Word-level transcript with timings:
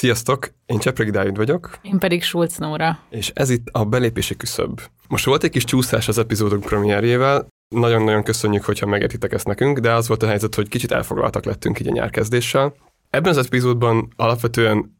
Sziasztok, 0.00 0.50
én 0.66 0.78
Csepregi 0.78 1.10
Dávid 1.10 1.36
vagyok. 1.36 1.78
Én 1.82 1.98
pedig 1.98 2.22
Schulz 2.22 2.56
Nóra. 2.56 2.98
És 3.10 3.30
ez 3.34 3.50
itt 3.50 3.68
a 3.72 3.84
belépési 3.84 4.36
küszöb. 4.36 4.80
Most 5.08 5.24
volt 5.24 5.44
egy 5.44 5.50
kis 5.50 5.64
csúszás 5.64 6.08
az 6.08 6.18
epizódunk 6.18 6.64
premierjével, 6.64 7.46
nagyon-nagyon 7.68 8.22
köszönjük, 8.22 8.64
hogyha 8.64 8.86
megértitek 8.86 9.32
ezt 9.32 9.46
nekünk, 9.46 9.78
de 9.78 9.92
az 9.92 10.08
volt 10.08 10.22
a 10.22 10.26
helyzet, 10.26 10.54
hogy 10.54 10.68
kicsit 10.68 10.92
elfoglaltak 10.92 11.44
lettünk 11.44 11.80
így 11.80 11.88
a 11.88 11.92
nyárkezdéssel. 11.92 12.74
Ebben 13.10 13.30
az 13.30 13.46
epizódban 13.46 14.12
alapvetően 14.16 14.96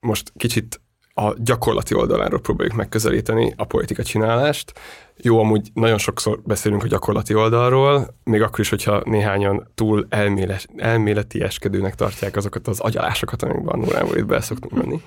most 0.00 0.32
kicsit 0.36 0.80
a 1.18 1.34
gyakorlati 1.38 1.94
oldaláról 1.94 2.40
próbáljuk 2.40 2.76
megközelíteni 2.76 3.54
a 3.56 3.64
politika 3.64 4.02
csinálást. 4.02 4.72
Jó, 5.16 5.38
amúgy 5.38 5.70
nagyon 5.74 5.98
sokszor 5.98 6.40
beszélünk 6.44 6.82
a 6.82 6.86
gyakorlati 6.86 7.34
oldalról, 7.34 8.16
még 8.24 8.42
akkor 8.42 8.60
is, 8.60 8.68
hogyha 8.68 9.02
néhányan 9.04 9.70
túl 9.74 10.06
elméles, 10.08 10.66
elméleti 10.76 11.42
eskedőnek 11.42 11.94
tartják 11.94 12.36
azokat 12.36 12.68
az 12.68 12.80
agyalásokat, 12.80 13.42
amikben 13.42 13.78
Nórával 13.78 14.16
itt 14.16 14.26
be 14.26 14.40
szoktunk 14.40 14.72
menni. 14.72 15.02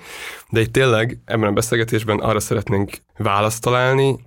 De 0.48 0.60
itt 0.60 0.72
tényleg 0.72 1.18
ebben 1.24 1.48
a 1.48 1.52
beszélgetésben 1.52 2.18
arra 2.18 2.40
szeretnénk 2.40 2.90
választ 3.16 3.62
találni, 3.62 4.18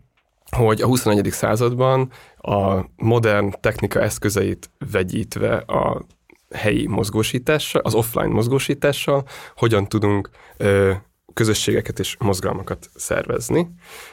hogy 0.55 0.81
a 0.81 0.85
21. 0.85 1.31
században 1.31 2.11
a 2.37 2.79
modern 2.95 3.53
technika 3.59 4.01
eszközeit 4.01 4.69
vegyítve 4.91 5.55
a 5.55 6.05
helyi 6.53 6.87
mozgósítással, 6.87 7.81
az 7.81 7.93
offline 7.93 8.33
mozgósítással, 8.33 9.23
hogyan 9.55 9.87
tudunk 9.87 10.29
ö, 10.57 10.93
közösségeket 11.33 11.99
és 11.99 12.15
mozgalmakat 12.19 12.89
szervezni, 12.95 13.67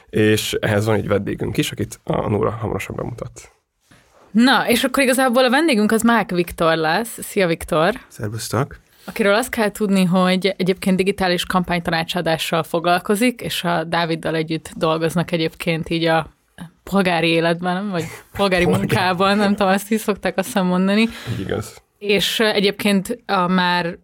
és 0.09 0.53
ehhez 0.53 0.85
van 0.85 0.95
egy 0.95 1.07
vendégünk 1.07 1.57
is, 1.57 1.71
akit 1.71 1.99
a 2.03 2.29
Nóra 2.29 2.51
hamarosan 2.51 2.95
bemutat. 2.95 3.51
Na, 4.31 4.67
és 4.67 4.83
akkor 4.83 5.03
igazából 5.03 5.43
a 5.43 5.49
vendégünk 5.49 5.91
az 5.91 6.01
Mák 6.01 6.31
Viktor 6.31 6.75
lesz. 6.75 7.17
Szia, 7.21 7.47
Viktor! 7.47 7.93
Szervusztok! 8.07 8.79
Akiről 9.05 9.33
azt 9.33 9.49
kell 9.49 9.71
tudni, 9.71 10.03
hogy 10.03 10.53
egyébként 10.57 10.97
digitális 10.97 11.45
kampánytanácsadással 11.45 12.63
foglalkozik, 12.63 13.41
és 13.41 13.63
a 13.63 13.83
Dáviddal 13.83 14.35
együtt 14.35 14.71
dolgoznak 14.75 15.31
egyébként 15.31 15.89
így 15.89 16.05
a 16.05 16.29
polgári 16.83 17.27
életben, 17.27 17.89
vagy 17.89 18.03
polgári 18.31 18.65
munkában, 18.65 19.37
nem 19.37 19.55
tudom, 19.55 19.71
azt 19.71 19.91
is 19.91 20.01
szokták 20.01 20.37
azt 20.37 20.53
mondani. 20.53 21.01
Így 21.31 21.39
igaz. 21.39 21.81
És 21.97 22.39
egyébként 22.39 23.23
a 23.25 23.47
már 23.47 23.97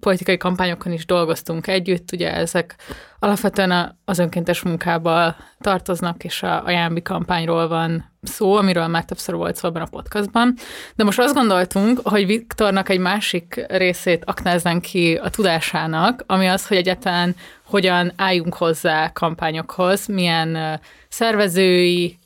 politikai 0.00 0.36
kampányokon 0.36 0.92
is 0.92 1.06
dolgoztunk 1.06 1.66
együtt, 1.66 2.12
ugye 2.12 2.34
ezek 2.34 2.76
alapvetően 3.18 3.98
az 4.04 4.18
önkéntes 4.18 4.62
munkával 4.62 5.36
tartoznak, 5.60 6.24
és 6.24 6.42
a, 6.42 6.64
a 6.64 6.70
Jámbi 6.70 7.02
kampányról 7.02 7.68
van 7.68 8.12
szó, 8.22 8.54
amiről 8.54 8.86
már 8.86 9.04
többször 9.04 9.34
volt 9.34 9.56
szó 9.56 9.68
ebben 9.68 9.82
a 9.82 9.88
podcastban. 9.90 10.54
De 10.94 11.04
most 11.04 11.18
azt 11.18 11.34
gondoltunk, 11.34 12.00
hogy 12.04 12.26
Viktornak 12.26 12.88
egy 12.88 12.98
másik 12.98 13.64
részét 13.68 14.24
aknáznánk 14.24 14.82
ki 14.82 15.14
a 15.14 15.28
tudásának, 15.28 16.24
ami 16.26 16.46
az, 16.46 16.66
hogy 16.66 16.76
egyáltalán 16.76 17.36
hogyan 17.64 18.12
álljunk 18.16 18.54
hozzá 18.54 19.12
kampányokhoz, 19.12 20.06
milyen 20.06 20.80
szervezői, 21.08 22.18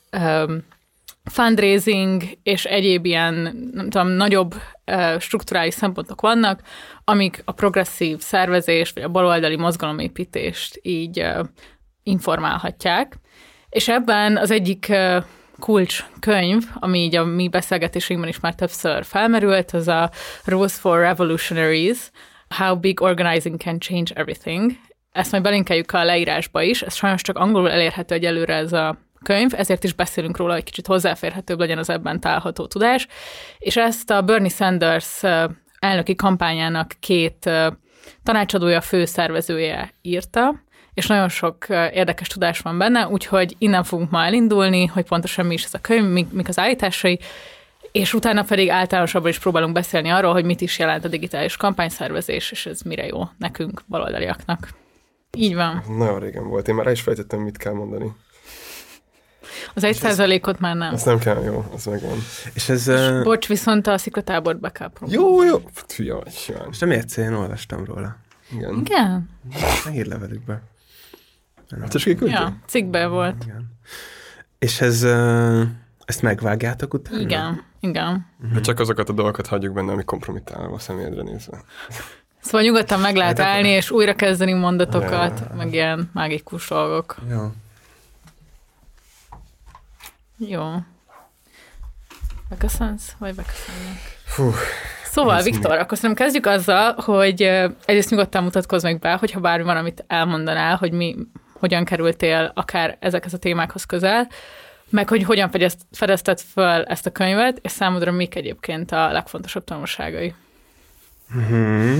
fundraising 1.23 2.23
és 2.43 2.65
egyéb 2.65 3.05
ilyen, 3.05 3.33
nem 3.73 3.89
tudom, 3.89 4.07
nagyobb 4.07 4.55
strukturális 5.19 5.73
szempontok 5.73 6.21
vannak, 6.21 6.61
amik 7.03 7.41
a 7.45 7.51
progresszív 7.51 8.19
szervezést, 8.19 8.93
vagy 8.93 9.03
a 9.03 9.09
baloldali 9.09 9.55
mozgalomépítést 9.55 10.79
így 10.81 11.25
informálhatják. 12.03 13.15
És 13.69 13.87
ebben 13.87 14.37
az 14.37 14.51
egyik 14.51 14.93
kulcs 15.59 16.05
könyv, 16.19 16.63
ami 16.73 16.99
így 16.99 17.15
a 17.15 17.23
mi 17.23 17.49
beszélgetésünkben 17.49 18.29
is 18.29 18.39
már 18.39 18.55
többször 18.55 19.05
felmerült, 19.05 19.71
az 19.71 19.87
a 19.87 20.11
Rules 20.45 20.73
for 20.73 20.99
Revolutionaries, 20.99 22.11
How 22.49 22.79
Big 22.79 23.01
Organizing 23.01 23.59
Can 23.59 23.79
Change 23.79 24.13
Everything. 24.13 24.71
Ezt 25.11 25.31
majd 25.31 25.43
belinkeljük 25.43 25.91
a 25.91 26.03
leírásba 26.03 26.61
is, 26.61 26.81
ez 26.81 26.95
sajnos 26.95 27.21
csak 27.21 27.37
angolul 27.37 27.71
elérhető 27.71 28.15
egyelőre 28.15 28.55
ez 28.55 28.73
a 28.73 28.97
könyv, 29.23 29.51
ezért 29.55 29.83
is 29.83 29.93
beszélünk 29.93 30.37
róla, 30.37 30.53
hogy 30.53 30.63
kicsit 30.63 30.87
hozzáférhetőbb 30.87 31.59
legyen 31.59 31.77
az 31.77 31.89
ebben 31.89 32.19
található 32.19 32.67
tudás. 32.67 33.07
És 33.57 33.77
ezt 33.77 34.09
a 34.09 34.21
Bernie 34.21 34.49
Sanders 34.49 35.23
elnöki 35.79 36.15
kampányának 36.15 36.91
két 36.99 37.49
tanácsadója, 38.23 38.81
főszervezője 38.81 39.93
írta, 40.01 40.63
és 40.93 41.07
nagyon 41.07 41.29
sok 41.29 41.65
érdekes 41.69 42.27
tudás 42.27 42.59
van 42.59 42.77
benne, 42.77 43.07
úgyhogy 43.07 43.55
innen 43.57 43.83
fogunk 43.83 44.09
ma 44.09 44.23
elindulni, 44.23 44.85
hogy 44.85 45.05
pontosan 45.05 45.45
mi 45.45 45.53
is 45.53 45.63
ez 45.63 45.73
a 45.73 45.79
könyv, 45.81 46.31
mik, 46.31 46.47
az 46.47 46.59
állításai, 46.59 47.19
és 47.91 48.13
utána 48.13 48.43
pedig 48.43 48.69
általánosabban 48.69 49.29
is 49.29 49.39
próbálunk 49.39 49.73
beszélni 49.73 50.09
arról, 50.09 50.33
hogy 50.33 50.45
mit 50.45 50.61
is 50.61 50.79
jelent 50.79 51.05
a 51.05 51.07
digitális 51.07 51.57
kampányszervezés, 51.57 52.51
és 52.51 52.65
ez 52.65 52.81
mire 52.81 53.05
jó 53.05 53.23
nekünk, 53.37 53.81
baloldaliaknak. 53.87 54.69
Így 55.37 55.55
van. 55.55 55.83
Nagyon 55.97 56.19
régen 56.19 56.47
volt, 56.47 56.67
én 56.67 56.75
már 56.75 56.87
is 56.87 57.01
fejtettem, 57.01 57.39
mit 57.39 57.57
kell 57.57 57.73
mondani. 57.73 58.11
Az 59.73 59.83
egy 59.83 59.95
százalékot 59.95 60.59
már 60.59 60.75
nem. 60.75 60.93
Ez 60.93 61.03
nem 61.03 61.19
kell, 61.19 61.43
jó, 61.43 61.65
az 61.73 61.85
megvan. 61.85 62.17
És 62.53 62.69
ez... 62.69 62.87
És 62.87 63.07
uh... 63.07 63.23
bocs, 63.23 63.47
viszont 63.47 63.87
a 63.87 63.97
sziklatábort 63.97 64.59
be 64.59 64.69
kell 64.69 64.89
próbálni. 64.89 65.21
Jó, 65.21 65.43
jó. 65.43 65.61
Fia. 65.85 66.23
És 66.71 66.79
nem 66.79 66.91
értsz, 66.91 67.17
én 67.17 67.33
olvastam 67.33 67.85
róla. 67.85 68.17
Igen. 68.51 68.79
Igen? 68.79 69.29
Ne 69.85 70.05
levelükbe. 70.05 70.61
Hát 71.81 71.93
és 71.93 72.15
Ja, 72.19 72.57
cikkbe 72.65 73.07
volt. 73.07 73.43
Igen. 73.43 73.79
És 74.59 74.81
ez... 74.81 75.03
Uh, 75.03 75.61
ezt 76.05 76.21
megvágjátok 76.21 76.93
utána? 76.93 77.19
Igen, 77.19 77.63
igen. 77.79 78.27
Uh-huh. 78.43 78.61
Csak 78.61 78.79
azokat 78.79 79.09
a 79.09 79.13
dolgokat 79.13 79.47
hagyjuk 79.47 79.73
benne, 79.73 79.91
ami 79.91 80.03
kompromittálva 80.03 80.75
a 80.75 80.79
személyedre 80.79 81.21
nézve. 81.21 81.63
Szóval 82.41 82.61
nyugodtan 82.61 82.99
meg 82.99 83.15
lehet 83.15 83.37
hát 83.37 83.47
állni, 83.47 83.67
és 83.67 83.91
újra 83.91 84.15
kezdeni 84.15 84.53
mondatokat, 84.53 85.39
ja. 85.39 85.55
meg 85.55 85.73
ilyen 85.73 86.09
mágikus 86.13 86.67
dolgok. 86.67 87.15
Jó. 87.29 87.51
Jó. 90.47 90.75
Beköszönsz, 92.49 93.15
vagy 93.19 93.35
beköszönnek? 93.35 93.97
Fú, 94.25 94.51
Szóval, 95.03 95.41
Viktor, 95.41 95.77
akkor 95.77 95.97
szerintem 95.97 96.25
kezdjük 96.25 96.45
azzal, 96.45 96.93
hogy 96.93 97.41
egyrészt 97.85 98.09
nyugodtan 98.09 98.43
mutatkozz 98.43 98.83
meg 98.83 98.99
be, 98.99 99.13
hogyha 99.13 99.39
bármi 99.39 99.63
van, 99.63 99.77
amit 99.77 100.03
elmondanál, 100.07 100.75
hogy 100.75 100.91
mi, 100.91 101.15
hogyan 101.53 101.85
kerültél 101.85 102.51
akár 102.55 102.97
ezekhez 102.99 103.33
a 103.33 103.37
témákhoz 103.37 103.85
közel, 103.85 104.27
meg 104.89 105.09
hogy 105.09 105.23
hogyan 105.23 105.51
fedezted 105.91 106.39
föl 106.39 106.83
ezt 106.83 107.05
a 107.05 107.11
könyvet, 107.11 107.59
és 107.61 107.71
számodra 107.71 108.11
mik 108.11 108.35
egyébként 108.35 108.91
a 108.91 109.11
legfontosabb 109.11 109.63
tanulságai. 109.63 110.33
Mm-hmm. 111.35 111.99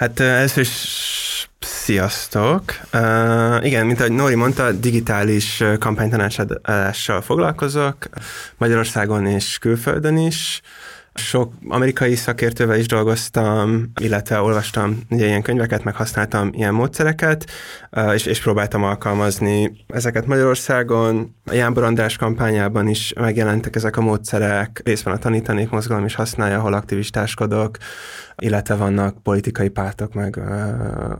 Hát 0.00 0.20
először 0.20 0.62
is 0.62 1.48
Sziasztok! 1.58 2.62
Uh, 2.94 3.64
igen, 3.66 3.86
mint 3.86 4.00
ahogy 4.00 4.12
Nori 4.12 4.34
mondta, 4.34 4.72
digitális 4.72 5.62
kampánytanácsadással 5.78 7.20
foglalkozok 7.22 7.96
Magyarországon 8.56 9.26
és 9.26 9.58
külföldön 9.58 10.16
is. 10.16 10.62
Sok 11.14 11.52
amerikai 11.68 12.14
szakértővel 12.14 12.78
is 12.78 12.86
dolgoztam, 12.86 13.90
illetve 14.00 14.40
olvastam 14.40 15.00
ugye 15.10 15.26
ilyen 15.26 15.42
könyveket, 15.42 15.84
meg 15.84 15.96
használtam 15.96 16.50
ilyen 16.52 16.74
módszereket, 16.74 17.50
és, 18.14 18.26
és 18.26 18.40
próbáltam 18.40 18.82
alkalmazni 18.84 19.84
ezeket 19.88 20.26
Magyarországon. 20.26 21.34
A 21.44 21.54
Jánbor 21.54 21.82
András 21.82 22.16
kampányában 22.16 22.88
is 22.88 23.12
megjelentek 23.12 23.76
ezek 23.76 23.96
a 23.96 24.00
módszerek, 24.00 24.80
részben 24.84 25.14
a 25.14 25.18
tanítanék 25.18 25.70
mozgalom 25.70 26.04
is 26.04 26.14
használja, 26.14 26.58
ahol 26.58 26.72
aktivistáskodok, 26.72 27.76
illetve 28.40 28.74
vannak 28.74 29.22
politikai 29.22 29.68
pártok 29.68 30.14
meg, 30.14 30.40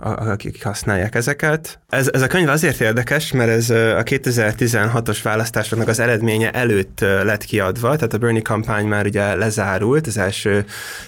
akik 0.01 0.65
használják 0.65 1.15
ezeket. 1.15 1.81
Ez, 1.89 2.09
ez 2.13 2.23
a 2.23 2.27
könyv 2.27 2.49
azért 2.49 2.81
érdekes, 2.81 3.33
mert 3.33 3.51
ez 3.51 3.71
a 3.71 4.03
2016-os 4.03 5.19
választásoknak 5.23 5.89
az 5.89 6.01
eredménye 6.01 6.51
előtt 6.51 7.01
lett 7.01 7.45
kiadva, 7.45 7.95
tehát 7.95 8.13
a 8.13 8.19
Bernie 8.19 8.43
kampány 8.43 8.87
már 8.87 9.07
ugye 9.07 9.35
lezárult, 9.81 10.07
az 10.07 10.19
első 10.19 10.65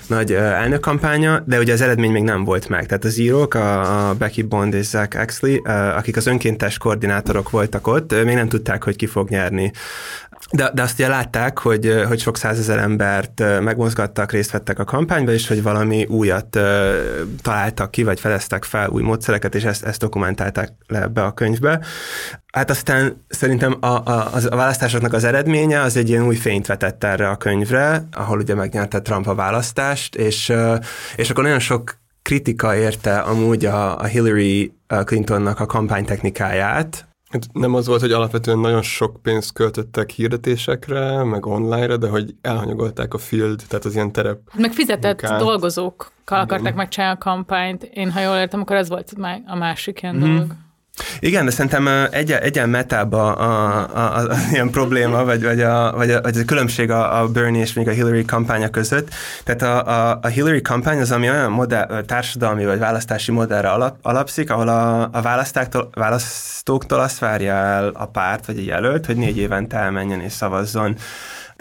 nagy 0.06 0.32
elnökkampánya, 0.32 1.42
de 1.46 1.58
ugye 1.58 1.72
az 1.72 1.80
eredmény 1.80 2.10
még 2.10 2.22
nem 2.22 2.44
volt 2.44 2.68
meg. 2.68 2.86
Tehát 2.86 3.04
az 3.04 3.18
írók, 3.18 3.54
a 3.54 4.14
Becky 4.19 4.42
Bond 4.42 4.74
és 4.74 4.86
Zach 4.86 5.20
Axley, 5.20 5.56
akik 5.96 6.16
az 6.16 6.26
önkéntes 6.26 6.78
koordinátorok 6.78 7.50
voltak 7.50 7.86
ott, 7.86 8.24
még 8.24 8.34
nem 8.34 8.48
tudták, 8.48 8.84
hogy 8.84 8.96
ki 8.96 9.06
fog 9.06 9.28
nyerni 9.28 9.72
de, 10.50 10.70
de 10.74 10.82
azt 10.82 10.98
ugye 10.98 11.08
látták, 11.08 11.58
hogy, 11.58 12.02
hogy 12.08 12.20
sok 12.20 12.36
százezer 12.36 12.78
embert 12.78 13.42
megmozgattak, 13.60 14.32
részt 14.32 14.50
vettek 14.50 14.78
a 14.78 14.84
kampányba, 14.84 15.32
és 15.32 15.48
hogy 15.48 15.62
valami 15.62 16.04
újat 16.04 16.58
találtak 17.42 17.90
ki, 17.90 18.02
vagy 18.02 18.20
feleztek 18.20 18.64
fel 18.64 18.88
új 18.88 19.02
módszereket, 19.02 19.54
és 19.54 19.64
ezt, 19.64 19.84
ezt 19.84 20.00
dokumentálták 20.00 20.72
le 20.86 21.06
be 21.06 21.22
a 21.22 21.32
könyvbe. 21.32 21.80
Hát 22.52 22.70
aztán 22.70 23.24
szerintem 23.28 23.76
a, 23.80 23.86
a, 23.86 24.30
a 24.50 24.56
választásoknak 24.56 25.12
az 25.12 25.24
eredménye 25.24 25.80
az 25.80 25.96
egy 25.96 26.08
ilyen 26.08 26.26
új 26.26 26.36
fényt 26.36 26.66
vetett 26.66 27.04
erre 27.04 27.28
a 27.28 27.36
könyvre, 27.36 28.08
ahol 28.12 28.38
ugye 28.38 28.54
megnyerte 28.54 29.02
Trump 29.02 29.26
a 29.26 29.34
választást, 29.34 30.14
és, 30.14 30.52
és 31.16 31.30
akkor 31.30 31.44
nagyon 31.44 31.58
sok 31.58 32.00
kritika 32.22 32.76
érte 32.76 33.18
amúgy 33.18 33.64
a, 33.64 33.98
a 33.98 34.04
Hillary 34.04 34.72
Clintonnak 35.04 35.60
a 35.60 35.66
kampánytechnikáját, 35.66 37.06
nem 37.52 37.75
az 37.75 37.87
volt, 37.87 38.00
hogy 38.00 38.12
alapvetően 38.12 38.58
nagyon 38.58 38.82
sok 38.82 39.23
pénzt 39.23 39.52
költöttek 39.52 40.11
hirdetésekre, 40.11 41.25
meg 41.25 41.46
online-ra, 41.46 41.96
de 41.96 42.08
hogy 42.08 42.34
elhanyagolták 42.40 43.14
a 43.14 43.19
field, 43.19 43.62
tehát 43.69 43.84
az 43.84 43.94
ilyen 43.94 44.12
terep. 44.12 44.38
Meg 44.56 44.73
fizetett 44.73 45.20
munkát. 45.23 45.40
dolgozókkal 45.40 46.40
akarták 46.40 46.75
megcsinálni 46.75 47.17
a 47.20 47.25
kampányt. 47.25 47.82
Én, 47.82 48.11
ha 48.11 48.20
jól 48.20 48.37
értem, 48.37 48.61
akkor 48.61 48.76
ez 48.76 48.88
volt 48.88 49.12
a 49.46 49.56
másik 49.56 50.02
ilyen 50.02 50.14
Mhm. 50.14 50.25
dolog. 50.25 50.46
Igen, 51.20 51.44
de 51.44 51.50
szerintem 51.50 51.86
ö, 51.86 52.04
egyen, 52.10 52.68
metába 52.68 53.34
a, 53.34 53.88
a, 53.94 54.16
a, 54.16 54.30
a, 54.30 54.36
ilyen 54.52 54.70
probléma, 54.70 55.24
vagy, 55.24 55.42
vagy, 55.42 55.60
a, 55.60 55.92
vagy, 55.96 56.10
a, 56.10 56.20
vagy 56.20 56.36
a 56.36 56.44
különbség 56.44 56.90
a, 56.90 57.20
a 57.20 57.28
Bernie 57.28 57.60
és 57.60 57.72
még 57.72 57.88
a 57.88 57.90
Hillary 57.90 58.24
kampánya 58.24 58.68
között. 58.68 59.08
Tehát 59.44 59.62
a, 59.62 59.86
a, 59.88 60.18
a 60.22 60.26
Hillary 60.26 60.62
kampány 60.62 61.00
az, 61.00 61.10
ami 61.10 61.30
olyan 61.30 61.50
modell, 61.50 62.02
társadalmi 62.06 62.64
vagy 62.64 62.78
választási 62.78 63.30
modellre 63.32 63.70
alap, 63.70 63.96
alapszik, 64.02 64.50
ahol 64.50 64.68
a, 64.68 65.08
a 65.12 65.20
választáktól, 65.20 65.90
választóktól 65.94 67.00
azt 67.00 67.18
várja 67.18 67.54
el 67.54 67.88
a 67.94 68.06
párt 68.06 68.46
vagy 68.46 68.58
a 68.58 68.62
jelölt, 68.62 69.06
hogy 69.06 69.16
négy 69.16 69.38
évente 69.38 69.76
elmenjen 69.76 70.20
és 70.20 70.32
szavazzon 70.32 70.96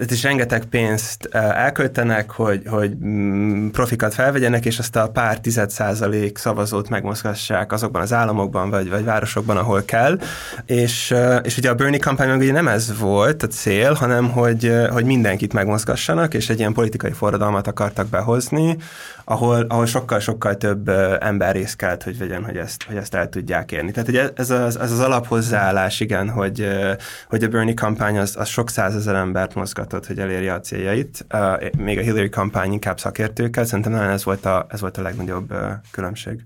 tehát 0.02 0.16
is 0.16 0.24
rengeteg 0.24 0.66
pénzt 0.66 1.30
eh, 1.32 1.64
elköltenek, 1.64 2.32
hogy, 2.32 2.62
hogy 2.66 2.98
mm, 3.06 3.68
profikat 3.68 4.14
felvegyenek, 4.14 4.66
és 4.66 4.80
azt 4.80 4.96
a 4.96 5.10
pár 5.10 5.40
tized 5.40 5.70
százalék 5.70 6.38
szavazót 6.38 6.90
megmozgassák 6.90 7.72
azokban 7.72 8.02
az 8.02 8.14
államokban, 8.14 8.70
vagy, 8.70 8.90
vagy 8.90 9.04
városokban, 9.04 9.58
ahol 9.58 9.84
kell. 9.86 10.20
És, 10.66 11.12
eh, 11.12 11.40
és 11.44 11.58
ugye 11.58 11.70
a 11.70 11.76
Bernie 11.76 12.00
kampányban 12.00 12.38
ugye 12.38 12.52
nem 12.52 12.68
ez 12.68 13.00
volt 13.00 13.44
a 13.44 13.48
cél, 13.48 13.94
hanem 13.94 14.30
hogy, 14.30 14.66
eh, 14.66 14.88
hogy 14.88 15.06
mindenkit 15.06 15.54
megmozgassanak, 15.54 16.34
és 16.34 16.50
egy 16.50 16.60
ilyen 16.60 16.74
politikai 16.74 17.12
forradalmat 17.12 17.68
akartak 17.68 18.08
behozni, 18.08 18.78
ahol, 19.24 19.66
ahol 19.70 19.86
sokkal-sokkal 19.86 20.58
több 20.58 20.90
ember 21.20 21.56
részt 21.56 21.76
kellett, 21.76 22.04
hogy 22.04 22.18
vegyen, 22.18 22.44
hogy 22.44 22.58
ezt, 22.58 22.84
hogy 22.84 22.96
ezt 22.96 23.16
el 23.16 23.30
tudják 23.30 23.72
érni. 23.72 23.92
Tehát 23.92 24.10
ugye 24.10 24.30
ez 24.36 24.50
az, 24.50 24.80
ez 24.80 24.92
az 24.92 25.00
alaphozzáállás, 25.00 26.00
igen, 26.00 26.30
hogy, 26.30 26.68
hogy 27.30 27.44
a 27.44 27.48
Bernie 27.48 27.74
kampány 27.74 28.18
az, 28.18 28.36
az 28.38 28.48
sok 28.48 28.70
százezer 28.70 29.16
embert 29.16 29.56
mozgatott, 29.92 30.08
hogy 30.08 30.20
elérje 30.20 30.54
a 30.54 30.60
céljait. 30.60 31.26
Még 31.78 31.98
a 31.98 32.02
Hillary 32.02 32.30
kampány 32.30 32.72
inkább 32.72 33.00
szakértőkkel, 33.00 33.66
szerintem 33.66 33.94
talán 33.94 34.10
ez 34.10 34.24
volt 34.24 34.46
a, 34.46 34.66
ez 34.70 34.82
volt 34.82 34.98
a 34.98 35.02
legnagyobb 35.02 35.54
különbség. 35.92 36.44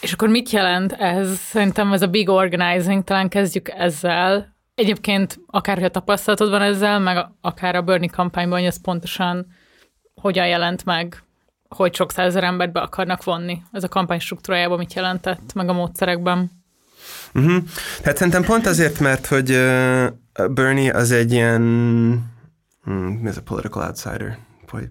És 0.00 0.12
akkor 0.12 0.28
mit 0.28 0.50
jelent 0.50 0.92
ez? 0.92 1.38
Szerintem 1.38 1.92
ez 1.92 2.02
a 2.02 2.06
big 2.06 2.28
organizing, 2.28 3.04
talán 3.04 3.28
kezdjük 3.28 3.68
ezzel. 3.68 4.56
Egyébként 4.74 5.38
akár, 5.46 5.76
hogy 5.76 5.84
a 5.84 5.90
tapasztalatod 5.90 6.50
van 6.50 6.62
ezzel, 6.62 6.98
meg 6.98 7.26
akár 7.40 7.74
a 7.74 7.82
Bernie 7.82 8.08
kampányban, 8.08 8.58
hogy 8.58 8.66
ez 8.66 8.80
pontosan 8.80 9.46
hogyan 10.14 10.46
jelent 10.46 10.84
meg, 10.84 11.22
hogy 11.68 11.94
sok 11.94 12.12
százezer 12.12 12.44
embert 12.44 12.72
be 12.72 12.80
akarnak 12.80 13.24
vonni. 13.24 13.62
Ez 13.72 13.84
a 13.84 13.88
kampány 13.88 14.18
struktúrájában 14.18 14.78
mit 14.78 14.94
jelentett, 14.94 15.52
meg 15.54 15.68
a 15.68 15.72
módszerekben? 15.72 16.50
Uh-huh. 17.34 17.62
Tehát 18.02 18.16
szerintem 18.16 18.44
pont 18.44 18.66
azért, 18.66 19.00
mert 19.00 19.26
hogy 19.26 19.50
Bernie 20.50 20.92
az 20.92 21.10
egy 21.10 21.32
ilyen, 21.32 21.60
hmm, 22.82 23.18
mi 23.22 23.28
ez 23.28 23.36
a 23.36 23.42
political 23.42 23.82
outsider? 23.86 24.38
Poli- 24.66 24.90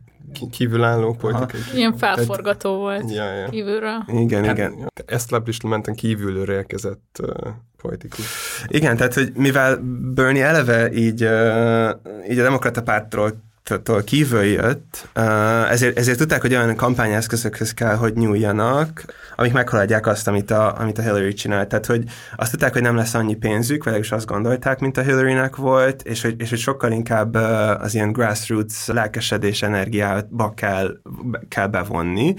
Kívülálló 0.52 1.14
politikai. 1.14 1.60
Ilyen 1.76 1.98
felforgató 1.98 2.78
volt 2.78 3.12
Ja, 3.12 3.34
ja. 3.34 3.50
kívülről. 3.50 4.04
Igen, 4.08 4.44
Hát, 4.44 4.58
igen. 4.58 4.92
establishmenten 5.06 5.96
kívülről 5.96 6.50
érkezett 6.52 7.18
uh, 7.22 7.48
politikus. 7.82 8.26
Igen, 8.68 8.98
tehát 8.98 9.14
hogy 9.14 9.32
mivel 9.36 9.78
Bernie 10.14 10.46
eleve 10.46 10.92
így, 10.92 11.24
uh, 11.24 11.90
így 12.30 12.40
a 12.40 12.44
demokrata 12.44 12.84
pártról 12.84 13.44
tól 13.84 14.04
kívül 14.04 14.44
jött, 14.44 15.10
ezért, 15.70 15.98
ezért 15.98 16.18
tudták, 16.18 16.42
hogy 16.42 16.56
olyan 16.56 16.76
kampányeszközökhöz 16.76 17.74
kell, 17.74 17.96
hogy 17.96 18.14
nyúljanak, 18.14 19.06
amik 19.36 19.54
meghaladják 19.54 20.08
azt, 20.08 20.28
amit 20.28 20.52
a, 20.52 20.80
amit 20.80 20.98
a 20.98 21.02
Hillary 21.02 21.34
csinált. 21.34 21.68
Tehát, 21.68 21.86
hogy 21.86 22.04
azt 22.36 22.52
tudták, 22.52 22.74
hogy 22.74 22.82
nem 22.82 22.96
lesz 22.96 23.14
annyi 23.14 23.36
pénzük, 23.36 23.84
vagy 23.84 24.00
is 24.00 24.12
azt 24.12 24.26
gondolták, 24.26 24.80
mint 24.80 24.98
a 24.98 25.02
Hillary-nek 25.02 25.56
volt, 25.56 26.02
és 26.02 26.22
hogy, 26.22 26.36
és 26.38 26.50
hogy 26.50 26.60
sokkal 26.60 26.92
inkább 26.92 27.36
az 27.82 27.96
ilyen 27.96 28.12
grassroots 28.12 28.88
lelkesedés 28.88 29.62
energiába 29.62 30.54
kell, 30.54 30.98
kell 31.48 31.68
bevonni, 31.68 32.34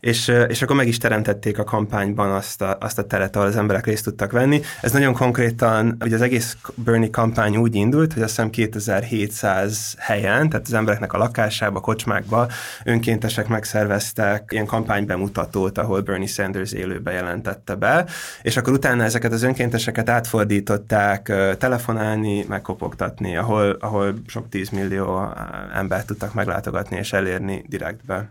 és, 0.00 0.32
és 0.48 0.62
akkor 0.62 0.76
meg 0.76 0.88
is 0.88 0.98
teremtették 0.98 1.58
a 1.58 1.64
kampányban 1.64 2.30
azt 2.30 2.62
a, 2.62 2.76
azt 2.80 2.98
a 2.98 3.04
teret, 3.04 3.36
ahol 3.36 3.48
az 3.48 3.56
emberek 3.56 3.86
részt 3.86 4.04
tudtak 4.04 4.32
venni. 4.32 4.60
Ez 4.80 4.92
nagyon 4.92 5.12
konkrétan, 5.12 5.96
ugye 6.04 6.14
az 6.14 6.22
egész 6.22 6.56
Bernie 6.74 7.10
kampány 7.10 7.56
úgy 7.56 7.74
indult, 7.74 8.12
hogy 8.12 8.22
azt 8.22 8.34
hiszem 8.34 8.50
2700 8.50 9.94
helyen, 9.98 10.48
tehát 10.48 10.66
az 10.66 10.72
embereknek 10.76 11.12
a 11.12 11.18
lakásába, 11.18 11.80
kocsmákba 11.80 12.48
önkéntesek 12.84 13.48
megszerveztek 13.48 14.48
ilyen 14.52 14.66
kampánybemutatót, 14.66 15.78
ahol 15.78 16.00
Bernie 16.00 16.26
Sanders 16.26 16.72
élőbe 16.72 17.12
jelentette 17.12 17.74
be, 17.74 18.06
és 18.42 18.56
akkor 18.56 18.72
utána 18.72 19.02
ezeket 19.02 19.32
az 19.32 19.42
önkénteseket 19.42 20.08
átfordították 20.08 21.32
telefonálni, 21.58 22.44
megkopogtatni, 22.48 23.36
ahol, 23.36 23.76
ahol 23.80 24.14
sok 24.26 24.48
tízmillió 24.48 25.32
embert 25.74 26.06
tudtak 26.06 26.34
meglátogatni 26.34 26.96
és 26.96 27.12
elérni 27.12 27.64
direktbe. 27.68 28.30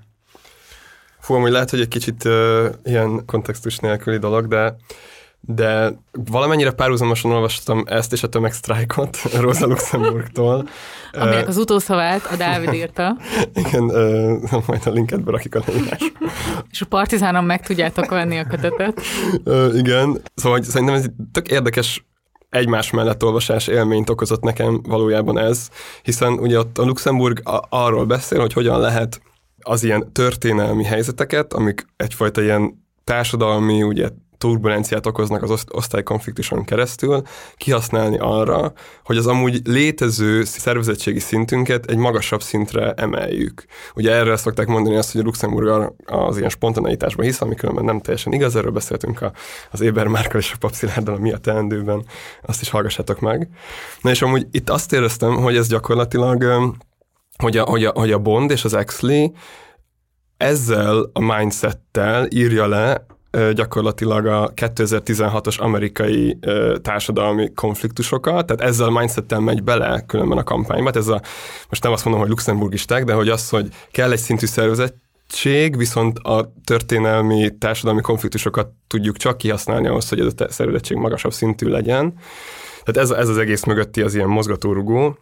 Fú, 1.19 1.33
hogy 1.33 1.51
lehet, 1.51 1.69
hogy 1.69 1.79
egy 1.79 1.87
kicsit 1.87 2.25
uh, 2.25 2.65
ilyen 2.83 3.25
kontextus 3.25 3.77
nélküli 3.77 4.17
dolog, 4.17 4.47
de 4.47 4.75
de 5.47 5.99
valamennyire 6.11 6.71
párhuzamosan 6.71 7.31
olvastam 7.31 7.83
ezt 7.85 8.13
és 8.13 8.23
a 8.23 8.27
tömegsztrájkot 8.27 9.17
Rosa 9.41 9.65
Luxemburgtól. 9.65 10.67
Aminek 11.11 11.47
az 11.47 11.57
utószavát 11.57 12.25
a 12.31 12.35
Dávid 12.35 12.73
írta. 12.83 13.17
Igen, 13.53 13.83
uh, 13.83 14.65
majd 14.67 14.81
a 14.85 14.89
linket 14.89 15.23
berakjuk 15.23 15.55
a 15.55 15.61
leírás. 15.65 16.11
És 16.71 16.81
a 16.81 16.85
Partizánon 16.85 17.43
meg 17.43 17.65
tudjátok 17.65 18.09
venni 18.09 18.37
a 18.37 18.45
kötetet. 18.45 19.01
Uh, 19.43 19.77
igen, 19.77 20.21
szóval 20.35 20.57
hogy 20.57 20.67
szerintem 20.67 20.95
ez 20.95 21.03
egy 21.03 21.11
tök 21.31 21.47
érdekes 21.47 22.05
egymás 22.49 22.91
mellett 22.91 23.23
olvasás 23.23 23.67
élményt 23.67 24.09
okozott 24.09 24.41
nekem 24.41 24.81
valójában 24.83 25.37
ez, 25.37 25.69
hiszen 26.03 26.33
ugye 26.33 26.59
ott 26.59 26.77
a 26.77 26.83
Luxemburg 26.83 27.41
arról 27.69 28.05
beszél, 28.05 28.39
hogy 28.39 28.53
hogyan 28.53 28.79
lehet 28.79 29.21
az 29.59 29.83
ilyen 29.83 30.11
történelmi 30.11 30.83
helyzeteket, 30.83 31.53
amik 31.53 31.85
egyfajta 31.97 32.41
ilyen 32.41 32.85
társadalmi, 33.03 33.83
ugye 33.83 34.09
turbulenciát 34.37 35.05
okoznak 35.05 35.43
az 35.43 35.51
oszt- 35.51 35.73
osztálykonfliktuson 35.73 36.63
keresztül, 36.63 37.21
kihasználni 37.57 38.17
arra, 38.17 38.73
hogy 39.03 39.17
az 39.17 39.27
amúgy 39.27 39.61
létező 39.63 40.43
szervezettségi 40.43 41.19
szintünket 41.19 41.85
egy 41.85 41.97
magasabb 41.97 42.41
szintre 42.41 42.93
emeljük. 42.93 43.65
Ugye 43.95 44.11
erre 44.11 44.37
szokták 44.37 44.67
mondani 44.67 44.95
azt, 44.95 45.11
hogy 45.11 45.21
a 45.21 45.23
Luxemburg 45.23 45.93
az 46.05 46.37
ilyen 46.37 46.49
spontaneitásban 46.49 47.25
hisz, 47.25 47.41
ami 47.41 47.55
különben 47.55 47.85
nem 47.85 47.99
teljesen 47.99 48.33
igaz, 48.33 48.55
erről 48.55 48.71
beszéltünk 48.71 49.21
a, 49.21 49.31
az 49.71 49.81
Éber 49.81 50.07
Márkal 50.07 50.39
és 50.39 50.51
a 50.53 50.57
Papszilárdal 50.59 51.15
a 51.15 51.19
Mi 51.19 51.31
a 51.31 51.37
teendőben, 51.37 52.05
azt 52.41 52.61
is 52.61 52.69
hallgassátok 52.69 53.19
meg. 53.19 53.49
Na 54.01 54.09
és 54.09 54.21
amúgy 54.21 54.47
itt 54.51 54.69
azt 54.69 54.93
éreztem, 54.93 55.35
hogy 55.35 55.57
ez 55.57 55.67
gyakorlatilag, 55.67 56.43
hogy 57.37 57.57
a, 57.57 57.63
hogy 57.63 57.85
a, 57.85 57.91
hogy 57.91 58.11
a 58.11 58.19
Bond 58.19 58.51
és 58.51 58.63
az 58.63 58.73
Exley 58.73 59.31
ezzel 60.37 61.09
a 61.13 61.19
mindsettel 61.19 62.27
írja 62.29 62.67
le 62.67 63.05
gyakorlatilag 63.53 64.25
a 64.25 64.51
2016-os 64.55 65.59
amerikai 65.59 66.39
társadalmi 66.81 67.53
konfliktusokat, 67.53 68.45
tehát 68.45 68.61
ezzel 68.61 68.87
a 68.87 68.99
mindsettel 68.99 69.39
megy 69.39 69.63
bele 69.63 70.03
különben 70.07 70.37
a 70.37 70.43
kampányba. 70.43 70.91
Tehát 70.91 71.07
ez 71.07 71.13
a, 71.13 71.21
most 71.69 71.83
nem 71.83 71.91
azt 71.91 72.03
mondom, 72.03 72.21
hogy 72.21 72.31
luxemburgisták, 72.31 73.03
de 73.03 73.13
hogy 73.13 73.29
az, 73.29 73.49
hogy 73.49 73.67
kell 73.91 74.11
egy 74.11 74.19
szintű 74.19 74.45
szervezettség, 74.45 75.77
viszont 75.77 76.19
a 76.19 76.53
történelmi 76.63 77.57
társadalmi 77.57 78.01
konfliktusokat 78.01 78.67
tudjuk 78.87 79.17
csak 79.17 79.37
kihasználni 79.37 79.87
ahhoz, 79.87 80.09
hogy 80.09 80.19
ez 80.19 80.33
a 80.37 80.51
szervezettség 80.51 80.97
magasabb 80.97 81.33
szintű 81.33 81.67
legyen. 81.67 82.13
Tehát 82.83 83.09
ez, 83.09 83.17
ez 83.17 83.29
az 83.29 83.37
egész 83.37 83.63
mögötti 83.63 84.01
az 84.01 84.15
ilyen 84.15 84.27
mozgatórugó. 84.27 85.17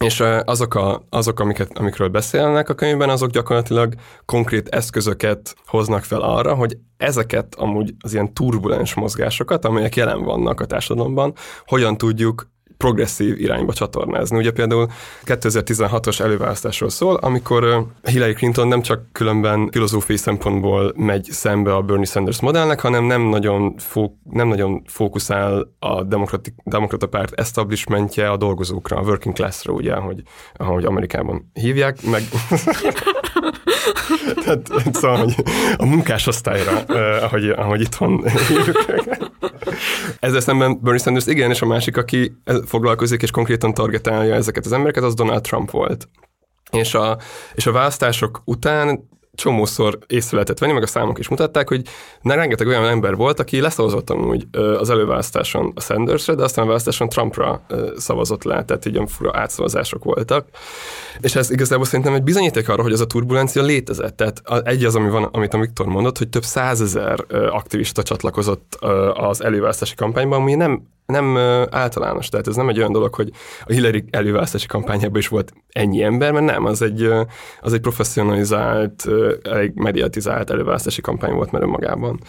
És 0.00 0.22
azok, 0.44 0.74
a, 0.74 1.06
azok 1.10 1.40
amiket, 1.40 1.78
amikről 1.78 2.08
beszélnek 2.08 2.68
a 2.68 2.74
könyvben, 2.74 3.08
azok 3.08 3.30
gyakorlatilag 3.30 3.94
konkrét 4.24 4.68
eszközöket 4.68 5.54
hoznak 5.66 6.04
fel 6.04 6.20
arra, 6.20 6.54
hogy 6.54 6.76
ezeket 6.96 7.54
amúgy 7.54 7.94
az 8.00 8.12
ilyen 8.12 8.34
turbulens 8.34 8.94
mozgásokat, 8.94 9.64
amelyek 9.64 9.96
jelen 9.96 10.22
vannak 10.22 10.60
a 10.60 10.66
társadalomban, 10.66 11.34
hogyan 11.64 11.96
tudjuk 11.96 12.52
progresszív 12.84 13.40
irányba 13.40 13.72
csatornázni. 13.72 14.36
Ugye 14.36 14.50
például 14.50 14.88
2016-os 15.24 16.20
előválasztásról 16.20 16.90
szól, 16.90 17.14
amikor 17.14 17.86
Hillary 18.02 18.32
Clinton 18.32 18.68
nem 18.68 18.82
csak 18.82 19.02
különben 19.12 19.68
filozófiai 19.70 20.18
szempontból 20.18 20.92
megy 20.96 21.28
szembe 21.30 21.74
a 21.74 21.82
Bernie 21.82 22.04
Sanders 22.04 22.40
modellnek, 22.40 22.80
hanem 22.80 23.04
nem 23.04 23.22
nagyon, 23.22 23.74
fó, 23.78 24.18
nem 24.30 24.48
nagyon 24.48 24.82
fókuszál 24.86 25.68
a 25.78 26.02
demokratik, 26.02 26.54
demokrata 26.64 27.06
párt 27.06 27.32
establishmentje 27.32 28.30
a 28.30 28.36
dolgozókra, 28.36 28.96
a 28.96 29.02
working 29.02 29.34
classra, 29.34 29.72
ugye, 29.72 29.92
ahogy, 29.92 30.22
ahogy 30.54 30.84
Amerikában 30.84 31.50
hívják, 31.52 32.02
meg 32.02 32.22
Tehát, 34.44 34.70
szóval, 34.92 35.16
hogy 35.16 35.34
a 35.76 35.86
munkásosztályra, 35.86 36.84
eh, 36.86 37.22
ahogy, 37.22 37.48
ahogy 37.48 37.80
itthon 37.80 38.24
hívjuk. 38.48 38.84
Ezzel 40.20 40.40
szemben 40.40 40.80
Bernie 40.80 41.02
Sanders 41.02 41.26
igen, 41.26 41.50
és 41.50 41.62
a 41.62 41.66
másik, 41.66 41.96
aki 41.96 42.36
foglalkozik 42.66 43.22
és 43.22 43.30
konkrétan 43.30 43.74
targetálja 43.74 44.34
ezeket 44.34 44.64
az 44.64 44.72
embereket, 44.72 45.02
az 45.02 45.14
Donald 45.14 45.42
Trump 45.42 45.70
volt. 45.70 46.08
És 46.70 46.94
a, 46.94 47.18
és 47.54 47.66
a 47.66 47.72
választások 47.72 48.42
után 48.44 49.08
csomószor 49.34 49.98
észre 50.06 50.32
lehetett 50.32 50.58
venni, 50.58 50.72
meg 50.72 50.82
a 50.82 50.86
számok 50.86 51.18
is 51.18 51.28
mutatták, 51.28 51.68
hogy 51.68 51.82
ne 52.20 52.34
rengeteg 52.34 52.66
olyan 52.66 52.86
ember 52.86 53.16
volt, 53.16 53.40
aki 53.40 53.60
leszavazott 53.60 54.10
amúgy 54.10 54.46
az 54.78 54.90
előválasztáson 54.90 55.72
a 55.74 55.80
Sandersre, 55.80 56.34
de 56.34 56.42
aztán 56.42 56.64
a 56.64 56.66
választáson 56.66 57.08
Trumpra 57.08 57.66
szavazott 57.96 58.42
le, 58.42 58.64
tehát 58.64 58.86
így 58.86 58.94
olyan 58.94 59.06
fura 59.06 59.30
átszavazások 59.34 60.04
voltak. 60.04 60.46
És 61.20 61.34
ez 61.34 61.50
igazából 61.50 61.84
szerintem 61.84 62.14
egy 62.14 62.22
bizonyíték 62.22 62.68
arra, 62.68 62.82
hogy 62.82 62.92
ez 62.92 63.00
a 63.00 63.06
turbulencia 63.06 63.62
létezett. 63.62 64.16
Tehát 64.16 64.42
egy 64.66 64.84
az, 64.84 64.96
ami 64.96 65.10
van, 65.10 65.22
amit 65.22 65.54
a 65.54 65.58
Viktor 65.58 65.86
mondott, 65.86 66.18
hogy 66.18 66.28
több 66.28 66.44
százezer 66.44 67.24
aktivista 67.50 68.02
csatlakozott 68.02 68.74
az 69.14 69.42
előválasztási 69.44 69.94
kampányban, 69.94 70.40
ami 70.40 70.54
nem 70.54 70.92
nem 71.06 71.36
általános, 71.70 72.28
tehát 72.28 72.48
ez 72.48 72.56
nem 72.56 72.68
egy 72.68 72.78
olyan 72.78 72.92
dolog, 72.92 73.14
hogy 73.14 73.30
a 73.64 73.72
Hillary 73.72 74.04
előválasztási 74.10 74.66
kampányában 74.66 75.18
is 75.18 75.28
volt 75.28 75.52
ennyi 75.68 76.02
ember, 76.02 76.32
mert 76.32 76.44
nem, 76.44 76.64
az 76.64 76.82
egy, 76.82 77.10
az 77.60 77.72
egy 77.72 77.80
professzionalizált, 77.80 79.04
elég 79.42 79.72
mediatizált 79.74 80.50
előválasztási 80.50 81.00
kampány 81.00 81.32
volt 81.32 81.50
már 81.50 81.62
önmagában. 81.62 82.20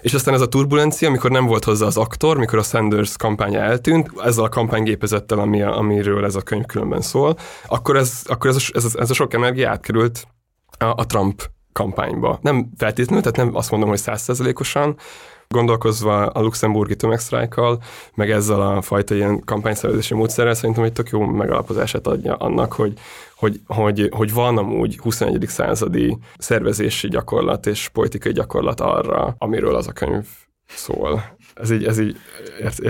És 0.00 0.14
aztán 0.14 0.34
ez 0.34 0.40
a 0.40 0.48
turbulencia, 0.48 1.08
amikor 1.08 1.30
nem 1.30 1.46
volt 1.46 1.64
hozzá 1.64 1.86
az 1.86 1.96
aktor, 1.96 2.38
mikor 2.38 2.58
a 2.58 2.62
Sanders 2.62 3.16
kampánya 3.16 3.60
eltűnt, 3.60 4.10
ezzel 4.24 4.44
a 4.44 4.48
kampánygépezettel, 4.48 5.38
ami, 5.38 5.62
amiről 5.62 6.24
ez 6.24 6.34
a 6.34 6.42
könyv 6.42 6.64
különben 6.66 7.00
szól, 7.00 7.36
akkor 7.66 7.96
ez, 7.96 8.22
akkor 8.24 8.50
ez, 8.50 8.56
a, 8.56 8.60
ez, 8.72 8.84
a, 8.84 9.00
ez 9.00 9.10
a 9.10 9.14
sok 9.14 9.34
energia 9.34 9.70
átkerült 9.70 10.26
a, 10.78 10.84
a 10.84 11.06
Trump 11.06 11.42
kampányba. 11.72 12.38
Nem 12.42 12.70
feltétlenül, 12.76 13.22
tehát 13.22 13.36
nem 13.36 13.56
azt 13.56 13.70
mondom, 13.70 13.88
hogy 13.88 13.98
százszerzelékosan, 13.98 14.96
Gondolkozva 15.54 16.26
a 16.26 16.40
luxemburgi 16.40 16.96
tömegsztrájkkal, 16.96 17.82
meg 18.14 18.30
ezzel 18.30 18.60
a 18.60 18.82
fajta 18.82 19.14
ilyen 19.14 19.44
kampányszervezési 19.44 20.14
módszerrel 20.14 20.54
szerintem 20.54 20.84
egy 20.84 20.92
tök 20.92 21.08
jó 21.08 21.24
megalapozását 21.24 22.06
adja 22.06 22.34
annak, 22.34 22.72
hogy, 22.72 22.92
hogy, 23.36 23.60
hogy, 23.66 24.08
hogy 24.10 24.32
van 24.32 24.58
amúgy 24.58 24.98
21. 24.98 25.44
századi 25.48 26.18
szervezési 26.38 27.08
gyakorlat 27.08 27.66
és 27.66 27.88
politikai 27.88 28.32
gyakorlat 28.32 28.80
arra, 28.80 29.34
amiről 29.38 29.74
az 29.74 29.88
a 29.88 29.92
könyv 29.92 30.26
szól. 30.66 31.36
Ez 31.54 31.70
így, 31.70 31.84
ez 31.84 31.98
így, 31.98 32.16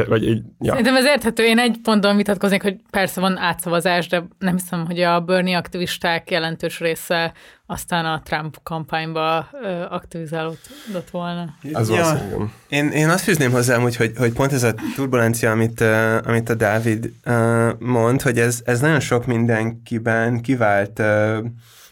vagy 0.08 0.28
így, 0.28 0.42
ja. 0.58 0.70
Szerintem 0.70 0.96
ez 0.96 1.04
érthető. 1.04 1.44
Én 1.44 1.58
egy 1.58 1.76
ponton 1.82 2.16
vitatkoznék, 2.16 2.62
hogy 2.62 2.76
persze 2.90 3.20
van 3.20 3.38
átszavazás, 3.38 4.08
de 4.08 4.22
nem 4.38 4.56
hiszem, 4.56 4.86
hogy 4.86 5.00
a 5.00 5.20
Bernie 5.20 5.56
aktivisták 5.56 6.30
jelentős 6.30 6.80
része 6.80 7.32
aztán 7.70 8.04
a 8.04 8.20
Trump 8.24 8.58
kampányba 8.62 9.38
aktivizálódott 9.88 11.10
volna. 11.10 11.54
Ez 11.72 11.90
ja. 11.90 12.20
Én, 12.68 12.88
én 12.88 13.08
azt 13.08 13.24
fűzném 13.24 13.50
hozzám, 13.50 13.80
hogy, 13.80 13.96
hogy, 13.96 14.12
hogy 14.16 14.32
pont 14.32 14.52
ez 14.52 14.62
a 14.62 14.74
turbulencia, 14.94 15.50
amit, 15.50 15.80
uh, 15.80 16.16
amit 16.24 16.48
a 16.48 16.54
Dávid 16.54 17.12
uh, 17.26 17.78
mond, 17.78 18.22
hogy 18.22 18.38
ez, 18.38 18.60
ez 18.64 18.80
nagyon 18.80 19.00
sok 19.00 19.26
mindenkiben 19.26 20.40
kivált 20.40 20.98
uh, 20.98 21.36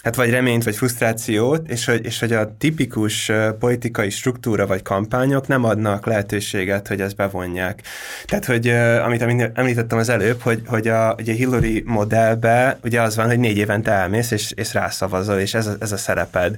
hát 0.08 0.16
vagy 0.16 0.30
reményt, 0.30 0.64
vagy 0.64 0.76
frusztrációt, 0.76 1.68
és 1.68 1.84
hogy, 1.84 2.04
és 2.04 2.18
hogy 2.18 2.32
a 2.32 2.56
tipikus 2.58 3.32
politikai 3.58 4.10
struktúra 4.10 4.66
vagy 4.66 4.82
kampányok 4.82 5.46
nem 5.46 5.64
adnak 5.64 6.06
lehetőséget, 6.06 6.88
hogy 6.88 7.00
ezt 7.00 7.16
bevonják. 7.16 7.82
Tehát, 8.24 8.44
hogy 8.44 8.68
amit, 9.04 9.50
említettem 9.54 9.98
az 9.98 10.08
előbb, 10.08 10.40
hogy, 10.40 10.62
hogy 10.66 10.88
a, 10.88 11.14
ugye 11.18 11.32
Hillary 11.32 11.82
modellbe 11.86 12.78
ugye 12.84 13.02
az 13.02 13.16
van, 13.16 13.26
hogy 13.26 13.38
négy 13.38 13.56
évente 13.56 13.90
elmész, 13.90 14.30
és, 14.30 14.52
és 14.54 14.74
rászavazol, 14.74 15.38
és 15.38 15.54
ez 15.54 15.66
a, 15.66 15.74
ez 15.80 15.92
a 15.92 15.96
szereped. 15.96 16.56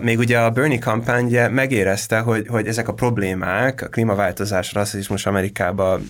Még 0.00 0.18
ugye 0.18 0.38
a 0.38 0.50
Bernie 0.50 0.78
kampány 0.78 1.24
ugye 1.24 1.48
megérezte, 1.48 2.18
hogy, 2.18 2.46
hogy 2.48 2.66
ezek 2.66 2.88
a 2.88 2.94
problémák, 2.94 3.82
a 3.82 3.88
klímaváltozás, 3.88 4.72
rasszizmus 4.72 5.26
Amerikában 5.26 6.08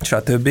stb. 0.00 0.48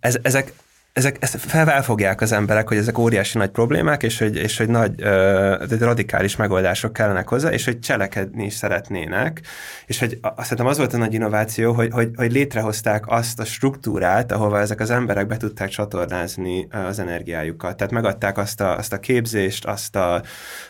Ez, 0.00 0.18
ezek, 0.22 0.52
ezek, 0.92 1.16
ezt 1.20 1.36
felfogják 1.36 2.20
az 2.20 2.32
emberek, 2.32 2.68
hogy 2.68 2.76
ezek 2.76 2.98
óriási 2.98 3.38
nagy 3.38 3.50
problémák, 3.50 4.02
és 4.02 4.18
hogy, 4.18 4.36
és 4.36 4.58
hogy 4.58 4.68
nagy, 4.68 5.02
uh, 5.02 5.78
radikális 5.80 6.36
megoldások 6.36 6.92
kellenek 6.92 7.28
hozzá, 7.28 7.50
és 7.50 7.64
hogy 7.64 7.78
cselekedni 7.78 8.44
is 8.44 8.54
szeretnének, 8.54 9.40
és 9.86 9.98
hogy 9.98 10.18
azt 10.20 10.48
hiszem 10.48 10.66
az 10.66 10.76
volt 10.76 10.94
a 10.94 10.96
nagy 10.96 11.14
innováció, 11.14 11.72
hogy, 11.72 11.88
hogy, 11.92 12.10
hogy 12.14 12.32
létrehozták 12.32 13.04
azt 13.06 13.40
a 13.40 13.44
struktúrát, 13.44 14.32
ahova 14.32 14.60
ezek 14.60 14.80
az 14.80 14.90
emberek 14.90 15.26
be 15.26 15.36
tudták 15.36 15.68
csatornázni 15.68 16.68
az 16.88 16.98
energiájukat. 16.98 17.76
Tehát 17.76 17.92
megadták 17.92 18.38
azt 18.38 18.60
a, 18.60 18.76
azt 18.76 18.92
a 18.92 19.00
képzést, 19.00 19.64
azt 19.64 19.96
a 19.96 20.22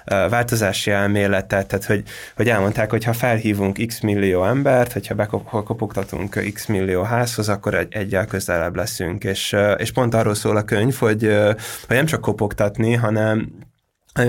változási 0.05 0.91
elméletet, 0.91 1.67
tehát 1.67 1.85
hogy, 1.85 2.02
hogy 2.37 2.49
elmondták, 2.49 2.91
hogy 2.91 3.05
ha 3.05 3.12
felhívunk 3.12 3.87
x 3.87 4.00
millió 4.00 4.45
embert, 4.45 4.93
hogyha 4.93 5.14
bekopogtatunk 5.14 6.52
x 6.52 6.67
millió 6.67 7.02
házhoz, 7.02 7.49
akkor 7.49 7.75
egy, 7.75 7.93
egyel 7.95 8.26
közelebb 8.26 8.76
leszünk, 8.76 9.25
és, 9.25 9.57
és 9.76 9.93
pont 9.93 10.12
pont 10.12 10.25
arról 10.25 10.35
szól 10.35 10.57
a 10.57 10.62
könyv, 10.62 10.95
hogy, 10.95 11.23
hogy 11.87 11.97
nem 11.97 12.07
csak 12.07 12.21
kopogtatni, 12.21 12.95
hanem 12.95 13.52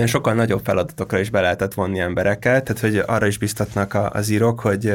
sokkal 0.06 0.34
nagyobb 0.34 0.60
feladatokra 0.64 1.18
is 1.18 1.30
be 1.30 1.40
lehetett 1.40 1.74
vonni 1.74 2.00
embereket, 2.00 2.64
tehát 2.64 2.80
hogy 2.80 3.02
arra 3.06 3.26
is 3.26 3.38
biztatnak 3.38 3.94
az 4.12 4.28
írók, 4.28 4.60
hogy, 4.60 4.92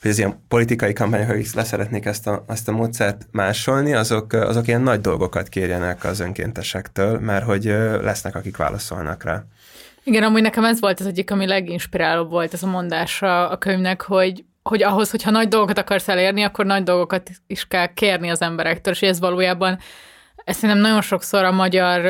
hogy 0.00 0.10
az 0.10 0.18
ilyen 0.18 0.44
politikai 0.48 0.92
kampányok, 0.92 1.28
akik 1.28 1.54
leszeretnék 1.54 2.04
ezt 2.04 2.26
a, 2.26 2.44
ezt 2.48 2.68
a 2.68 2.72
módszert 2.72 3.26
másolni, 3.30 3.94
azok, 3.94 4.32
azok 4.32 4.66
ilyen 4.66 4.80
nagy 4.80 5.00
dolgokat 5.00 5.48
kérjenek 5.48 6.04
az 6.04 6.20
önkéntesektől, 6.20 7.18
mert 7.18 7.44
hogy 7.44 7.64
lesznek, 8.02 8.34
akik 8.34 8.56
válaszolnak 8.56 9.22
rá. 9.22 9.42
Igen, 10.04 10.22
amúgy 10.22 10.42
nekem 10.42 10.64
ez 10.64 10.80
volt 10.80 11.00
az 11.00 11.06
egyik, 11.06 11.30
ami 11.30 11.46
leginspirálóbb 11.46 12.30
volt 12.30 12.52
ez 12.52 12.62
a 12.62 12.66
mondása 12.66 13.48
a 13.48 13.58
könyvnek, 13.58 14.02
hogy 14.02 14.44
hogy 14.68 14.82
ahhoz, 14.82 15.10
hogyha 15.10 15.30
nagy 15.30 15.48
dolgokat 15.48 15.78
akarsz 15.78 16.08
elérni, 16.08 16.42
akkor 16.42 16.66
nagy 16.66 16.82
dolgokat 16.82 17.30
is 17.46 17.66
kell 17.68 17.86
kérni 17.86 18.30
az 18.30 18.42
emberektől, 18.42 18.94
és 18.94 19.02
ez 19.02 19.20
valójában 19.20 19.78
ezt 20.46 20.58
szerintem 20.58 20.84
nagyon 20.84 21.00
sokszor 21.00 21.44
a 21.44 21.52
magyar 21.52 22.00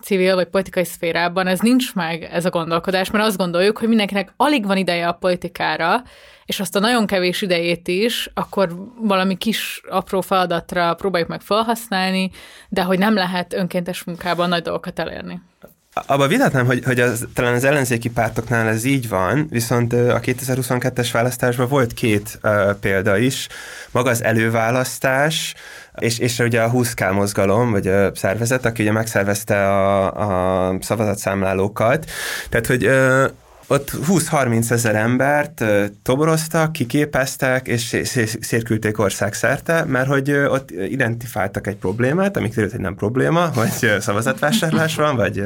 civil 0.00 0.34
vagy 0.34 0.46
politikai 0.46 0.84
szférában 0.84 1.46
ez 1.46 1.58
nincs 1.58 1.94
meg, 1.94 2.22
ez 2.22 2.44
a 2.44 2.50
gondolkodás, 2.50 3.10
mert 3.10 3.24
azt 3.24 3.36
gondoljuk, 3.36 3.78
hogy 3.78 3.88
mindenkinek 3.88 4.32
alig 4.36 4.66
van 4.66 4.76
ideje 4.76 5.08
a 5.08 5.12
politikára, 5.12 6.02
és 6.44 6.60
azt 6.60 6.76
a 6.76 6.80
nagyon 6.80 7.06
kevés 7.06 7.42
idejét 7.42 7.88
is, 7.88 8.30
akkor 8.34 8.68
valami 9.02 9.36
kis 9.36 9.80
apró 9.90 10.20
feladatra 10.20 10.94
próbáljuk 10.94 11.28
meg 11.28 11.40
felhasználni, 11.40 12.30
de 12.68 12.82
hogy 12.82 12.98
nem 12.98 13.14
lehet 13.14 13.52
önkéntes 13.52 14.04
munkában 14.04 14.48
nagy 14.48 14.62
dolgokat 14.62 14.98
elérni. 14.98 15.42
Abba 16.06 16.26
vitatnám, 16.26 16.66
hogy, 16.66 16.84
hogy 16.84 17.00
az, 17.00 17.26
talán 17.34 17.54
az 17.54 17.64
ellenzéki 17.64 18.10
pártoknál 18.10 18.68
ez 18.68 18.84
így 18.84 19.08
van, 19.08 19.46
viszont 19.50 19.92
a 19.92 20.20
2022-es 20.20 21.08
választásban 21.12 21.68
volt 21.68 21.92
két 21.92 22.38
uh, 22.42 22.74
példa 22.80 23.16
is. 23.16 23.48
Maga 23.90 24.10
az 24.10 24.22
előválasztás, 24.22 25.54
és, 25.98 26.18
és 26.18 26.38
ugye 26.38 26.62
a 26.62 26.70
20K 26.70 27.12
mozgalom, 27.12 27.70
vagy 27.70 27.86
a 27.86 28.14
szervezet, 28.14 28.64
aki 28.64 28.82
ugye 28.82 28.92
megszervezte 28.92 29.66
a, 29.66 30.70
a 30.70 30.76
szavazatszámlálókat. 30.80 32.10
Tehát, 32.48 32.66
hogy 32.66 32.86
uh, 32.86 33.24
ott 33.70 33.90
20-30 34.08 34.70
ezer 34.70 34.94
embert 34.94 35.64
toboroztak, 36.02 36.72
kiképeztek, 36.72 37.66
és 37.66 37.96
szétküldték 38.40 38.98
országszerte, 38.98 39.84
mert 39.84 40.08
hogy 40.08 40.30
ott 40.30 40.70
identifáltak 40.70 41.66
egy 41.66 41.76
problémát, 41.76 42.36
amik 42.36 42.48
kiderült, 42.48 42.72
hogy 42.72 42.82
nem 42.82 42.94
probléma, 42.94 43.50
hogy 43.54 44.00
szavazatvásárlás 44.00 44.94
van, 44.94 45.16
vagy 45.16 45.44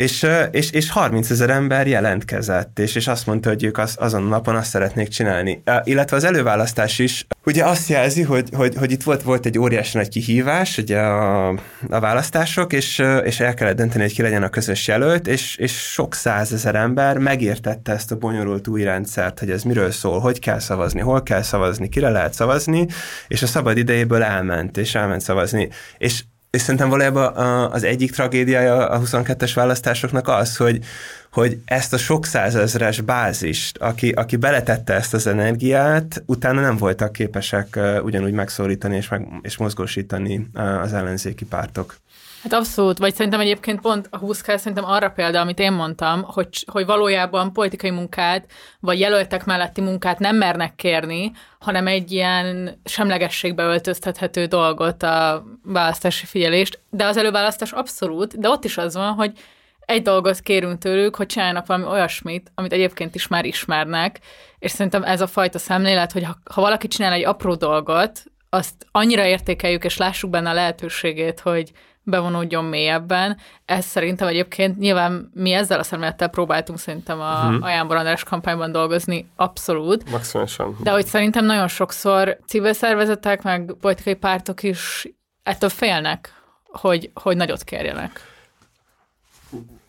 és, 0.00 0.26
és, 0.50 0.70
és 0.70 0.90
30 0.90 1.30
ezer 1.30 1.50
ember 1.50 1.86
jelentkezett, 1.86 2.78
és, 2.78 2.94
és 2.94 3.06
azt 3.06 3.26
mondta, 3.26 3.48
hogy 3.48 3.64
ők 3.64 3.78
az, 3.78 3.96
azon 3.98 4.24
a 4.24 4.28
napon 4.28 4.56
azt 4.56 4.70
szeretnék 4.70 5.08
csinálni. 5.08 5.62
Illetve 5.84 6.16
az 6.16 6.24
előválasztás 6.24 6.98
is 6.98 7.26
ugye 7.44 7.64
azt 7.64 7.88
jelzi, 7.88 8.22
hogy, 8.22 8.48
hogy, 8.52 8.74
hogy 8.76 8.90
itt 8.90 9.02
volt, 9.02 9.22
volt 9.22 9.46
egy 9.46 9.58
óriási 9.58 9.96
nagy 9.96 10.08
kihívás, 10.08 10.78
ugye 10.78 10.98
a, 10.98 11.48
a 11.88 12.00
választások, 12.00 12.72
és, 12.72 13.02
és 13.24 13.40
el 13.40 13.54
kellett 13.54 13.76
dönteni, 13.76 14.02
hogy 14.02 14.12
ki 14.12 14.22
legyen 14.22 14.42
a 14.42 14.48
közös 14.48 14.88
jelölt, 14.88 15.26
és, 15.26 15.56
és 15.56 15.72
sok 15.72 16.14
százezer 16.14 16.74
ember 16.74 17.18
megértette 17.18 17.92
ezt 17.92 18.12
a 18.12 18.16
bonyolult 18.16 18.68
új 18.68 18.82
rendszert, 18.82 19.38
hogy 19.38 19.50
ez 19.50 19.62
miről 19.62 19.90
szól, 19.90 20.18
hogy 20.20 20.38
kell 20.38 20.58
szavazni, 20.58 21.00
hol 21.00 21.22
kell 21.22 21.42
szavazni, 21.42 21.88
kire 21.88 22.08
lehet 22.08 22.34
szavazni, 22.34 22.86
és 23.28 23.42
a 23.42 23.46
szabad 23.46 23.76
idejéből 23.76 24.22
elment, 24.22 24.76
és 24.76 24.94
elment 24.94 25.20
szavazni. 25.20 25.68
És 25.98 26.22
és 26.50 26.60
szerintem 26.60 26.88
valójában 26.88 27.34
az 27.72 27.82
egyik 27.82 28.12
tragédiája 28.12 28.88
a 28.88 29.00
22-es 29.00 29.52
választásoknak 29.54 30.28
az, 30.28 30.56
hogy, 30.56 30.84
hogy 31.32 31.58
ezt 31.64 31.92
a 31.92 31.98
sok 31.98 32.26
százezres 32.26 33.00
bázist, 33.00 33.78
aki, 33.78 34.10
aki 34.10 34.36
beletette 34.36 34.94
ezt 34.94 35.14
az 35.14 35.26
energiát, 35.26 36.22
utána 36.26 36.60
nem 36.60 36.76
voltak 36.76 37.12
képesek 37.12 37.78
ugyanúgy 38.02 38.32
megszólítani 38.32 38.96
és, 38.96 39.08
meg, 39.08 39.28
és 39.42 39.56
mozgósítani 39.56 40.50
az 40.82 40.92
ellenzéki 40.92 41.44
pártok. 41.44 41.96
Hát 42.42 42.52
abszolút, 42.52 42.98
vagy 42.98 43.14
szerintem 43.14 43.40
egyébként 43.40 43.80
pont 43.80 44.08
a 44.10 44.18
20 44.18 44.42
szerintem 44.44 44.84
arra 44.84 45.10
példa, 45.10 45.40
amit 45.40 45.58
én 45.58 45.72
mondtam, 45.72 46.22
hogy, 46.22 46.64
hogy 46.72 46.86
valójában 46.86 47.52
politikai 47.52 47.90
munkát, 47.90 48.50
vagy 48.80 48.98
jelöltek 48.98 49.44
melletti 49.44 49.80
munkát 49.80 50.18
nem 50.18 50.36
mernek 50.36 50.74
kérni, 50.74 51.32
hanem 51.58 51.86
egy 51.86 52.12
ilyen 52.12 52.80
semlegességbe 52.84 53.62
öltöztethető 53.62 54.44
dolgot, 54.44 55.02
a 55.02 55.44
választási 55.62 56.26
figyelést, 56.26 56.80
de 56.90 57.04
az 57.04 57.16
előválasztás 57.16 57.72
abszolút, 57.72 58.38
de 58.38 58.48
ott 58.48 58.64
is 58.64 58.76
az 58.76 58.94
van, 58.94 59.12
hogy 59.12 59.32
egy 59.80 60.02
dolgot 60.02 60.40
kérünk 60.40 60.78
tőlük, 60.78 61.16
hogy 61.16 61.26
csináljanak 61.26 61.66
valami 61.66 61.86
olyasmit, 61.86 62.52
amit 62.54 62.72
egyébként 62.72 63.14
is 63.14 63.28
már 63.28 63.44
ismernek, 63.44 64.20
és 64.58 64.70
szerintem 64.70 65.02
ez 65.02 65.20
a 65.20 65.26
fajta 65.26 65.58
szemlélet, 65.58 66.12
hogy 66.12 66.24
ha, 66.24 66.36
ha 66.54 66.60
valaki 66.60 66.88
csinál 66.88 67.12
egy 67.12 67.24
apró 67.24 67.54
dolgot, 67.54 68.22
azt 68.50 68.86
annyira 68.92 69.24
értékeljük, 69.24 69.84
és 69.84 69.96
lássuk 69.96 70.30
benne 70.30 70.50
a 70.50 70.54
lehetőségét, 70.54 71.40
hogy 71.40 71.72
bevonódjon 72.02 72.64
mélyebben. 72.64 73.36
Ez 73.64 73.84
szerintem 73.84 74.28
egyébként 74.28 74.78
nyilván 74.78 75.30
mi 75.34 75.52
ezzel 75.52 75.78
a 75.78 75.82
szemlélettel 75.82 76.28
próbáltunk 76.28 76.78
szerintem 76.78 77.20
a, 77.20 77.40
hmm. 77.40 77.62
a 77.62 77.68
Jánbor 77.68 77.96
András 77.96 78.24
kampányban 78.24 78.72
dolgozni, 78.72 79.28
abszolút. 79.36 80.10
Maximálisan. 80.10 80.76
De 80.82 80.90
hogy 80.90 81.06
szerintem 81.06 81.44
nagyon 81.44 81.68
sokszor 81.68 82.38
civil 82.46 82.72
szervezetek, 82.72 83.42
meg 83.42 83.74
politikai 83.80 84.14
pártok 84.14 84.62
is 84.62 85.08
ettől 85.42 85.70
félnek, 85.70 86.34
hogy, 86.64 87.10
hogy 87.14 87.36
nagyot 87.36 87.64
kérjenek. 87.64 88.29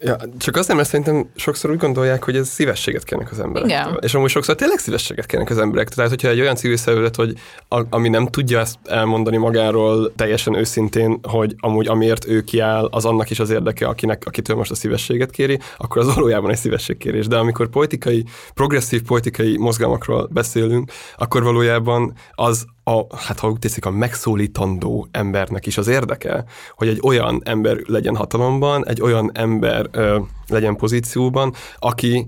Ja, 0.03 0.17
csak 0.37 0.55
azért, 0.55 0.75
mert 0.75 0.89
szerintem 0.89 1.29
sokszor 1.35 1.71
úgy 1.71 1.77
gondolják, 1.77 2.23
hogy 2.23 2.35
ez 2.35 2.47
szívességet 2.47 3.03
kérnek 3.03 3.31
az 3.31 3.39
emberektől. 3.39 3.77
Igen. 3.77 3.97
És 4.01 4.13
amúgy 4.13 4.29
sokszor 4.29 4.55
tényleg 4.55 4.77
szívességet 4.77 5.25
kérnek 5.25 5.49
az 5.49 5.57
emberektől. 5.57 5.95
Tehát, 5.95 6.09
hogyha 6.09 6.27
egy 6.27 6.39
olyan 6.39 6.55
civil 6.55 6.77
szervezet, 6.77 7.15
hogy 7.15 7.33
a, 7.67 7.81
ami 7.89 8.09
nem 8.09 8.27
tudja 8.27 8.59
ezt 8.59 8.75
elmondani 8.83 9.37
magáról 9.37 10.13
teljesen 10.15 10.55
őszintén, 10.55 11.19
hogy 11.23 11.55
amúgy 11.57 11.87
amiért 11.87 12.27
ő 12.27 12.41
kiáll, 12.41 12.87
az 12.91 13.05
annak 13.05 13.29
is 13.29 13.39
az 13.39 13.49
érdeke, 13.49 13.87
akinek, 13.87 14.23
akitől 14.25 14.55
most 14.55 14.71
a 14.71 14.75
szívességet 14.75 15.31
kéri, 15.31 15.59
akkor 15.77 16.01
az 16.01 16.15
valójában 16.15 16.51
egy 16.51 16.57
szívességkérés. 16.57 17.27
De 17.27 17.37
amikor 17.37 17.69
politikai, 17.69 18.25
progresszív 18.53 19.01
politikai 19.01 19.57
mozgalmakról 19.57 20.29
beszélünk, 20.31 20.91
akkor 21.17 21.43
valójában 21.43 22.13
az 22.31 22.65
a, 22.83 23.17
hát 23.17 23.39
ha 23.39 23.49
úgy 23.49 23.59
teszik, 23.59 23.85
a 23.85 23.91
megszólítandó 23.91 25.07
embernek 25.11 25.65
is 25.65 25.77
az 25.77 25.87
érdeke, 25.87 26.45
hogy 26.75 26.87
egy 26.87 26.99
olyan 27.03 27.41
ember 27.45 27.77
legyen 27.85 28.15
hatalomban, 28.15 28.87
egy 28.87 29.01
olyan 29.01 29.31
ember 29.33 29.87
ö, 29.91 30.19
legyen 30.47 30.75
pozícióban, 30.75 31.53
aki 31.79 32.27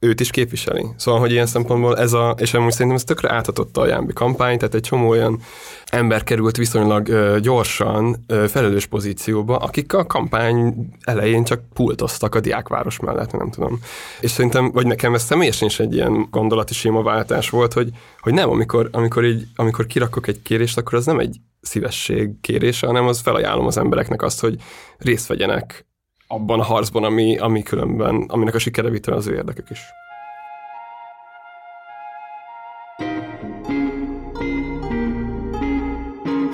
őt 0.00 0.20
is 0.20 0.30
képviseli. 0.30 0.86
Szóval, 0.96 1.20
hogy 1.20 1.30
ilyen 1.30 1.46
szempontból 1.46 1.98
ez 1.98 2.12
a, 2.12 2.34
és 2.38 2.54
amúgy 2.54 2.72
szerintem 2.72 2.96
ez 2.96 3.04
tökre 3.04 3.32
áthatotta 3.32 3.80
a 3.80 3.86
Jámbi 3.86 4.12
kampány, 4.12 4.58
tehát 4.58 4.74
egy 4.74 4.82
csomó 4.82 5.08
olyan 5.08 5.40
ember 5.86 6.24
került 6.24 6.56
viszonylag 6.56 7.08
ö, 7.08 7.38
gyorsan 7.40 8.24
ö, 8.26 8.48
felelős 8.48 8.86
pozícióba, 8.86 9.56
akik 9.56 9.94
a 9.94 10.06
kampány 10.06 10.88
elején 11.00 11.44
csak 11.44 11.60
pultoztak 11.74 12.34
a 12.34 12.40
diákváros 12.40 13.00
mellett, 13.00 13.32
nem 13.32 13.50
tudom. 13.50 13.78
És 14.20 14.30
szerintem, 14.30 14.70
vagy 14.72 14.86
nekem 14.86 15.14
ez 15.14 15.22
személyesen 15.22 15.68
is 15.68 15.80
egy 15.80 15.94
ilyen 15.94 16.28
gondolati 16.30 16.74
sémaváltás 16.74 17.50
volt, 17.50 17.72
hogy, 17.72 17.90
hogy 18.20 18.34
nem, 18.34 18.50
amikor, 18.50 18.88
amikor, 18.92 19.24
így, 19.24 19.46
amikor 19.56 19.86
kirakok 19.86 20.26
egy 20.26 20.42
kérést, 20.42 20.78
akkor 20.78 20.94
az 20.94 21.06
nem 21.06 21.18
egy 21.18 21.36
szívesség 21.60 22.40
kérése, 22.40 22.86
hanem 22.86 23.06
az 23.06 23.20
felajánlom 23.20 23.66
az 23.66 23.76
embereknek 23.76 24.22
azt, 24.22 24.40
hogy 24.40 24.56
részt 24.98 25.26
vegyenek 25.26 25.89
abban 26.32 26.60
a 26.60 26.62
harcban, 26.62 27.04
ami, 27.04 27.38
ami 27.38 27.62
különben, 27.62 28.24
aminek 28.28 28.54
a 28.54 28.58
sikere 28.58 28.90
vitte 28.90 29.14
az 29.14 29.26
ő 29.26 29.34
érdekük 29.34 29.70
is. 29.70 29.80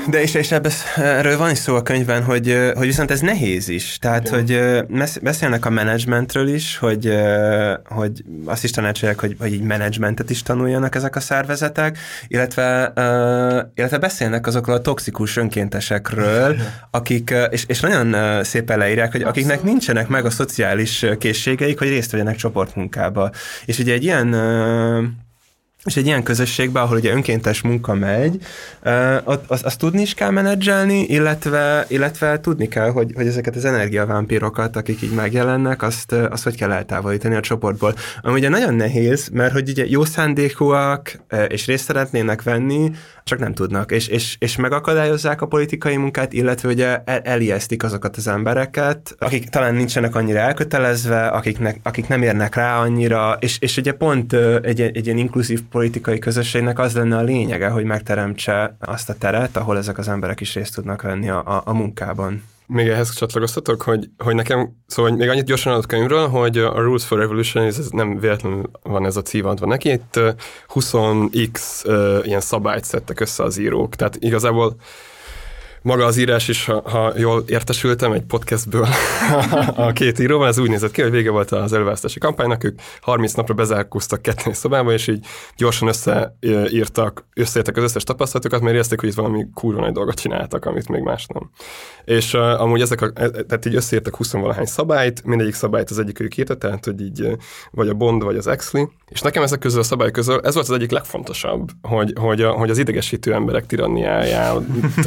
De 0.09 0.23
és, 0.23 0.35
és 0.35 0.53
ebből, 0.53 0.73
erről 0.97 1.37
van 1.37 1.51
is 1.51 1.59
szó 1.59 1.75
a 1.75 1.83
könyvben, 1.83 2.23
hogy, 2.23 2.73
hogy 2.75 2.87
viszont 2.87 3.11
ez 3.11 3.21
nehéz 3.21 3.69
is. 3.69 3.99
Tehát, 3.99 4.27
Igen. 4.27 4.85
hogy 4.87 5.23
beszélnek 5.23 5.65
a 5.65 5.71
menedzsmentről 5.71 6.49
is, 6.49 6.77
hogy, 6.77 7.13
hogy 7.85 8.25
azt 8.45 8.65
is 8.65 8.71
tanácsolják, 8.71 9.21
hogy, 9.21 9.37
hogy 9.39 9.53
így 9.53 9.61
menedzsmentet 9.61 10.31
is 10.31 10.43
tanuljanak 10.43 10.95
ezek 10.95 11.17
a 11.17 11.21
szervezetek, 11.21 11.99
illetve, 12.29 12.93
illetve 13.75 13.99
beszélnek 13.99 14.47
azokról 14.47 14.77
a 14.77 14.81
toxikus 14.81 15.37
önkéntesekről, 15.37 16.57
akik, 16.91 17.35
és, 17.51 17.65
és 17.67 17.81
nagyon 17.81 18.45
szépen 18.45 18.79
leírják, 18.79 19.13
hogy 19.13 19.23
akiknek 19.23 19.63
nincsenek 19.63 20.09
meg 20.09 20.25
a 20.25 20.31
szociális 20.31 21.07
készségeik, 21.19 21.79
hogy 21.79 21.89
részt 21.89 22.11
vegyenek 22.11 22.37
csoportmunkába. 22.37 23.31
És 23.65 23.79
ugye 23.79 23.93
egy 23.93 24.05
ilyen 24.05 24.35
és 25.87 25.97
egy 25.97 26.07
ilyen 26.07 26.23
közösségben, 26.23 26.83
ahol 26.83 26.97
ugye 26.97 27.13
önkéntes 27.13 27.63
munka 27.63 27.95
megy, 27.95 28.39
azt, 29.25 29.65
azt 29.65 29.79
tudni 29.79 30.01
is 30.01 30.15
kell 30.15 30.31
menedzselni, 30.31 31.01
illetve, 31.01 31.85
illetve 31.89 32.41
tudni 32.41 32.69
kell, 32.69 32.91
hogy, 32.91 33.13
hogy 33.15 33.27
ezeket 33.27 33.57
az 33.57 33.65
energiavámpírokat, 33.65 34.77
akik 34.77 35.03
így 35.03 35.13
megjelennek, 35.13 35.83
azt, 35.83 36.13
azt 36.13 36.45
hogy 36.45 36.57
kell 36.57 36.73
eltávolítani 36.73 37.35
a 37.35 37.41
csoportból. 37.41 37.95
Ami 38.21 38.39
ugye 38.39 38.49
nagyon 38.49 38.75
nehéz, 38.75 39.29
mert 39.33 39.53
hogy 39.53 39.69
ugye 39.69 39.85
jó 39.87 40.05
szándékúak, 40.05 41.21
és 41.49 41.67
részt 41.67 41.85
szeretnének 41.85 42.43
venni, 42.43 42.91
csak 43.27 43.39
nem 43.39 43.55
tudnak, 43.55 43.93
és, 43.93 44.09
és, 44.09 44.37
és 44.39 44.57
megakadályozzák 44.57 45.41
a 45.41 45.47
politikai 45.47 45.97
munkát, 45.97 46.33
illetve 46.33 46.69
ugye 46.69 47.03
el, 47.05 47.21
elijesztik 47.21 47.83
azokat 47.83 48.17
az 48.17 48.29
embereket, 48.29 49.15
akik 49.19 49.49
talán 49.49 49.75
nincsenek 49.75 50.15
annyira 50.15 50.39
elkötelezve, 50.39 51.27
akiknek, 51.27 51.81
akik 51.83 52.09
nem 52.09 52.23
érnek 52.23 52.55
rá 52.55 52.81
annyira, 52.81 53.37
és, 53.41 53.59
és 53.61 53.77
ugye 53.77 53.93
pont 53.93 54.33
egy, 54.63 54.81
egy 54.81 55.07
ilyen 55.07 55.19
inkluzív 55.19 55.63
politikai 55.71 56.19
közösségnek 56.19 56.79
az 56.79 56.95
lenne 56.95 57.17
a 57.17 57.23
lényege, 57.23 57.69
hogy 57.69 57.85
megteremtse 57.85 58.77
azt 58.81 59.11
a 59.11 59.15
teret, 59.15 59.57
ahol 59.57 59.77
ezek 59.77 59.99
az 59.99 60.09
emberek 60.09 60.41
is 60.41 60.55
részt 60.55 60.75
tudnak 60.75 61.03
venni 61.03 61.29
a, 61.29 61.43
a, 61.47 61.63
a 61.65 61.73
munkában. 61.73 62.43
Még 62.67 62.89
ehhez 62.89 63.15
csatlakoztatok, 63.15 63.83
hogy, 63.83 64.09
hogy 64.19 64.35
nekem, 64.35 64.77
szóval 64.87 65.13
még 65.13 65.29
annyit 65.29 65.45
gyorsan 65.45 65.73
adott 65.73 65.87
könyvről, 65.87 66.29
hogy 66.29 66.59
a 66.59 66.81
Rules 66.81 67.05
for 67.05 67.19
Revolution, 67.19 67.65
ez 67.65 67.89
nem 67.91 68.19
véletlenül 68.19 68.71
van 68.83 69.07
ez 69.07 69.17
a 69.17 69.23
cím 69.23 69.47
adva 69.47 69.67
neki, 69.67 69.91
itt 69.91 70.21
20x 70.75 71.87
uh, 71.87 72.27
ilyen 72.27 72.41
szabályt 72.41 72.85
szedtek 72.85 73.21
össze 73.21 73.43
az 73.43 73.59
írók, 73.59 73.95
tehát 73.95 74.17
igazából 74.21 74.77
maga 75.87 76.05
az 76.05 76.17
írás 76.17 76.49
is, 76.49 76.65
ha, 76.65 76.83
ha 76.91 77.13
jól 77.17 77.45
értesültem 77.47 78.13
egy 78.13 78.23
podcastből 78.23 78.87
a 79.77 79.93
két 79.93 80.19
íróval, 80.19 80.49
ez 80.49 80.59
úgy 80.59 80.69
nézett 80.69 80.91
ki, 80.91 81.03
hogy 81.03 81.11
vége 81.11 81.31
volt 81.31 81.51
az 81.51 81.73
előválasztási 81.73 82.19
kampánynak, 82.19 82.65
ők 82.65 82.79
30 83.01 83.33
napra 83.33 83.55
bezárkóztak 83.55 84.23
kettő 84.23 84.53
szobába, 84.53 84.93
és 84.93 85.07
így 85.07 85.27
gyorsan 85.57 85.89
összeírtak, 85.89 87.25
összeírtak 87.35 87.77
az 87.77 87.83
összes 87.83 88.03
tapasztalatokat, 88.05 88.61
mert 88.61 88.75
érezték, 88.75 89.01
hogy 89.01 89.09
itt 89.09 89.15
valami 89.15 89.47
kurva 89.55 89.81
nagy 89.81 89.93
dolgot 89.93 90.21
csináltak, 90.21 90.65
amit 90.65 90.89
még 90.89 91.03
más 91.03 91.27
nem. 91.27 91.51
És 92.05 92.35
uh, 92.35 92.61
amúgy 92.61 92.81
ezek 92.81 93.01
a, 93.01 93.11
e, 93.15 93.29
tehát 93.31 93.67
így 93.67 93.75
összeírtak 93.75 94.17
20 94.17 94.33
valahány 94.33 94.65
szabályt, 94.65 95.25
mindegyik 95.25 95.55
szabályt 95.55 95.91
az 95.91 95.99
egyik 95.99 96.21
ők 96.21 96.37
írta, 96.37 96.57
tehát 96.57 96.85
hogy 96.85 97.01
így 97.01 97.37
vagy 97.71 97.89
a 97.89 97.95
Bond, 97.95 98.23
vagy 98.23 98.37
az 98.37 98.47
Exley, 98.47 98.89
és 99.09 99.21
nekem 99.21 99.43
ezek 99.43 99.59
közül 99.59 99.81
a 99.81 99.83
szabály 99.83 100.11
közül 100.11 100.41
ez 100.43 100.55
volt 100.55 100.69
az 100.69 100.75
egyik 100.75 100.91
legfontosabb, 100.91 101.71
hogy, 101.83 102.13
hogy, 102.21 102.43
a, 102.43 102.51
hogy 102.51 102.71
az 102.71 102.79
idegesítő 102.79 103.35
emberek 103.35 103.67
tiranniáját 103.67 104.61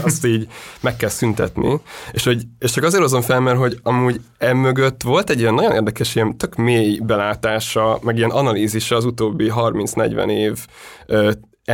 azt 0.03 0.25
így 0.25 0.47
meg 0.81 0.95
kell 0.95 1.09
szüntetni, 1.09 1.79
és, 2.11 2.23
hogy, 2.23 2.43
és 2.59 2.71
csak 2.71 2.83
azért 2.83 3.01
hozom 3.01 3.21
fel, 3.21 3.39
mert 3.39 3.57
hogy 3.57 3.79
amúgy 3.83 4.21
emögött 4.37 5.03
volt 5.03 5.29
egy 5.29 5.39
ilyen 5.39 5.53
nagyon 5.53 5.71
érdekes, 5.71 6.15
ilyen 6.15 6.37
tök 6.37 6.55
mély 6.55 6.99
belátása, 7.03 7.99
meg 8.01 8.17
ilyen 8.17 8.29
analízise 8.29 8.95
az 8.95 9.05
utóbbi 9.05 9.51
30-40 9.55 10.31
év 10.31 10.65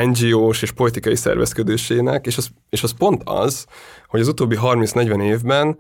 NGO-s 0.04 0.62
és 0.62 0.72
politikai 0.72 1.16
szervezkedésének, 1.16 2.26
és 2.26 2.38
az, 2.38 2.50
és 2.70 2.84
az 2.84 2.92
pont 2.98 3.22
az, 3.26 3.66
hogy 4.08 4.20
az 4.20 4.28
utóbbi 4.28 4.58
30-40 4.62 5.24
évben 5.24 5.78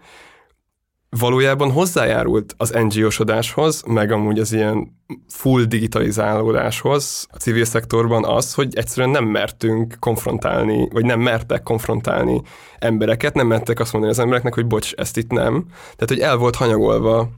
valójában 1.10 1.72
hozzájárult 1.72 2.54
az 2.58 2.70
NGO-sodáshoz, 2.70 3.84
meg 3.88 4.12
amúgy 4.12 4.40
az 4.40 4.54
ilyen 4.54 5.04
full 5.28 5.64
digitalizálódáshoz 5.64 7.28
a 7.32 7.38
civil 7.38 7.66
szektorban 7.66 8.26
az, 8.26 8.54
hogy 8.54 8.76
egyszerűen 8.76 9.10
nem 9.10 9.26
mertünk 9.26 9.96
konfrontálni, 10.00 10.88
vagy 10.92 11.06
nem 11.06 11.20
mertek 11.20 11.64
konfrontálni 11.64 12.42
embereket, 12.80 13.34
nem 13.34 13.48
mertek 13.48 13.80
azt 13.80 13.92
mondani 13.92 14.14
az 14.14 14.20
embereknek, 14.20 14.54
hogy 14.54 14.66
bocs, 14.66 14.94
ezt 14.94 15.18
itt 15.18 15.32
nem. 15.32 15.66
Tehát, 15.82 16.08
hogy 16.08 16.20
el 16.20 16.38
volt 16.38 16.56
hanyagolva 16.56 17.30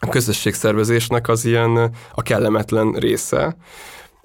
a 0.00 0.08
közösségszervezésnek 0.08 1.28
az 1.28 1.44
ilyen 1.44 1.90
a 2.14 2.22
kellemetlen 2.22 2.92
része. 2.92 3.56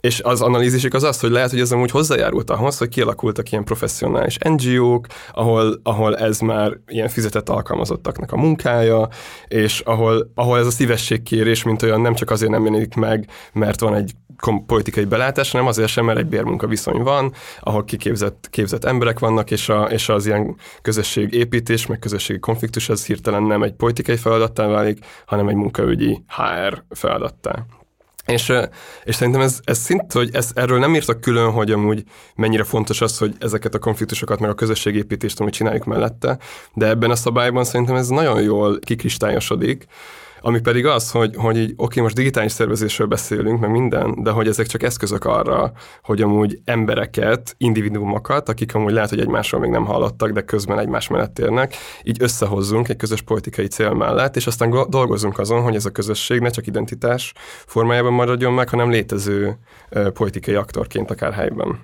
És 0.07 0.21
az 0.21 0.41
analízisük 0.41 0.93
az 0.93 1.03
az, 1.03 1.19
hogy 1.19 1.31
lehet, 1.31 1.49
hogy 1.49 1.59
ez 1.59 1.71
amúgy 1.71 1.91
hozzájárult 1.91 2.49
ahhoz, 2.49 2.77
hogy 2.77 2.89
kialakultak 2.89 3.51
ilyen 3.51 3.63
professzionális 3.63 4.37
NGO-k, 4.37 5.07
ahol, 5.31 5.79
ahol 5.83 6.17
ez 6.17 6.39
már 6.39 6.77
ilyen 6.87 7.07
fizetett 7.07 7.49
alkalmazottaknak 7.49 8.31
a 8.31 8.37
munkája, 8.37 9.07
és 9.47 9.79
ahol, 9.79 10.31
ahol 10.35 10.59
ez 10.59 10.65
a 10.65 10.71
szívességkérés, 10.71 11.63
mint 11.63 11.81
olyan 11.81 12.01
nem 12.01 12.13
csak 12.13 12.29
azért 12.29 12.51
nem 12.51 12.65
jelenik 12.65 12.95
meg, 12.95 13.27
mert 13.53 13.79
van 13.79 13.95
egy 13.95 14.11
politikai 14.65 15.05
belátás, 15.05 15.51
hanem 15.51 15.67
azért 15.67 15.89
sem, 15.89 16.05
mert 16.05 16.19
egy 16.19 16.27
bérmunka 16.27 16.67
viszony 16.67 17.01
van, 17.01 17.33
ahol 17.59 17.83
kiképzett 17.83 18.47
képzett 18.49 18.83
emberek 18.83 19.19
vannak, 19.19 19.51
és, 19.51 19.69
a, 19.69 19.83
és 19.83 20.09
az 20.09 20.25
ilyen 20.25 20.55
közösségépítés, 20.81 21.85
meg 21.85 21.99
közösségi 21.99 22.39
konfliktus 22.39 22.89
az 22.89 23.05
hirtelen 23.05 23.43
nem 23.43 23.63
egy 23.63 23.73
politikai 23.73 24.17
feladattá 24.17 24.67
válik, 24.67 25.05
hanem 25.25 25.47
egy 25.47 25.55
munkaügyi 25.55 26.23
HR 26.27 26.83
feladattá. 26.89 27.65
És, 28.25 28.53
és 29.03 29.15
szerintem 29.15 29.41
ez, 29.41 29.59
ez 29.63 29.77
szint, 29.77 30.11
hogy 30.11 30.29
ez, 30.33 30.51
erről 30.55 30.79
nem 30.79 30.95
írtak 30.95 31.21
külön, 31.21 31.51
hogy 31.51 31.71
amúgy 31.71 32.03
mennyire 32.35 32.63
fontos 32.63 33.01
az, 33.01 33.17
hogy 33.17 33.35
ezeket 33.39 33.73
a 33.73 33.79
konfliktusokat, 33.79 34.39
meg 34.39 34.49
a 34.49 34.53
közösségépítést 34.53 35.39
amúgy 35.39 35.51
csináljuk 35.51 35.85
mellette, 35.85 36.37
de 36.73 36.87
ebben 36.87 37.11
a 37.11 37.15
szabályban 37.15 37.63
szerintem 37.63 37.95
ez 37.95 38.07
nagyon 38.07 38.41
jól 38.41 38.79
kikristályosodik, 38.79 39.87
ami 40.45 40.59
pedig 40.59 40.85
az, 40.85 41.11
hogy, 41.11 41.35
hogy 41.35 41.57
így, 41.57 41.73
oké, 41.75 42.01
most 42.01 42.15
digitális 42.15 42.51
szervezésről 42.51 43.07
beszélünk, 43.07 43.59
meg 43.59 43.71
minden, 43.71 44.23
de 44.23 44.31
hogy 44.31 44.47
ezek 44.47 44.67
csak 44.67 44.83
eszközök 44.83 45.25
arra, 45.25 45.71
hogy 46.01 46.21
amúgy 46.21 46.59
embereket, 46.65 47.55
individuumokat, 47.57 48.49
akik 48.49 48.75
amúgy 48.75 48.93
lehet, 48.93 49.09
hogy 49.09 49.19
egymásról 49.19 49.61
még 49.61 49.69
nem 49.69 49.85
hallottak, 49.85 50.31
de 50.31 50.41
közben 50.41 50.79
egymás 50.79 51.07
mellett 51.07 51.39
érnek, 51.39 51.75
így 52.03 52.17
összehozzunk 52.21 52.89
egy 52.89 52.95
közös 52.95 53.21
politikai 53.21 53.67
cél 53.67 53.93
mellett, 53.93 54.35
és 54.35 54.47
aztán 54.47 54.89
dolgozunk 54.89 55.39
azon, 55.39 55.61
hogy 55.61 55.75
ez 55.75 55.85
a 55.85 55.91
közösség 55.91 56.39
ne 56.39 56.49
csak 56.49 56.67
identitás 56.67 57.33
formájában 57.65 58.13
maradjon 58.13 58.53
meg, 58.53 58.69
hanem 58.69 58.89
létező 58.89 59.57
politikai 60.13 60.55
aktorként 60.55 61.11
akár 61.11 61.33
helyben. 61.33 61.79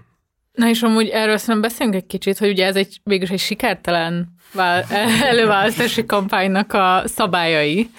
Na 0.52 0.70
és 0.70 0.82
amúgy 0.82 1.08
erről 1.08 1.38
szerintem 1.38 1.70
beszélünk 1.70 1.96
egy 1.96 2.06
kicsit, 2.06 2.38
hogy 2.38 2.50
ugye 2.50 2.66
ez 2.66 2.76
egy 2.76 3.00
végülis 3.04 3.30
egy 3.30 3.40
sikertelen 3.40 4.28
előválasztási 5.32 6.06
kampánynak 6.06 6.74
a 6.74 7.02
szabályai, 7.06 7.90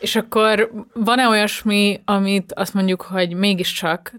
és 0.00 0.16
akkor 0.16 0.70
van-e 0.94 1.28
olyasmi, 1.28 2.00
amit 2.04 2.52
azt 2.52 2.74
mondjuk, 2.74 3.02
hogy 3.02 3.34
mégiscsak 3.34 4.12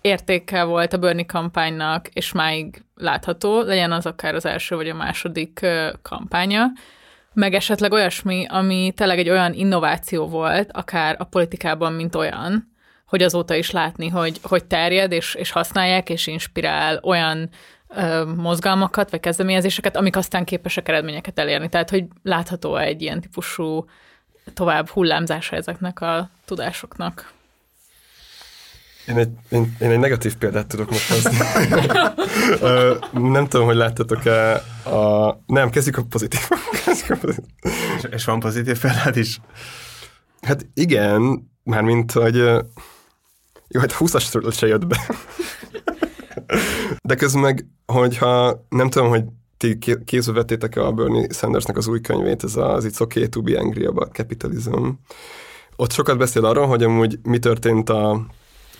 értéke 0.00 0.64
volt 0.64 0.92
a 0.92 0.98
Bernie 0.98 1.26
kampánynak, 1.26 2.08
és 2.08 2.32
máig 2.32 2.84
látható, 2.94 3.62
legyen 3.62 3.92
az 3.92 4.06
akár 4.06 4.34
az 4.34 4.46
első 4.46 4.76
vagy 4.76 4.88
a 4.88 4.94
második 4.94 5.66
kampánya, 6.02 6.66
meg 7.32 7.54
esetleg 7.54 7.92
olyasmi, 7.92 8.46
ami 8.48 8.92
tényleg 8.96 9.18
egy 9.18 9.30
olyan 9.30 9.52
innováció 9.52 10.26
volt, 10.26 10.70
akár 10.72 11.16
a 11.18 11.24
politikában, 11.24 11.92
mint 11.92 12.14
olyan, 12.14 12.72
hogy 13.06 13.22
azóta 13.22 13.54
is 13.54 13.70
látni, 13.70 14.08
hogy, 14.08 14.38
hogy 14.42 14.64
terjed, 14.64 15.12
és, 15.12 15.34
és 15.34 15.50
használják, 15.50 16.10
és 16.10 16.26
inspirál 16.26 17.00
olyan 17.02 17.48
ö, 17.88 18.24
mozgalmakat, 18.36 19.10
vagy 19.10 19.20
kezdeményezéseket, 19.20 19.96
amik 19.96 20.16
aztán 20.16 20.44
képesek 20.44 20.88
eredményeket 20.88 21.38
elérni. 21.38 21.68
Tehát, 21.68 21.90
hogy 21.90 22.04
látható 22.22 22.76
egy 22.76 23.02
ilyen 23.02 23.20
típusú 23.20 23.84
tovább 24.54 24.88
hullámzása 24.88 25.56
ezeknek 25.56 26.00
a 26.00 26.30
tudásoknak. 26.44 27.32
Én 29.08 29.16
egy, 29.16 29.30
én, 29.48 29.76
én 29.80 29.90
egy 29.90 29.98
negatív 29.98 30.36
példát 30.36 30.66
tudok 30.66 30.90
most 30.90 31.08
hozni. 31.08 31.38
nem 33.34 33.48
tudom, 33.48 33.66
hogy 33.66 33.76
láttatok-e 33.76 34.52
a... 34.90 35.38
Nem, 35.46 35.70
kezdjük 35.70 35.96
a 35.96 36.04
pozitív. 36.04 36.40
kezdjük 36.84 37.10
a 37.10 37.16
pozitív. 37.16 37.44
És, 37.96 38.02
és 38.10 38.24
van 38.24 38.40
pozitív 38.40 38.80
példát 38.80 39.16
is? 39.16 39.40
Hát 40.42 40.66
igen, 40.74 41.50
mármint, 41.62 42.12
hogy... 42.12 42.36
Jó, 43.68 43.80
hát 43.80 43.96
20-as 43.98 44.56
se 44.56 44.66
jött 44.66 44.86
be. 44.86 45.06
De 47.02 47.14
közben 47.14 47.42
meg, 47.42 47.66
hogyha 47.86 48.64
nem 48.68 48.90
tudom, 48.90 49.08
hogy 49.08 49.24
ti 49.56 49.78
kézbe 50.04 50.32
vettétek-e 50.32 50.86
a 50.86 50.92
Bernie 50.92 51.32
Sandersnek 51.32 51.76
az 51.76 51.86
új 51.86 52.00
könyvét, 52.00 52.44
ez 52.44 52.56
az 52.56 52.86
It's 52.88 53.00
Okay 53.00 53.28
to 53.28 53.42
be 53.42 53.58
Angry 53.58 53.84
about 53.84 54.12
Capitalism. 54.12 54.88
Ott 55.76 55.92
sokat 55.92 56.18
beszél 56.18 56.44
arról, 56.44 56.66
hogy 56.66 56.82
amúgy 56.82 57.18
mi 57.22 57.38
történt 57.38 57.88
a 57.88 58.26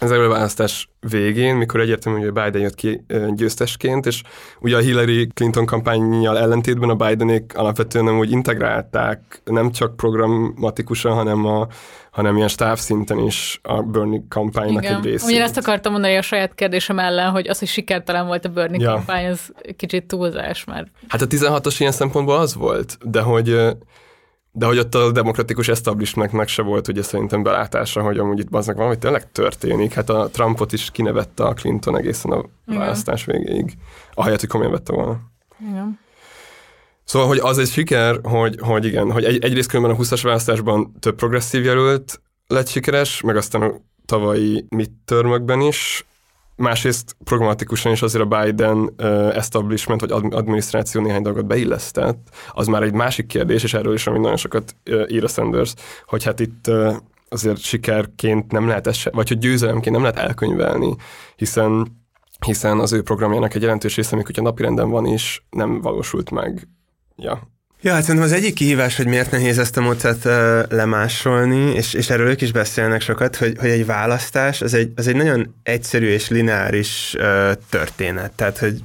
az 0.04 0.12
előválasztás 0.12 0.88
végén, 1.00 1.56
mikor 1.56 1.80
egyértelmű, 1.80 2.18
hogy 2.18 2.32
Biden 2.32 2.62
jött 2.62 2.74
ki 2.74 3.04
győztesként, 3.34 4.06
és 4.06 4.22
ugye 4.60 4.76
a 4.76 4.80
Hillary 4.80 5.26
Clinton 5.26 5.66
kampányjal 5.66 6.38
ellentétben 6.38 6.88
a 6.88 6.94
Bidenék 6.94 7.52
alapvetően 7.56 8.04
nem 8.04 8.18
úgy 8.18 8.30
integrálták, 8.30 9.40
nem 9.44 9.70
csak 9.70 9.96
programatikusan, 9.96 11.14
hanem, 11.14 11.46
a, 11.46 11.66
hanem 12.10 12.36
ilyen 12.36 12.48
szinten 12.74 13.18
is 13.18 13.60
a 13.62 13.82
Bernie 13.82 14.22
kampánynak 14.28 14.82
Igen. 14.82 14.96
egy 14.96 15.04
részét. 15.04 15.30
Ugye 15.30 15.42
ezt 15.42 15.56
akartam 15.56 15.92
mondani 15.92 16.16
a 16.16 16.22
saját 16.22 16.54
kérdésem 16.54 16.98
ellen, 16.98 17.30
hogy 17.30 17.48
az, 17.48 17.58
hogy 17.58 17.68
sikertelen 17.68 18.26
volt 18.26 18.44
a 18.44 18.48
Bernie 18.48 18.80
ja. 18.80 18.92
kampány, 18.92 19.26
az 19.26 19.52
kicsit 19.76 20.06
túlzás 20.06 20.64
már. 20.64 20.88
Hát 21.08 21.22
a 21.22 21.26
16-os 21.26 21.76
ilyen 21.78 21.92
szempontból 21.92 22.36
az 22.36 22.54
volt, 22.54 22.98
de 23.02 23.20
hogy 23.20 23.58
de 24.56 24.66
hogy 24.66 24.78
ott 24.78 24.94
a 24.94 25.12
demokratikus 25.12 25.68
establishmentnek 25.68 26.48
se 26.48 26.62
volt 26.62 26.88
ugye 26.88 27.02
szerintem 27.02 27.42
belátása, 27.42 28.02
hogy 28.02 28.18
amúgy 28.18 28.38
itt 28.38 28.50
baznak 28.50 28.76
valami 28.76 28.98
tényleg 28.98 29.32
történik. 29.32 29.92
Hát 29.92 30.10
a 30.10 30.28
Trumpot 30.32 30.72
is 30.72 30.90
kinevette 30.90 31.44
a 31.44 31.54
Clinton 31.54 31.96
egészen 31.98 32.32
a 32.32 32.44
választás 32.66 33.24
végéig, 33.24 33.72
ahelyett, 34.14 34.40
hogy 34.40 34.48
komolyan 34.48 34.72
vette 34.72 34.92
volna. 34.92 35.20
Igen. 35.70 35.98
Szóval, 37.04 37.28
hogy 37.28 37.38
az 37.38 37.58
egy 37.58 37.68
siker, 37.68 38.18
hogy, 38.22 38.56
hogy 38.60 38.84
igen, 38.84 39.10
hogy 39.10 39.24
egy, 39.24 39.44
egyrészt 39.44 39.68
különben 39.68 39.96
a 39.96 39.98
20-as 39.98 40.20
választásban 40.22 40.92
több 41.00 41.14
progresszív 41.14 41.64
jelölt 41.64 42.20
lett 42.46 42.68
sikeres, 42.68 43.20
meg 43.20 43.36
aztán 43.36 43.62
a 43.62 43.74
tavalyi 44.06 44.66
midtermökben 44.68 45.60
is, 45.60 46.06
Másrészt 46.56 47.16
programatikusan 47.24 47.92
is 47.92 48.02
azért 48.02 48.24
a 48.30 48.42
Biden 48.42 48.78
uh, 48.78 49.36
establishment 49.36 50.00
vagy 50.00 50.10
adminisztráció 50.10 51.00
néhány 51.00 51.22
dolgot 51.22 51.46
beillesztett, 51.46 52.28
az 52.52 52.66
már 52.66 52.82
egy 52.82 52.92
másik 52.92 53.26
kérdés, 53.26 53.62
és 53.62 53.74
erről 53.74 53.94
is, 53.94 54.06
amit 54.06 54.20
nagyon 54.20 54.36
sokat 54.36 54.76
uh, 54.90 55.04
ír 55.08 55.24
a 55.24 55.28
Sanders, 55.28 55.74
hogy 56.06 56.24
hát 56.24 56.40
itt 56.40 56.66
uh, 56.68 56.94
azért 57.28 57.60
sikerként 57.60 58.52
nem 58.52 58.68
lehet 58.68 58.86
ezt 58.86 58.98
se, 58.98 59.10
vagy 59.10 59.28
hogy 59.28 59.38
győzelemként 59.38 59.94
nem 59.94 60.04
lehet 60.04 60.18
elkönyvelni, 60.18 60.96
hiszen 61.36 62.02
hiszen 62.46 62.78
az 62.78 62.92
ő 62.92 63.02
programjának 63.02 63.54
egy 63.54 63.62
jelentős 63.62 63.96
része, 63.96 64.14
amikor 64.14 64.34
a 64.38 64.42
napirenden 64.42 64.90
van 64.90 65.06
is, 65.06 65.46
nem 65.50 65.80
valósult 65.80 66.30
meg. 66.30 66.68
Ja, 67.16 67.53
Ja, 67.84 67.92
hát 67.92 68.02
szerintem 68.02 68.24
az 68.24 68.32
egyik 68.32 68.54
kihívás, 68.54 68.96
hogy 68.96 69.06
miért 69.06 69.30
nehéz 69.30 69.58
ezt 69.58 69.76
a 69.76 69.80
módszert 69.80 70.24
uh, 70.24 70.32
lemásolni, 70.68 71.74
és, 71.74 71.94
és 71.94 72.10
erről 72.10 72.28
ők 72.28 72.40
is 72.40 72.52
beszélnek 72.52 73.00
sokat, 73.00 73.36
hogy, 73.36 73.56
hogy 73.58 73.70
egy 73.70 73.86
választás 73.86 74.62
az 74.62 74.74
egy, 74.74 74.92
az 74.96 75.08
egy 75.08 75.16
nagyon 75.16 75.54
egyszerű 75.62 76.06
és 76.06 76.28
lineáris 76.28 77.14
uh, 77.18 77.52
történet. 77.70 78.32
Tehát, 78.32 78.58
hogy 78.58 78.82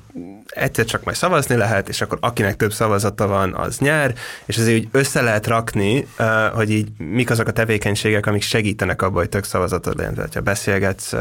egyszer 0.50 0.86
csak 0.86 1.04
majd 1.04 1.18
szavazni 1.18 1.56
lehet, 1.56 1.90
és 1.90 2.02
akkor 2.02 2.18
akinek 2.22 2.56
több 2.56 2.74
szavazata 2.74 3.28
van, 3.28 3.54
az 3.54 3.78
nyer, 3.78 4.14
és 4.46 4.58
azért 4.58 4.78
úgy 4.78 4.88
össze 4.92 5.22
lehet 5.22 5.48
rakni, 5.48 6.08
hogy 6.54 6.72
így 6.72 6.88
mik 6.98 7.30
azok 7.30 7.48
a 7.48 7.52
tevékenységek, 7.52 8.26
amik 8.26 8.42
segítenek 8.42 9.02
abban, 9.02 9.18
hogy 9.18 9.30
tök 9.30 9.44
szavazatod 9.44 9.98
legyen. 9.98 10.14
Tehát, 10.14 10.34
ha 10.34 10.40
beszélgetsz 10.40 11.14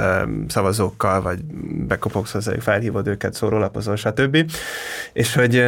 szavazókkal, 0.48 1.22
vagy 1.22 1.38
bekopogsz 1.86 2.32
hozzá, 2.32 2.52
felhívod 2.60 3.06
őket, 3.06 3.34
szórólapozol, 3.34 3.96
stb. 3.96 4.50
És 5.12 5.34
hogy, 5.34 5.64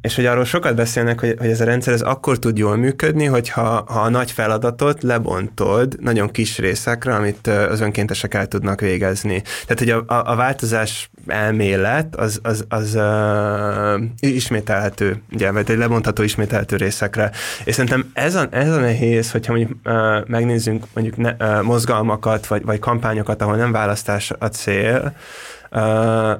és 0.00 0.14
hogy 0.14 0.26
arról 0.26 0.44
sokat 0.44 0.74
beszélnek, 0.74 1.20
hogy, 1.20 1.34
hogy 1.46 1.54
ez 1.54 1.60
a 1.60 1.64
rendszer 1.70 1.92
ez 1.92 2.00
akkor 2.00 2.38
tud 2.38 2.58
jól 2.58 2.76
működni, 2.76 3.24
hogyha 3.24 3.84
ha 3.86 4.00
a 4.00 4.08
nagy 4.08 4.30
feladatot 4.30 5.02
lebontod 5.02 5.96
nagyon 6.00 6.30
kis 6.30 6.58
részekre, 6.58 7.14
amit 7.14 7.46
az 7.46 7.80
önkéntesek 7.80 8.34
el 8.34 8.46
tudnak 8.46 8.80
végezni. 8.80 9.42
Tehát, 9.66 9.78
hogy 9.78 9.90
a, 9.90 10.04
a, 10.06 10.32
a 10.32 10.36
változás 10.36 11.10
elmélet 11.26 12.16
az, 12.16 12.40
az, 12.42 12.64
az 12.68 12.94
uh, 12.94 14.02
ismételhető, 14.20 15.22
ugye, 15.32 15.50
vagy 15.50 15.70
egy 15.70 15.78
lebontható 15.78 16.22
ismételhető 16.22 16.76
részekre. 16.76 17.30
És 17.64 17.74
szerintem 17.74 18.10
ez 18.12 18.34
a, 18.34 18.46
ez 18.50 18.68
a 18.68 18.80
nehéz, 18.80 19.30
hogyha 19.30 19.52
mondjuk 19.52 19.78
uh, 19.84 20.26
megnézzünk 20.26 20.84
mondjuk 20.94 21.16
ne, 21.16 21.32
uh, 21.38 21.62
mozgalmakat, 21.62 22.46
vagy, 22.46 22.64
vagy 22.64 22.78
kampányokat, 22.78 23.42
ahol 23.42 23.56
nem 23.56 23.72
választás 23.72 24.32
a 24.38 24.46
cél, 24.46 25.14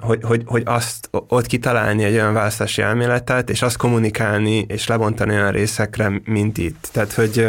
hogy, 0.00 0.18
hogy, 0.22 0.42
hogy 0.46 0.62
azt 0.64 1.08
ott 1.10 1.46
kitalálni 1.46 2.04
egy 2.04 2.14
olyan 2.14 2.34
választási 2.34 2.82
elméletet, 2.82 3.50
és 3.50 3.62
azt 3.62 3.76
kommunikálni, 3.76 4.64
és 4.68 4.86
lebontani 4.86 5.34
olyan 5.34 5.52
részekre, 5.52 6.20
mint 6.24 6.58
itt. 6.58 6.88
Tehát, 6.92 7.12
hogy, 7.12 7.48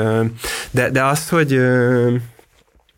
de, 0.72 0.90
de 0.90 1.04
azt, 1.04 1.30
hogy 1.30 1.60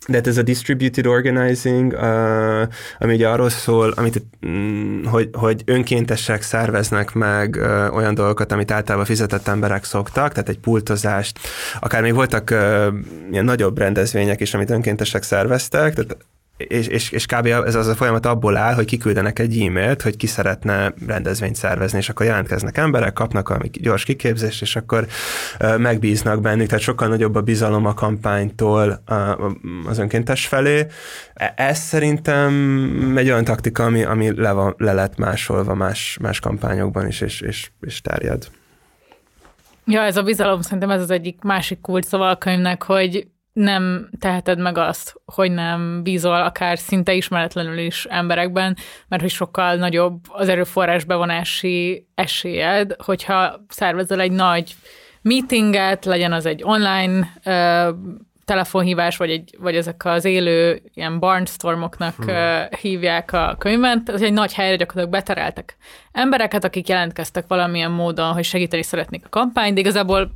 de 0.09 0.15
hát 0.15 0.27
ez 0.27 0.37
a 0.37 0.41
distributed 0.41 1.05
organizing, 1.05 1.93
uh, 1.93 2.67
ami 2.99 3.13
ugye 3.13 3.27
arról 3.27 3.49
szól, 3.49 3.89
amit, 3.95 4.23
mm, 4.47 5.03
hogy, 5.03 5.29
hogy 5.33 5.61
önkéntesek 5.65 6.41
szerveznek 6.41 7.13
meg 7.13 7.55
uh, 7.59 7.95
olyan 7.95 8.13
dolgokat, 8.13 8.51
amit 8.51 8.71
általában 8.71 9.05
fizetett 9.05 9.47
emberek 9.47 9.83
szoktak, 9.83 10.31
tehát 10.31 10.49
egy 10.49 10.59
pultozást, 10.59 11.39
akár 11.79 12.01
még 12.01 12.13
voltak 12.13 12.49
uh, 12.51 12.87
ilyen 13.31 13.45
nagyobb 13.45 13.77
rendezvények 13.77 14.41
is, 14.41 14.53
amit 14.53 14.69
önkéntesek 14.69 15.23
szerveztek, 15.23 15.93
tehát 15.93 16.17
és, 16.67 16.87
és, 16.87 17.11
és 17.11 17.25
kb. 17.25 17.45
ez 17.45 17.75
az 17.75 17.87
a 17.87 17.95
folyamat 17.95 18.25
abból 18.25 18.57
áll, 18.57 18.73
hogy 18.73 18.85
kiküldenek 18.85 19.39
egy 19.39 19.61
e-mailt, 19.61 20.01
hogy 20.01 20.17
ki 20.17 20.27
szeretne 20.27 20.93
rendezvényt 21.07 21.55
szervezni, 21.55 21.97
és 21.97 22.09
akkor 22.09 22.25
jelentkeznek 22.25 22.77
emberek, 22.77 23.13
kapnak 23.13 23.47
valami 23.47 23.69
gyors 23.69 24.03
kiképzést, 24.03 24.61
és 24.61 24.75
akkor 24.75 25.07
megbíznak 25.77 26.41
bennük, 26.41 26.67
tehát 26.67 26.83
sokkal 26.83 27.07
nagyobb 27.07 27.35
a 27.35 27.41
bizalom 27.41 27.85
a 27.85 27.93
kampánytól 27.93 29.03
az 29.85 29.97
önkéntes 29.97 30.47
felé. 30.47 30.85
E, 31.33 31.53
ez 31.57 31.77
szerintem 31.77 33.13
egy 33.17 33.29
olyan 33.29 33.43
taktika, 33.43 33.83
ami, 33.83 34.03
ami 34.03 34.35
le, 34.35 34.51
van, 34.51 34.73
le 34.77 34.93
lett 34.93 35.17
másolva 35.17 35.73
más, 35.73 36.17
más 36.21 36.39
kampányokban 36.39 37.07
is, 37.07 37.21
és, 37.21 37.41
és, 37.41 37.71
és 37.81 38.01
terjed. 38.01 38.47
Ja, 39.85 40.01
ez 40.01 40.17
a 40.17 40.23
bizalom 40.23 40.61
szerintem 40.61 40.89
ez 40.89 41.01
az 41.01 41.09
egyik 41.09 41.41
másik 41.41 41.81
kult 41.81 42.05
szóval 42.05 42.29
a 42.29 42.37
könyvnek, 42.37 42.83
hogy 42.83 43.27
nem 43.59 44.09
teheted 44.19 44.59
meg 44.59 44.77
azt, 44.77 45.21
hogy 45.25 45.51
nem 45.51 46.03
bízol 46.03 46.41
akár 46.41 46.77
szinte 46.77 47.13
ismeretlenül 47.13 47.77
is 47.77 48.05
emberekben, 48.05 48.77
mert 49.07 49.21
hogy 49.21 49.31
sokkal 49.31 49.75
nagyobb 49.75 50.19
az 50.27 50.49
erőforrás 50.49 51.03
bevonási 51.03 52.07
esélyed, 52.15 52.95
hogyha 52.97 53.65
szervezel 53.67 54.19
egy 54.19 54.31
nagy 54.31 54.75
meetinget, 55.21 56.05
legyen 56.05 56.33
az 56.33 56.45
egy 56.45 56.63
online 56.63 57.33
uh, 57.45 57.95
telefonhívás, 58.45 59.17
vagy, 59.17 59.29
egy, 59.29 59.55
vagy 59.59 59.75
ezek 59.75 60.05
az 60.05 60.25
élő 60.25 60.81
ilyen 60.93 61.19
barnstormoknak 61.19 62.15
hmm. 62.15 62.27
uh, 62.27 62.71
hívják 62.79 63.33
a 63.33 63.55
könyvben, 63.57 64.03
ez 64.05 64.21
egy 64.21 64.33
nagy 64.33 64.53
helyre 64.53 64.75
gyakorlatilag 64.75 65.11
betereltek 65.11 65.77
embereket, 66.11 66.63
akik 66.63 66.87
jelentkeztek 66.87 67.45
valamilyen 67.47 67.91
módon, 67.91 68.33
hogy 68.33 68.43
segíteni 68.43 68.83
szeretnék 68.83 69.25
a 69.25 69.29
kampányt, 69.29 69.73
de 69.73 69.79
igazából 69.79 70.31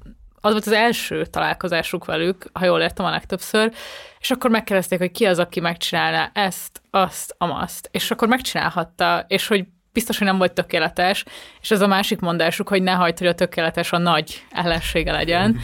az 0.46 0.52
volt 0.52 0.66
az 0.66 0.72
első 0.72 1.26
találkozásuk 1.26 2.06
velük, 2.06 2.46
ha 2.54 2.66
jól 2.66 2.82
értem 2.82 3.06
a 3.06 3.10
legtöbbször, 3.10 3.72
és 4.20 4.32
akkor 4.32 4.50
megkérdezték, 4.50 5.00
hogy 5.00 5.12
ki 5.12 5.26
az, 5.26 5.40
aki 5.40 5.60
megcsinálná 5.60 6.32
ezt, 6.34 6.82
azt, 6.90 7.36
amaszt, 7.38 7.90
és 7.92 8.12
akkor 8.12 8.28
megcsinálhatta, 8.28 9.26
és 9.28 9.48
hogy 9.48 9.66
biztos, 9.94 10.18
hogy 10.18 10.28
nem 10.28 10.38
volt 10.38 10.54
tökéletes, 10.54 11.26
és 11.62 11.72
ez 11.72 11.82
a 11.82 11.88
másik 11.88 12.20
mondásuk, 12.20 12.70
hogy 12.70 12.84
ne 12.84 12.92
hagyd, 12.92 13.18
hogy 13.18 13.28
a 13.28 13.36
tökéletes 13.36 13.92
a 13.92 13.98
nagy 13.98 14.46
ellensége 14.52 15.12
legyen. 15.12 15.60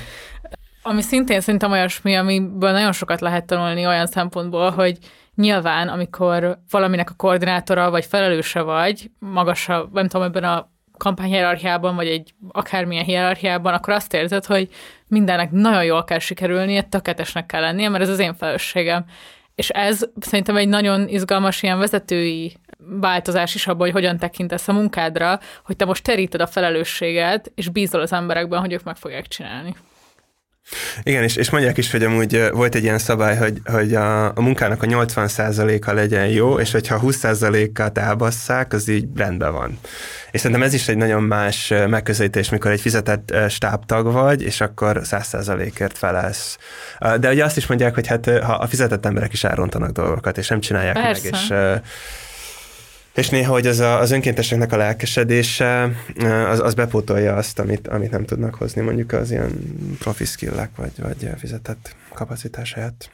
Ami 0.81 1.01
szintén 1.01 1.41
szerintem 1.41 1.71
olyasmi, 1.71 2.15
amiből 2.15 2.71
nagyon 2.71 2.91
sokat 2.91 3.21
lehet 3.21 3.45
tanulni 3.45 3.85
olyan 3.85 4.07
szempontból, 4.07 4.69
hogy 4.69 4.97
nyilván, 5.35 5.87
amikor 5.87 6.59
valaminek 6.69 7.09
a 7.09 7.15
koordinátora 7.17 7.89
vagy 7.89 8.05
felelőse 8.05 8.61
vagy, 8.61 9.11
magasabb, 9.19 9.93
nem 9.93 10.07
tudom, 10.07 10.25
ebben 10.25 10.43
a 10.43 10.69
kampányhierarchiában, 10.99 11.95
vagy 11.95 12.07
egy 12.07 12.33
akármilyen 12.51 13.03
hierarchiában, 13.03 13.73
akkor 13.73 13.93
azt 13.93 14.13
érzed, 14.13 14.45
hogy 14.45 14.69
mindennek 15.07 15.51
nagyon 15.51 15.83
jól 15.83 16.03
kell 16.03 16.19
sikerülnie, 16.19 16.81
tökéletesnek 16.81 17.45
kell 17.45 17.61
lennie, 17.61 17.89
mert 17.89 18.03
ez 18.03 18.09
az 18.09 18.19
én 18.19 18.33
felelősségem. 18.33 19.05
És 19.55 19.69
ez 19.69 20.01
szerintem 20.19 20.57
egy 20.57 20.67
nagyon 20.67 21.07
izgalmas 21.07 21.63
ilyen 21.63 21.79
vezetői 21.79 22.57
változás 22.77 23.55
is 23.55 23.67
abban, 23.67 23.81
hogy 23.81 23.91
hogyan 23.91 24.17
tekintesz 24.17 24.67
a 24.67 24.73
munkádra, 24.73 25.39
hogy 25.63 25.75
te 25.75 25.85
most 25.85 26.03
teríted 26.03 26.41
a 26.41 26.47
felelősséget, 26.47 27.51
és 27.55 27.69
bízol 27.69 28.01
az 28.01 28.13
emberekben, 28.13 28.59
hogy 28.59 28.73
ők 28.73 28.83
meg 28.83 28.95
fogják 28.95 29.27
csinálni. 29.27 29.75
Igen, 31.03 31.23
és, 31.23 31.35
és 31.35 31.49
mondják 31.49 31.77
is, 31.77 31.91
hogy 31.91 32.03
amúgy 32.03 32.49
volt 32.51 32.75
egy 32.75 32.83
ilyen 32.83 32.99
szabály, 32.99 33.37
hogy, 33.37 33.61
hogy 33.65 33.95
a, 33.95 34.25
a 34.25 34.41
munkának 34.41 34.83
a 34.83 34.85
80%-a 34.85 35.91
legyen 35.91 36.27
jó, 36.27 36.59
és 36.59 36.71
hogyha 36.71 36.99
20%-át 37.03 37.97
elbasszák, 37.97 38.73
az 38.73 38.87
így 38.87 39.05
rendben 39.15 39.53
van. 39.53 39.79
És 40.31 40.39
szerintem 40.39 40.65
ez 40.65 40.73
is 40.73 40.87
egy 40.87 40.97
nagyon 40.97 41.23
más 41.23 41.73
megközelítés, 41.87 42.49
mikor 42.49 42.71
egy 42.71 42.81
fizetett 42.81 43.33
stábtag 43.49 44.11
vagy, 44.11 44.43
és 44.43 44.61
akkor 44.61 45.01
100%-ért 45.03 45.97
felelsz. 45.97 46.57
De 47.19 47.29
ugye 47.29 47.43
azt 47.43 47.57
is 47.57 47.67
mondják, 47.67 47.93
hogy 47.93 48.07
hát 48.07 48.25
ha 48.25 48.53
a 48.53 48.67
fizetett 48.67 49.05
emberek 49.05 49.33
is 49.33 49.43
elrontanak 49.43 49.91
dolgokat, 49.91 50.37
és 50.37 50.47
nem 50.47 50.59
csinálják 50.59 50.93
Persze. 50.93 51.29
meg, 51.31 51.41
és 51.41 51.53
és 53.15 53.29
néha, 53.29 53.51
hogy 53.51 53.67
az, 53.67 53.79
a, 53.79 53.99
az 53.99 54.11
önkénteseknek 54.11 54.71
a 54.71 54.77
lelkesedése, 54.77 55.91
az, 56.49 56.59
az 56.59 56.73
bepótolja 56.73 57.35
azt, 57.35 57.59
amit, 57.59 57.87
amit 57.87 58.11
nem 58.11 58.25
tudnak 58.25 58.55
hozni 58.55 58.81
mondjuk 58.81 59.11
az 59.11 59.31
ilyen 59.31 59.51
profi 59.99 60.25
skillek, 60.25 60.69
vagy, 60.75 60.91
vagy 61.01 61.29
fizetett 61.37 61.95
kapacitás 62.13 62.73
helyett. 62.73 63.09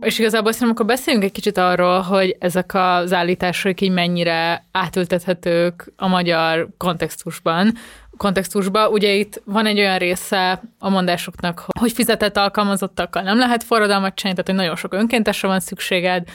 És 0.00 0.18
igazából 0.18 0.52
szerintem 0.52 0.76
akkor 0.76 0.86
beszéljünk 0.86 1.24
egy 1.24 1.32
kicsit 1.32 1.58
arról, 1.58 2.00
hogy 2.00 2.36
ezek 2.38 2.74
az 2.74 3.12
állítások 3.12 3.80
így 3.80 3.90
mennyire 3.90 4.66
átültethetők 4.72 5.92
a 5.96 6.06
magyar 6.06 6.68
kontextusban 6.76 7.74
kontextusban. 8.16 8.90
Ugye 8.90 9.12
itt 9.12 9.42
van 9.44 9.66
egy 9.66 9.78
olyan 9.78 9.98
része 9.98 10.62
a 10.78 10.88
mondásoknak, 10.88 11.64
hogy 11.78 11.92
fizetett 11.92 12.36
alkalmazottakkal 12.36 13.22
nem 13.22 13.38
lehet 13.38 13.62
forradalmat 13.62 14.14
csinálni, 14.14 14.40
tehát 14.40 14.50
hogy 14.50 14.66
nagyon 14.66 14.76
sok 14.76 14.94
önkéntesre 14.94 15.48
van 15.48 15.60
szükséged, 15.60 16.28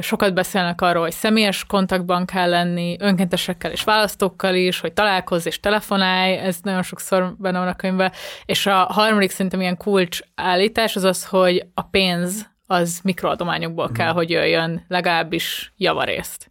sokat 0.00 0.34
beszélnek 0.34 0.80
arról, 0.80 1.02
hogy 1.02 1.12
személyes 1.12 1.64
kontaktban 1.64 2.26
kell 2.26 2.48
lenni, 2.48 2.96
önkéntesekkel 3.00 3.70
és 3.70 3.84
választókkal 3.84 4.54
is, 4.54 4.80
hogy 4.80 4.92
találkozz 4.92 5.46
és 5.46 5.60
telefonálj, 5.60 6.36
ez 6.36 6.56
nagyon 6.62 6.82
sokszor 6.82 7.34
benne 7.38 7.58
van 7.58 7.68
a 7.68 7.76
könyvben. 7.76 8.12
És 8.44 8.66
a 8.66 8.74
harmadik 8.74 9.30
szerintem 9.30 9.60
ilyen 9.60 9.76
kulcs 9.76 10.20
állítás 10.34 10.96
az 10.96 11.04
az, 11.04 11.26
hogy 11.26 11.66
a 11.74 11.82
pénz 11.82 12.50
az 12.66 13.00
mikroadományokból 13.02 13.88
mm. 13.90 13.92
kell, 13.92 14.12
hogy 14.12 14.30
jöjjön, 14.30 14.84
legalábbis 14.88 15.72
javarészt. 15.76 16.50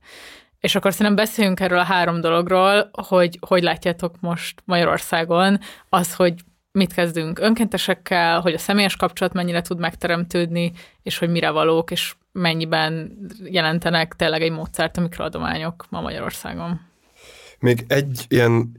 És 0.62 0.76
akkor 0.76 0.92
szerintem 0.92 1.16
beszéljünk 1.16 1.60
erről 1.60 1.80
a 1.80 1.84
három 1.84 2.22
dologról, 2.22 2.90
hogy 2.92 3.38
hogy 3.48 3.64
látjátok 3.64 4.16
most 4.20 4.62
Magyarországon 4.66 5.60
az, 5.90 6.16
hogy 6.16 6.34
mit 6.72 6.94
kezdünk 6.94 7.40
önkéntesekkel, 7.40 8.40
hogy 8.40 8.54
a 8.54 8.58
személyes 8.58 8.96
kapcsolat 8.96 9.34
mennyire 9.34 9.62
tud 9.62 9.80
megteremtődni, 9.80 10.72
és 11.04 11.18
hogy 11.18 11.30
mire 11.30 11.50
valók, 11.50 11.92
és 11.92 12.14
mennyiben 12.32 13.18
jelentenek 13.44 14.14
tényleg 14.14 14.42
egy 14.42 14.52
módszert 14.52 14.98
a 14.98 15.02
mikroadományok 15.02 15.86
ma 15.90 16.02
Magyarországon. 16.02 16.82
Még 17.60 17.86
egy 17.88 18.26
ilyen 18.28 18.72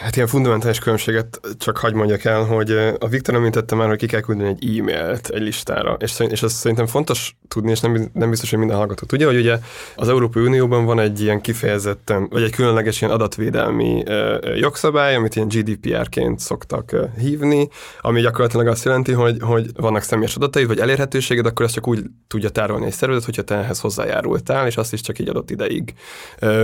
Hát 0.00 0.16
ilyen 0.16 0.28
fundamentális 0.28 0.78
különbséget 0.78 1.40
csak 1.58 1.76
hagy 1.76 1.94
mondjak 1.94 2.24
el, 2.24 2.44
hogy 2.44 2.70
a 2.98 3.08
Viktor 3.08 3.34
említette 3.34 3.74
már, 3.74 3.88
hogy 3.88 3.98
ki 3.98 4.06
kell 4.06 4.20
küldeni 4.20 4.48
egy 4.48 4.78
e-mailt 4.78 5.28
egy 5.28 5.42
listára, 5.42 5.96
és, 6.00 6.20
és 6.28 6.42
ez 6.42 6.52
szerintem 6.52 6.86
fontos 6.86 7.36
tudni, 7.48 7.70
és 7.70 7.80
nem, 7.80 8.10
nem 8.12 8.30
biztos, 8.30 8.50
hogy 8.50 8.58
minden 8.58 8.76
hallgató 8.76 9.06
tudja, 9.06 9.26
hogy 9.26 9.36
ugye 9.36 9.58
az 9.96 10.08
Európai 10.08 10.42
Unióban 10.42 10.84
van 10.84 11.00
egy 11.00 11.20
ilyen 11.20 11.40
kifejezetten, 11.40 12.28
vagy 12.30 12.42
egy 12.42 12.50
különleges 12.50 13.00
ilyen 13.00 13.14
adatvédelmi 13.14 14.02
jogszabály, 14.56 15.14
amit 15.14 15.36
ilyen 15.36 15.48
GDPR-ként 15.48 16.40
szoktak 16.40 16.96
hívni, 17.18 17.68
ami 18.00 18.20
gyakorlatilag 18.20 18.66
azt 18.66 18.84
jelenti, 18.84 19.12
hogy, 19.12 19.36
hogy 19.40 19.70
vannak 19.76 20.02
személyes 20.02 20.36
adataid, 20.36 20.66
vagy 20.66 20.78
elérhetőséged, 20.78 21.46
akkor 21.46 21.64
ezt 21.64 21.74
csak 21.74 21.88
úgy 21.88 22.04
tudja 22.26 22.48
tárolni 22.48 22.86
egy 22.86 22.92
szervezet, 22.92 23.24
hogyha 23.24 23.42
te 23.42 23.54
ehhez 23.54 23.80
hozzájárultál, 23.80 24.66
és 24.66 24.76
azt 24.76 24.92
is 24.92 25.00
csak 25.00 25.18
egy 25.18 25.28
adott 25.28 25.50
ideig. 25.50 25.94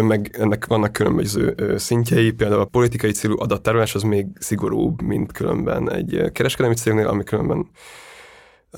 Meg 0.00 0.36
ennek 0.38 0.66
vannak 0.66 0.92
különböző 0.92 1.54
szintjei, 1.76 2.30
például 2.30 2.60
a 2.60 2.64
politikai 2.64 3.12
célú 3.20 3.35
adattárolás 3.38 3.94
az 3.94 4.02
még 4.02 4.26
szigorúbb, 4.38 5.02
mint 5.02 5.33
különben 5.33 5.90
egy 5.92 6.30
kereskedelmi 6.33 6.76
cégnél, 6.76 7.06
ami 7.06 7.24
különben 7.24 7.66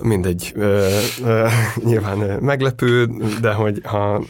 mindegy, 0.00 0.52
ö, 0.55 0.88
ö, 1.24 1.46
nyilván 1.85 2.18
meglepő, 2.40 3.07
de 3.40 3.52
hogy 3.52 3.81
ha 3.85 4.22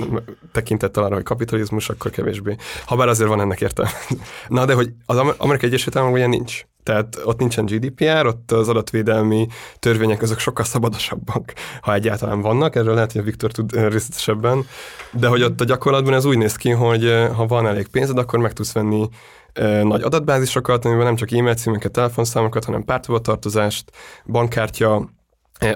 tekintettel 0.53 1.03
arra, 1.03 1.15
hogy 1.15 1.25
kapitalizmus, 1.25 1.89
akkor 1.89 2.11
kevésbé. 2.11 2.57
Habár 2.85 3.09
azért 3.09 3.29
van 3.29 3.41
ennek 3.41 3.61
értelme. 3.61 3.91
Na, 4.49 4.65
de 4.65 4.75
hogy 4.75 4.93
az 5.07 5.17
Amerikai 5.37 5.69
Egyesült 5.69 5.97
Államok 5.97 6.15
ugye 6.17 6.27
nincs. 6.27 6.65
Tehát 6.83 7.21
ott 7.25 7.39
nincsen 7.39 7.65
GDPR, 7.65 8.27
ott 8.27 8.53
az 8.53 8.69
adatvédelmi 8.69 9.47
törvények 9.79 10.23
azok 10.23 10.39
sokkal 10.39 10.65
szabadosabbak, 10.65 11.53
ha 11.81 11.95
egyáltalán 11.95 12.41
vannak, 12.41 12.77
erről 12.77 12.95
lehet, 12.95 13.13
hogy 13.13 13.21
a 13.21 13.25
Viktor 13.25 13.53
tud 13.53 13.73
részletesebben, 13.73 14.67
de 15.13 15.27
hogy 15.27 15.43
ott 15.43 15.61
a 15.61 15.65
gyakorlatban 15.65 16.15
ez 16.15 16.25
úgy 16.25 16.39
néz 16.39 16.57
ki, 16.57 16.71
hogy 16.71 17.29
ha 17.35 17.47
van 17.47 17.67
elég 17.67 17.89
pénzed, 17.89 18.19
akkor 18.19 18.39
meg 18.39 18.53
tudsz 18.53 18.73
venni 18.73 19.09
nagy 19.83 20.03
adatbázisokat, 20.03 20.85
amiben 20.85 21.05
nem 21.05 21.17
csak 21.17 21.33
e-mail 21.33 21.55
címeket, 21.55 21.93
telefonszámokat, 21.93 22.65
hanem 22.65 22.85
párthovatartozást, 22.85 23.91
bankkártya, 24.27 25.11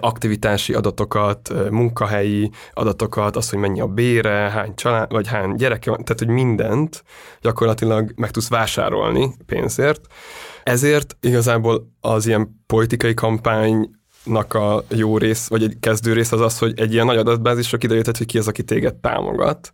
aktivitási 0.00 0.74
adatokat, 0.74 1.70
munkahelyi 1.70 2.50
adatokat, 2.72 3.36
az, 3.36 3.50
hogy 3.50 3.58
mennyi 3.58 3.80
a 3.80 3.86
bére, 3.86 4.30
hány 4.30 4.74
család, 4.74 5.12
vagy 5.12 5.28
hány 5.28 5.54
gyereke 5.54 5.90
van, 5.90 6.04
tehát 6.04 6.18
hogy 6.18 6.28
mindent 6.28 7.04
gyakorlatilag 7.40 8.12
meg 8.16 8.30
tudsz 8.30 8.48
vásárolni 8.48 9.34
pénzért. 9.46 10.00
Ezért 10.62 11.16
igazából 11.20 11.92
az 12.00 12.26
ilyen 12.26 12.62
politikai 12.66 13.14
kampány 13.14 13.90
nak 14.26 14.54
a 14.54 14.84
jó 14.88 15.18
rész, 15.18 15.48
vagy 15.48 15.62
egy 15.62 15.76
kezdő 15.80 16.12
rész 16.12 16.32
az 16.32 16.40
az, 16.40 16.58
hogy 16.58 16.80
egy 16.80 16.92
ilyen 16.92 17.06
nagy 17.06 17.16
adatbázisra 17.16 17.78
kiderített, 17.78 18.16
hogy 18.16 18.26
ki 18.26 18.38
az, 18.38 18.48
aki 18.48 18.62
téged 18.62 18.94
támogat. 18.94 19.72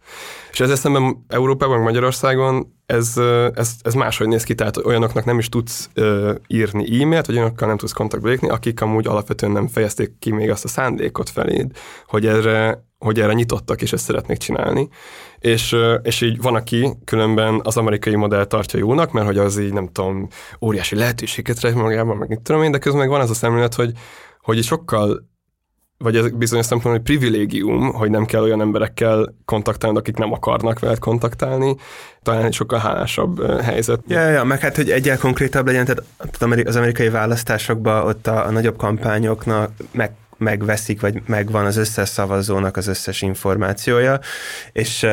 És 0.52 0.60
ezzel 0.60 0.76
szemben 0.76 1.24
Európában, 1.28 1.80
Magyarországon 1.80 2.72
ez, 2.86 3.16
ez, 3.54 3.70
ez 3.82 3.94
máshogy 3.94 4.28
néz 4.28 4.42
ki, 4.42 4.54
tehát 4.54 4.76
olyanoknak 4.76 5.24
nem 5.24 5.38
is 5.38 5.48
tudsz 5.48 5.88
ö, 5.94 6.34
írni 6.46 7.02
e-mailt, 7.02 7.26
vagy 7.26 7.36
olyanokkal 7.36 7.68
nem 7.68 7.76
tudsz 7.76 7.92
kontaktba 7.92 8.28
lépni, 8.28 8.48
akik 8.48 8.80
amúgy 8.80 9.06
alapvetően 9.06 9.52
nem 9.52 9.68
fejezték 9.68 10.12
ki 10.18 10.30
még 10.32 10.50
azt 10.50 10.64
a 10.64 10.68
szándékot 10.68 11.30
feléd, 11.30 11.70
hogy 12.06 12.26
erre, 12.26 12.84
hogy 12.98 13.20
erre 13.20 13.32
nyitottak, 13.32 13.82
és 13.82 13.92
ezt 13.92 14.04
szeretnék 14.04 14.36
csinálni. 14.36 14.88
És, 15.38 15.76
és 16.02 16.20
így 16.20 16.42
van, 16.42 16.54
aki 16.54 16.88
különben 17.04 17.60
az 17.62 17.76
amerikai 17.76 18.14
modell 18.14 18.44
tartja 18.44 18.78
jónak, 18.78 19.12
mert 19.12 19.26
hogy 19.26 19.38
az 19.38 19.58
így 19.58 19.72
nem 19.72 19.88
tudom, 19.92 20.28
óriási 20.60 20.96
lehetőséget 20.96 21.60
rejt 21.60 21.74
magában, 21.74 22.16
meg 22.16 22.28
mit 22.28 22.40
tudom 22.40 22.62
én, 22.62 22.70
de 22.70 22.78
közben 22.78 23.00
meg 23.00 23.10
van 23.10 23.20
az 23.20 23.30
a 23.30 23.34
szemlélet, 23.34 23.74
hogy, 23.74 23.92
hogy 24.42 24.62
sokkal 24.62 25.31
vagy 26.02 26.16
ez 26.16 26.31
bizonyos 26.31 26.66
szempontból 26.66 27.02
egy 27.05 27.18
privilégium, 27.18 27.92
hogy 27.92 28.11
nem 28.11 28.24
kell 28.24 28.42
olyan 28.42 28.61
emberekkel 28.61 29.35
kontaktálni, 29.44 29.98
akik 29.98 30.16
nem 30.16 30.33
akarnak 30.33 30.78
veled 30.78 30.98
kontaktálni, 30.98 31.76
talán 32.22 32.44
egy 32.44 32.52
sokkal 32.52 32.78
hálásabb 32.78 33.61
helyzet. 33.61 34.00
Ja, 34.07 34.28
ja, 34.28 34.44
meg 34.44 34.61
hát, 34.61 34.76
hogy 34.76 34.90
egyel 34.90 35.18
konkrétabb 35.18 35.66
legyen, 35.66 35.85
tehát 35.85 36.66
az 36.66 36.76
amerikai 36.76 37.09
választásokban 37.09 38.07
ott 38.07 38.26
a, 38.26 38.46
a 38.46 38.50
nagyobb 38.50 38.76
kampányoknak 38.76 39.70
meg 39.92 40.12
megveszik, 40.42 41.00
vagy 41.00 41.22
megvan 41.26 41.64
az 41.64 41.76
összes 41.76 42.09
szavazónak 42.09 42.76
az 42.76 42.87
összes 42.87 43.22
információja, 43.22 44.18
és, 44.72 45.07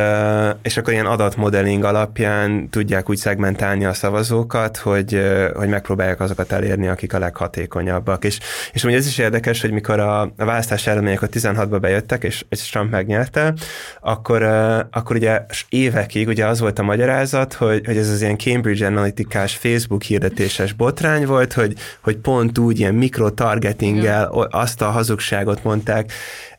és 0.62 0.78
akkor 0.78 0.94
ilyen 0.94 1.06
adatmodelling 1.06 1.84
alapján 1.84 2.70
tudják 2.70 3.10
úgy 3.10 3.18
szegmentálni 3.18 3.86
a 3.86 3.94
szavazókat, 3.94 4.78
hogy, 4.78 5.22
hogy 5.54 5.68
megpróbálják 5.68 6.20
azokat 6.20 6.52
elérni, 6.52 6.88
akik 6.88 7.14
a 7.14 7.20
leghatékonyabbak. 7.20 8.26
És, 8.26 8.40
és 8.74 8.84
ugye 8.84 8.96
ez 8.96 9.08
is 9.08 9.18
érdekes, 9.18 9.62
hogy 9.62 9.72
mikor 9.72 10.00
a, 10.00 10.22
a 10.22 10.46
választás 10.46 10.88
eredmények 10.88 11.22
a 11.22 11.28
16-ba 11.28 11.78
bejöttek, 11.82 12.24
és, 12.24 12.46
és 12.50 12.70
Trump 12.70 12.92
megnyerte, 12.92 13.54
akkor, 14.02 14.44
akkor 14.92 15.16
ugye 15.16 15.42
évekig 15.70 16.28
ugye 16.28 16.46
az 16.46 16.60
volt 16.60 16.80
a 16.80 16.84
magyarázat, 16.84 17.54
hogy, 17.54 17.86
hogy 17.86 17.98
ez 17.98 18.10
az 18.10 18.22
ilyen 18.22 18.38
Cambridge 18.38 18.86
Analytica-s 18.86 19.56
Facebook 19.56 20.04
hirdetéses 20.04 20.74
botrány 20.74 21.26
volt, 21.26 21.54
hogy, 21.54 21.74
hogy 22.02 22.18
pont 22.18 22.58
úgy 22.58 22.80
ilyen 22.80 22.94
mikrotargetinggel 22.94 24.24
azt 24.50 24.82
a 24.82 24.86
hazug 24.86 25.19
hazugságot 25.20 25.64
mondták. 25.64 26.12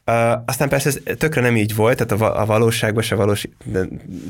Uh, 0.07 0.43
aztán 0.47 0.69
persze 0.69 0.89
ez 0.89 1.17
tökre 1.19 1.41
nem 1.41 1.57
így 1.57 1.75
volt, 1.75 2.07
tehát 2.07 2.23
a, 2.23 2.41
a 2.41 2.47
valóságban 2.47 3.03
se 3.03 3.15
valós, 3.15 3.49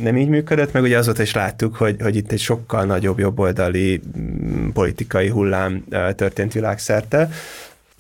nem 0.01 0.17
így 0.17 0.29
működött, 0.29 0.73
meg 0.73 0.83
ugye 0.83 0.99
azóta 0.99 1.23
is 1.23 1.35
láttuk, 1.35 1.77
hogy, 1.77 1.97
hogy 2.03 2.17
itt 2.17 2.33
egy 2.33 2.41
sokkal 2.41 2.85
nagyobb 2.85 3.19
jobboldali 3.19 4.01
mm, 4.19 4.69
politikai 4.69 5.29
hullám 5.29 5.85
uh, 5.91 6.13
történt 6.13 6.53
világszerte. 6.53 7.31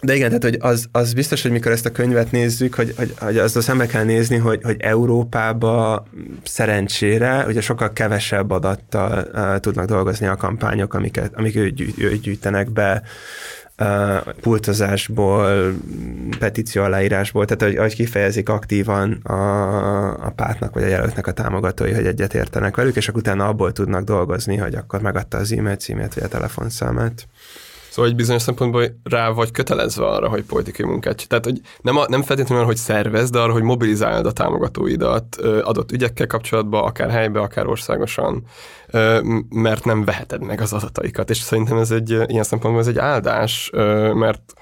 de 0.01 0.14
igen, 0.14 0.29
tehát 0.29 0.43
hogy 0.43 0.57
az, 0.61 0.87
az 0.93 1.12
biztos, 1.12 1.43
hogy 1.43 1.51
mikor 1.51 1.73
ezt 1.73 1.87
a 1.87 1.93
könyvet 1.93 2.31
nézzük, 2.31 2.75
hogy, 2.75 2.95
hogy, 2.97 3.14
hogy 3.19 3.38
azt 3.38 3.61
szembe 3.61 3.87
kell 3.87 4.05
nézni, 4.05 4.37
hogy, 4.37 4.61
hogy 4.62 4.77
Európába 4.81 6.07
szerencsére 6.43 7.45
ugye 7.47 7.61
sokkal 7.61 7.93
kevesebb 7.93 8.51
adattal 8.51 9.29
uh, 9.33 9.59
tudnak 9.59 9.87
dolgozni 9.87 10.27
a 10.27 10.37
kampányok, 10.37 10.95
amiket, 10.95 11.33
amik 11.35 11.57
ő, 11.57 11.71
gyűjtenek 12.23 12.71
be 12.71 13.03
pultozásból, 14.40 15.75
petíció 16.38 16.83
aláírásból, 16.83 17.45
tehát 17.45 17.62
hogy, 17.62 17.83
hogy 17.83 17.95
kifejezik 17.95 18.49
aktívan 18.49 19.12
a, 19.12 20.27
a 20.27 20.33
pártnak 20.37 20.75
vagy 20.75 20.83
a 20.83 20.87
jelöltnek 20.87 21.27
a 21.27 21.33
támogatói, 21.33 21.93
hogy 21.93 22.07
egyetértenek 22.07 22.77
velük, 22.77 22.97
és 22.97 23.09
akkor 23.09 23.21
utána 23.21 23.49
abból 23.49 23.73
tudnak 23.73 24.05
dolgozni, 24.05 24.57
hogy 24.57 24.75
akkor 24.75 25.01
megadta 25.01 25.38
az 25.38 25.53
e-mail 25.53 25.77
címét 25.77 26.14
vagy 26.14 26.25
a 26.25 26.29
telefonszámát. 26.29 27.29
Szóval 27.90 28.11
egy 28.11 28.16
bizonyos 28.16 28.42
szempontból 28.42 28.85
rá 29.05 29.31
vagy 29.31 29.50
kötelezve 29.50 30.07
arra, 30.07 30.29
hogy 30.29 30.42
politikai 30.42 30.87
munkát 30.87 31.29
Tehát, 31.29 31.44
hogy 31.44 31.61
nem, 31.81 31.96
a, 31.96 32.05
nem 32.09 32.22
feltétlenül, 32.22 32.64
hogy 32.64 32.76
szervez, 32.76 33.31
de 33.31 33.38
arra, 33.38 33.53
hogy 33.53 33.62
mobilizálod 33.62 34.26
a 34.26 34.33
támogatóidat 34.33 35.37
adott 35.62 35.92
ügyekkel 35.92 36.26
kapcsolatban, 36.26 36.85
akár 36.85 37.11
helybe, 37.11 37.40
akár 37.40 37.66
országosan, 37.66 38.44
mert 39.48 39.85
nem 39.85 40.05
veheted 40.05 40.42
meg 40.42 40.61
az 40.61 40.72
adataikat. 40.72 41.31
És 41.31 41.38
szerintem 41.38 41.79
ez 41.79 41.90
egy 41.90 42.11
ilyen 42.11 42.44
szempontból 42.44 42.83
ez 42.83 42.88
egy 42.88 42.98
áldás, 42.98 43.70
mert 44.14 44.55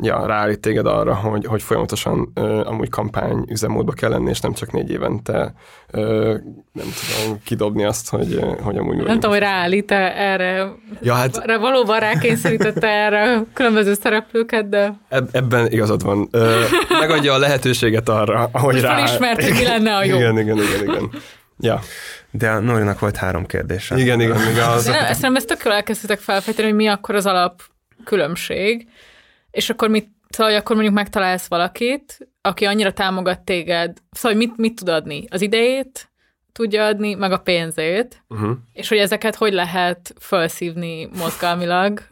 ja, 0.00 0.26
ráállít 0.26 0.60
téged 0.60 0.86
arra, 0.86 1.14
hogy, 1.14 1.46
hogy 1.46 1.62
folyamatosan 1.62 2.30
ö, 2.34 2.64
amúgy 2.64 2.88
kampány 2.88 3.44
üzemmódba 3.48 3.92
kell 3.92 4.10
lenni, 4.10 4.30
és 4.30 4.40
nem 4.40 4.52
csak 4.52 4.72
négy 4.72 4.90
évente 4.90 5.54
ö, 5.90 6.34
nem 6.72 6.86
tudom 7.16 7.38
kidobni 7.44 7.84
azt, 7.84 8.10
hogy, 8.10 8.40
hogy 8.62 8.76
amúgy... 8.76 8.96
Nem 8.96 9.14
tudom, 9.14 9.30
hogy 9.30 9.40
ráállít 9.40 9.90
erre, 9.90 10.72
ja, 11.02 11.14
hát, 11.14 11.36
erre 11.36 11.58
valóban 11.58 12.00
rákényszerítette 12.00 12.88
erre 12.88 13.34
a 13.34 13.44
különböző 13.54 13.94
szereplőket, 13.94 14.68
de... 14.68 15.00
Eb, 15.08 15.28
ebben 15.32 15.66
igazad 15.66 16.02
van. 16.02 16.28
Ö, 16.30 16.62
megadja 17.00 17.32
a 17.32 17.38
lehetőséget 17.38 18.08
arra, 18.08 18.48
hogy 18.52 18.80
rá... 18.80 18.94
Felismert, 18.94 19.42
hogy 19.42 19.52
mi 19.52 19.64
lenne 19.64 19.96
a 19.96 20.04
jó. 20.04 20.16
Igen, 20.16 20.38
igen, 20.38 20.56
igen, 20.56 20.82
igen. 20.82 21.10
Ja. 21.58 21.80
De 22.30 22.50
a 22.50 22.60
Norinak 22.60 22.98
volt 22.98 23.16
három 23.16 23.46
kérdése. 23.46 23.96
Igen, 23.96 24.20
igen. 24.20 24.50
igen 24.50 24.68
az... 24.68 24.86
Nem, 24.86 25.04
ezt 25.04 25.22
nem, 25.22 25.36
ezt 25.36 25.46
tök 25.46 25.64
jól 25.64 25.74
elkezdtetek 25.74 26.18
felfejteni, 26.18 26.68
hogy 26.68 26.76
mi 26.76 26.86
akkor 26.86 27.14
az 27.14 27.26
alap 27.26 27.62
különbség, 28.04 28.88
és 29.50 29.70
akkor 29.70 29.88
mit, 29.88 30.08
szóval 30.28 30.54
akkor 30.54 30.74
mondjuk 30.74 30.96
megtalálsz 30.96 31.48
valakit, 31.48 32.28
aki 32.40 32.64
annyira 32.64 32.92
támogat 32.92 33.40
téged, 33.40 33.98
szóval 34.10 34.38
mit, 34.38 34.56
mit 34.56 34.74
tud 34.74 34.88
adni? 34.88 35.24
Az 35.30 35.40
idejét 35.40 36.10
tudja 36.52 36.86
adni, 36.86 37.14
meg 37.14 37.32
a 37.32 37.38
pénzét, 37.38 38.24
uh-huh. 38.28 38.50
és 38.72 38.88
hogy 38.88 38.98
ezeket 38.98 39.34
hogy 39.34 39.52
lehet 39.52 40.14
felszívni 40.18 41.08
mozgalmilag. 41.18 42.06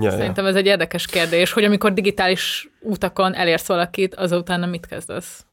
Ja, 0.00 0.10
Szerintem 0.10 0.44
ja. 0.44 0.50
ez 0.50 0.56
egy 0.56 0.66
érdekes 0.66 1.06
kérdés, 1.06 1.52
hogy 1.52 1.64
amikor 1.64 1.92
digitális 1.92 2.70
utakon 2.80 3.34
elérsz 3.34 3.66
valakit, 3.66 4.14
azután 4.14 4.68
mit 4.68 4.86
kezdesz? 4.86 5.46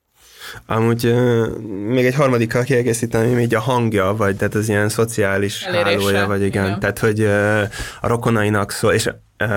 Amúgy 0.66 1.06
uh, 1.06 1.58
még 1.88 2.06
egy 2.06 2.16
harmadikkal 2.16 2.64
kiegészíteni, 2.64 3.42
így 3.42 3.56
a 3.56 3.60
hangja, 3.60 4.16
vagy 4.18 4.36
tehát 4.36 4.56
az 4.56 4.70
ilyen 4.70 4.90
szociális 4.90 5.64
Elérése. 5.64 5.90
hálója, 5.90 6.28
vagy 6.28 6.42
igen, 6.42 6.66
igen. 6.66 6.80
tehát 6.80 7.00
hogy 7.00 7.20
uh, 7.22 7.62
a 8.02 8.08
rokonainak 8.08 8.72
szól, 8.72 8.94
és 8.94 9.10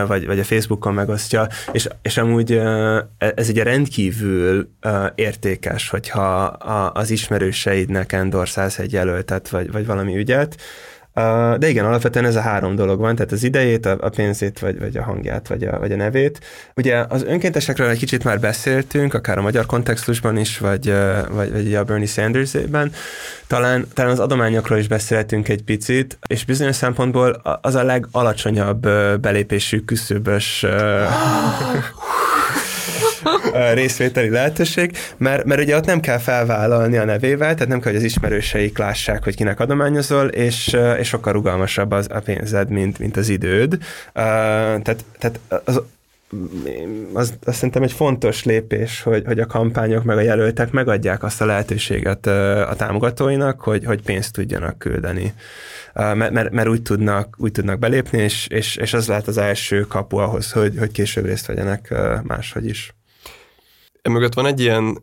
vagy, 0.06 0.26
vagy 0.26 0.38
a 0.38 0.44
Facebookon 0.44 0.94
megosztja, 0.94 1.48
és, 1.72 1.88
és 2.02 2.16
amúgy 2.16 2.60
ez 3.18 3.48
ugye 3.48 3.62
rendkívül 3.62 4.70
értékes, 5.14 5.88
hogyha 5.88 6.44
az 6.92 7.10
ismerőseidnek 7.10 8.12
endorszálsz 8.12 8.78
egy 8.78 8.92
jelöltet, 8.92 9.48
vagy, 9.48 9.72
vagy 9.72 9.86
valami 9.86 10.16
ügyet, 10.16 10.56
de 11.58 11.68
igen, 11.68 11.84
alapvetően 11.84 12.24
ez 12.24 12.36
a 12.36 12.40
három 12.40 12.74
dolog 12.74 13.00
van, 13.00 13.14
tehát 13.14 13.32
az 13.32 13.42
idejét, 13.42 13.86
a 13.86 14.10
pénzét, 14.16 14.58
vagy, 14.58 14.78
vagy 14.78 14.96
a 14.96 15.02
hangját, 15.02 15.48
vagy 15.48 15.62
a, 15.64 15.78
vagy 15.78 15.92
a 15.92 15.96
nevét. 15.96 16.40
Ugye 16.76 17.04
az 17.08 17.24
önkéntesekről 17.24 17.88
egy 17.88 17.98
kicsit 17.98 18.24
már 18.24 18.40
beszéltünk, 18.40 19.14
akár 19.14 19.38
a 19.38 19.42
magyar 19.42 19.66
kontextusban 19.66 20.36
is, 20.36 20.58
vagy, 20.58 20.92
vagy, 21.30 21.52
vagy 21.52 21.74
a 21.74 21.84
Bernie 21.84 22.06
Sanders-ében. 22.06 22.92
Talán, 23.46 23.86
talán 23.94 24.10
az 24.10 24.20
adományokról 24.20 24.78
is 24.78 24.88
beszéltünk 24.88 25.48
egy 25.48 25.62
picit, 25.62 26.18
és 26.26 26.44
bizonyos 26.44 26.76
szempontból 26.76 27.40
az 27.62 27.74
a 27.74 27.82
legalacsonyabb 27.82 28.88
belépésű 29.20 29.80
küszöbös 29.80 30.66
részvételi 33.72 34.28
lehetőség, 34.28 34.96
mert, 35.16 35.44
mert 35.44 35.60
ugye 35.60 35.76
ott 35.76 35.86
nem 35.86 36.00
kell 36.00 36.18
felvállalni 36.18 36.96
a 36.96 37.04
nevével, 37.04 37.54
tehát 37.54 37.68
nem 37.68 37.80
kell, 37.80 37.92
hogy 37.92 38.00
az 38.00 38.06
ismerőseik 38.06 38.78
lássák, 38.78 39.24
hogy 39.24 39.36
kinek 39.36 39.60
adományozol, 39.60 40.26
és, 40.26 40.76
és 40.98 41.08
sokkal 41.08 41.32
rugalmasabb 41.32 41.90
az, 41.90 42.06
a 42.10 42.20
pénzed, 42.20 42.70
mint, 42.70 42.98
mint 42.98 43.16
az 43.16 43.28
időd. 43.28 43.78
Tehát, 44.12 45.04
tehát 45.18 45.40
az, 45.64 45.82
az, 47.12 47.34
az 47.44 47.54
szerintem 47.54 47.82
egy 47.82 47.92
fontos 47.92 48.44
lépés, 48.44 49.02
hogy, 49.02 49.22
hogy 49.26 49.40
a 49.40 49.46
kampányok 49.46 50.04
meg 50.04 50.16
a 50.16 50.20
jelöltek 50.20 50.70
megadják 50.70 51.22
azt 51.22 51.40
a 51.40 51.46
lehetőséget 51.46 52.26
a 52.26 52.74
támogatóinak, 52.76 53.60
hogy, 53.60 53.84
hogy 53.84 54.02
pénzt 54.02 54.32
tudjanak 54.32 54.78
küldeni. 54.78 55.32
Mert, 55.94 56.30
mert, 56.30 56.50
mert 56.50 56.68
úgy, 56.68 56.82
tudnak, 56.82 57.34
úgy 57.38 57.52
tudnak 57.52 57.78
belépni, 57.78 58.18
és, 58.18 58.46
és, 58.46 58.76
és 58.76 58.94
az 58.94 59.08
lehet 59.08 59.26
az 59.26 59.38
első 59.38 59.80
kapu 59.80 60.16
ahhoz, 60.16 60.52
hogy, 60.52 60.74
hogy 60.78 60.92
később 60.92 61.24
részt 61.24 61.46
vegyenek 61.46 61.94
máshogy 62.22 62.66
is. 62.66 62.97
Emögött 64.08 64.34
van 64.34 64.46
egy 64.46 64.60
ilyen 64.60 64.98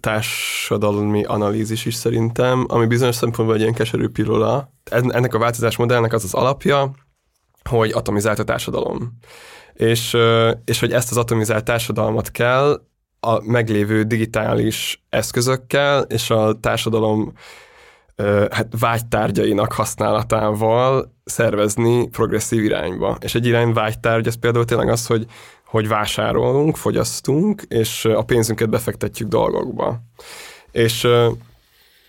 társadalmi 0.00 1.24
analízis 1.24 1.84
is 1.84 1.94
szerintem, 1.94 2.64
ami 2.68 2.86
bizonyos 2.86 3.14
szempontból 3.14 3.56
egy 3.56 3.62
ilyen 3.62 3.74
keserű 3.74 4.08
pilula. 4.08 4.72
Ennek 4.90 5.34
a 5.34 5.38
változás 5.38 5.76
modellnek 5.76 6.12
az 6.12 6.24
az 6.24 6.34
alapja, 6.34 6.94
hogy 7.68 7.90
atomizált 7.90 8.38
a 8.38 8.44
társadalom. 8.44 9.18
És, 9.72 10.16
és 10.64 10.80
hogy 10.80 10.92
ezt 10.92 11.10
az 11.10 11.16
atomizált 11.16 11.64
társadalmat 11.64 12.30
kell 12.30 12.80
a 13.20 13.42
meglévő 13.42 14.02
digitális 14.02 15.04
eszközökkel 15.08 16.02
és 16.02 16.30
a 16.30 16.58
társadalom 16.60 17.32
hát 18.50 18.66
vágytárgyainak 18.78 19.72
használatával 19.72 21.14
szervezni 21.24 22.08
progresszív 22.08 22.64
irányba. 22.64 23.16
És 23.20 23.34
egy 23.34 23.46
irány 23.46 23.72
vágytárgy, 23.72 24.26
ez 24.26 24.38
például 24.38 24.64
tényleg 24.64 24.88
az, 24.88 25.06
hogy 25.06 25.26
hogy 25.70 25.88
vásárolunk, 25.88 26.76
fogyasztunk, 26.76 27.62
és 27.68 28.04
a 28.04 28.22
pénzünket 28.22 28.68
befektetjük 28.70 29.28
dolgokba. 29.28 30.00
És, 30.72 31.06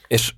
és 0.07 0.33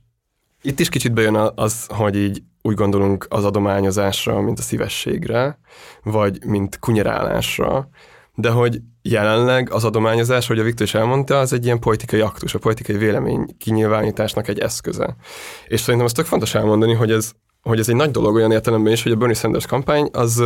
itt 0.61 0.79
is 0.79 0.89
kicsit 0.89 1.13
bejön 1.13 1.51
az, 1.55 1.85
hogy 1.89 2.15
így 2.15 2.41
úgy 2.61 2.75
gondolunk 2.75 3.25
az 3.29 3.45
adományozásra, 3.45 4.41
mint 4.41 4.59
a 4.59 4.61
szívességre, 4.61 5.59
vagy 6.03 6.45
mint 6.45 6.79
kunyerálásra, 6.79 7.89
de 8.35 8.49
hogy 8.49 8.79
jelenleg 9.01 9.71
az 9.71 9.83
adományozás, 9.83 10.47
hogy 10.47 10.59
a 10.59 10.63
Viktor 10.63 10.85
is 10.85 10.93
elmondta, 10.93 11.39
az 11.39 11.53
egy 11.53 11.65
ilyen 11.65 11.79
politikai 11.79 12.19
aktus, 12.19 12.53
a 12.53 12.59
politikai 12.59 12.97
vélemény 12.97 13.55
kinyilvánításnak 13.57 14.47
egy 14.47 14.59
eszköze. 14.59 15.15
És 15.67 15.79
szerintem 15.79 16.05
azt 16.05 16.15
tök 16.15 16.25
fontos 16.25 16.55
elmondani, 16.55 16.93
hogy 16.93 17.11
ez, 17.11 17.31
hogy 17.61 17.79
ez 17.79 17.89
egy 17.89 17.95
nagy 17.95 18.11
dolog 18.11 18.35
olyan 18.35 18.51
értelemben 18.51 18.93
is, 18.93 19.03
hogy 19.03 19.11
a 19.11 19.15
Bernie 19.15 19.35
Sanders 19.35 19.65
kampány 19.65 20.09
az 20.11 20.43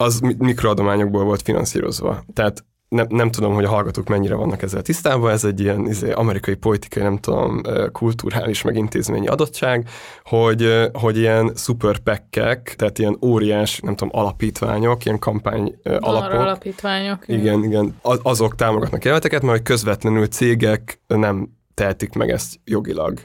az 0.00 0.20
mikroadományokból 0.38 1.24
volt 1.24 1.42
finanszírozva. 1.42 2.24
Tehát 2.32 2.64
nem, 2.88 3.06
nem 3.08 3.30
tudom, 3.30 3.54
hogy 3.54 3.64
a 3.64 3.68
hallgatók 3.68 4.08
mennyire 4.08 4.34
vannak 4.34 4.62
ezzel 4.62 4.82
tisztában, 4.82 5.30
ez 5.30 5.44
egy 5.44 5.60
ilyen 5.60 5.86
izé, 5.86 6.10
amerikai 6.10 6.54
politikai, 6.54 7.02
nem 7.02 7.18
tudom, 7.18 7.60
kulturális 7.92 8.62
meg 8.62 8.76
intézményi 8.76 9.26
adottság, 9.26 9.88
hogy, 10.24 10.88
hogy 10.92 11.16
ilyen 11.16 11.52
szuperpekkek, 11.54 12.74
tehát 12.76 12.98
ilyen 12.98 13.16
óriás, 13.24 13.80
nem 13.80 13.96
tudom, 13.96 14.20
alapítványok, 14.20 15.04
ilyen 15.04 15.18
kampány 15.18 15.74
alapok. 15.98 16.40
alapítványok. 16.40 17.28
Igen, 17.28 17.64
igen, 17.64 17.96
azok 18.02 18.54
támogatnak 18.54 19.04
jelölteket, 19.04 19.42
mert 19.42 19.62
közvetlenül 19.62 20.26
cégek 20.26 21.00
nem 21.06 21.48
tehetik 21.80 22.12
meg 22.12 22.30
ezt 22.30 22.60
jogilag. 22.64 23.18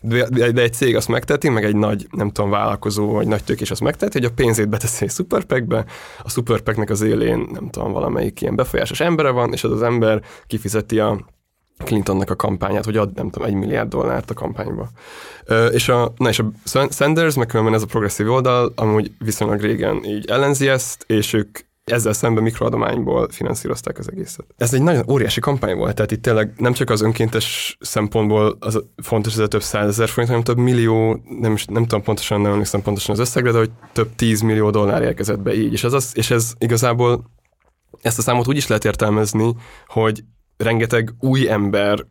De, 0.00 0.50
de 0.50 0.62
egy 0.62 0.72
cég 0.72 0.96
azt 0.96 1.08
megteheti, 1.08 1.48
meg 1.48 1.64
egy 1.64 1.76
nagy, 1.76 2.06
nem 2.10 2.30
tudom, 2.30 2.50
vállalkozó 2.50 3.12
vagy 3.12 3.26
nagy 3.26 3.44
tőkés 3.44 3.70
azt 3.70 3.80
megteheti, 3.80 4.18
hogy 4.18 4.30
a 4.30 4.34
pénzét 4.34 4.68
beteszi 4.68 5.04
egy 5.04 5.10
szuperpekbe, 5.10 5.84
a 6.22 6.30
szuperpeknek 6.30 6.90
az 6.90 7.00
élén, 7.00 7.48
nem 7.52 7.68
tudom, 7.70 7.92
valamelyik 7.92 8.40
ilyen 8.40 8.56
befolyásos 8.56 9.00
embere 9.00 9.30
van, 9.30 9.52
és 9.52 9.64
az 9.64 9.70
az 9.70 9.82
ember 9.82 10.22
kifizeti 10.46 10.98
a 10.98 11.26
Clintonnak 11.84 12.30
a 12.30 12.36
kampányát, 12.36 12.84
hogy 12.84 12.96
ad, 12.96 13.14
nem 13.14 13.30
tudom, 13.30 13.48
egy 13.48 13.54
milliárd 13.54 13.88
dollárt 13.88 14.30
a 14.30 14.34
kampányba. 14.34 14.88
Ö, 15.44 15.66
és 15.66 15.88
a, 15.88 16.12
na 16.16 16.28
és 16.28 16.38
a 16.38 16.50
Sanders, 16.90 17.34
meg 17.34 17.50
ez 17.72 17.82
a 17.82 17.86
progresszív 17.86 18.30
oldal, 18.30 18.72
amúgy 18.76 19.10
viszonylag 19.18 19.60
régen 19.60 20.04
így 20.04 20.30
ellenzi 20.30 20.68
ezt, 20.68 21.04
és 21.06 21.32
ők 21.32 21.58
ezzel 21.84 22.12
szemben 22.12 22.42
mikroadományból 22.42 23.28
finanszírozták 23.30 23.98
az 23.98 24.10
egészet. 24.10 24.46
Ez 24.56 24.74
egy 24.74 24.82
nagyon 24.82 25.10
óriási 25.10 25.40
kampány 25.40 25.76
volt, 25.76 25.94
tehát 25.94 26.10
itt 26.10 26.22
tényleg 26.22 26.52
nem 26.56 26.72
csak 26.72 26.90
az 26.90 27.00
önkéntes 27.00 27.76
szempontból 27.80 28.56
az 28.60 28.84
fontos, 29.02 29.32
ez 29.32 29.38
a 29.38 29.48
több 29.48 29.62
százezer 29.62 30.08
forint, 30.08 30.28
hanem 30.28 30.44
több 30.44 30.56
millió, 30.56 31.22
nem, 31.40 31.52
is, 31.52 31.64
nem 31.64 31.82
tudom 31.82 32.02
pontosan, 32.02 32.40
nem 32.40 32.52
emlékszem 32.52 32.82
pontosan 32.82 33.14
az 33.14 33.20
összegre, 33.20 33.50
de 33.50 33.58
hogy 33.58 33.70
több 33.92 34.14
tízmillió 34.16 34.70
dollár 34.70 35.02
érkezett 35.02 35.40
be 35.40 35.54
így. 35.54 35.72
És 35.72 35.84
ez, 35.84 35.92
az, 35.92 36.12
és 36.14 36.30
ez 36.30 36.52
igazából 36.58 37.30
ezt 38.02 38.18
a 38.18 38.22
számot 38.22 38.48
úgy 38.48 38.56
is 38.56 38.66
lehet 38.66 38.84
értelmezni, 38.84 39.54
hogy 39.86 40.24
rengeteg 40.56 41.14
új 41.20 41.50
ember 41.50 42.06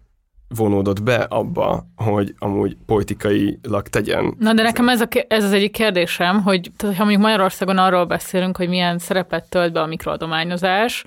vonódott 0.56 1.04
be 1.04 1.16
abba, 1.16 1.86
hogy 1.96 2.34
amúgy 2.38 2.78
politikailag 2.86 3.88
tegyen. 3.88 4.36
Na 4.40 4.54
de 4.54 4.64
nekem 4.64 4.90
ez, 4.90 5.02
a, 5.02 5.08
ez 5.28 5.44
az 5.44 5.52
egyik 5.52 5.72
kérdésem, 5.72 6.44
hogy 6.44 6.72
ha 6.78 7.04
mondjuk 7.04 7.22
Magyarországon 7.22 7.78
arról 7.78 8.06
beszélünk, 8.06 8.58
hogy 8.58 8.70
milyen 8.70 8.98
szerepet 9.00 9.50
tölt 9.50 9.74
be 9.74 9.82
a 9.82 9.86
mikroadományozás, 9.86 11.04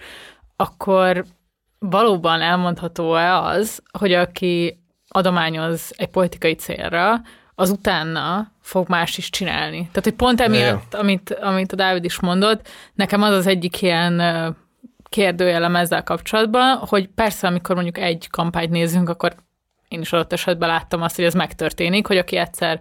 akkor 0.56 1.24
valóban 1.78 2.40
elmondható-e 2.40 3.38
az, 3.38 3.82
hogy 3.98 4.12
aki 4.12 4.78
adományoz 5.08 5.92
egy 5.96 6.08
politikai 6.08 6.54
célra, 6.54 7.20
az 7.54 7.70
utána 7.70 8.52
fog 8.60 8.88
más 8.88 9.18
is 9.18 9.30
csinálni. 9.30 9.78
Tehát, 9.78 10.04
hogy 10.04 10.14
pont 10.14 10.40
emiatt, 10.40 10.94
amit, 10.94 11.38
amit 11.42 11.72
a 11.72 11.76
Dávid 11.76 12.04
is 12.04 12.20
mondott, 12.20 12.68
nekem 12.94 13.22
az 13.22 13.34
az 13.34 13.46
egyik 13.46 13.82
ilyen 13.82 14.20
kérdőjelem 15.14 15.76
ezzel 15.76 16.02
kapcsolatban, 16.02 16.76
hogy 16.76 17.08
persze, 17.14 17.46
amikor 17.46 17.74
mondjuk 17.74 17.98
egy 17.98 18.28
kampányt 18.30 18.70
nézünk, 18.70 19.08
akkor 19.08 19.34
én 19.88 20.00
is 20.00 20.12
adott 20.12 20.32
esetben 20.32 20.68
láttam 20.68 21.02
azt, 21.02 21.16
hogy 21.16 21.24
ez 21.24 21.34
megtörténik, 21.34 22.06
hogy 22.06 22.16
aki 22.16 22.36
egyszer 22.36 22.80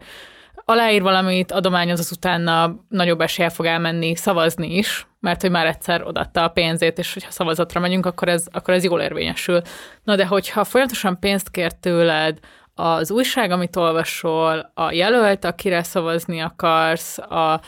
aláír 0.66 1.02
valamit, 1.02 1.52
adományoz, 1.52 2.00
az 2.00 2.12
utána 2.12 2.76
nagyobb 2.90 3.22
esélye 3.22 3.50
fog 3.50 3.66
elmenni 3.66 4.16
szavazni 4.16 4.76
is, 4.78 5.08
mert 5.20 5.42
hogy 5.42 5.52
már 5.52 5.66
egyszer 5.66 6.04
odatta 6.04 6.44
a 6.44 6.48
pénzét, 6.48 6.98
és 6.98 7.14
hogyha 7.14 7.32
szavazatra 7.32 7.80
megyünk, 7.80 8.06
akkor 8.06 8.28
ez, 8.28 8.48
akkor 8.52 8.74
ez 8.74 8.84
jól 8.84 9.02
érvényesül. 9.02 9.62
Na 10.04 10.16
de 10.16 10.26
hogyha 10.26 10.64
folyamatosan 10.64 11.20
pénzt 11.20 11.52
kér 11.52 11.72
tőled 11.72 12.40
az 12.76 13.12
újság, 13.12 13.52
amit 13.52 13.76
olvasol, 13.76 14.72
a 14.74 14.92
jelölt, 14.92 15.46
akire 15.46 15.84
szavazni 15.84 16.40
akarsz, 16.40 17.18
a, 17.18 17.62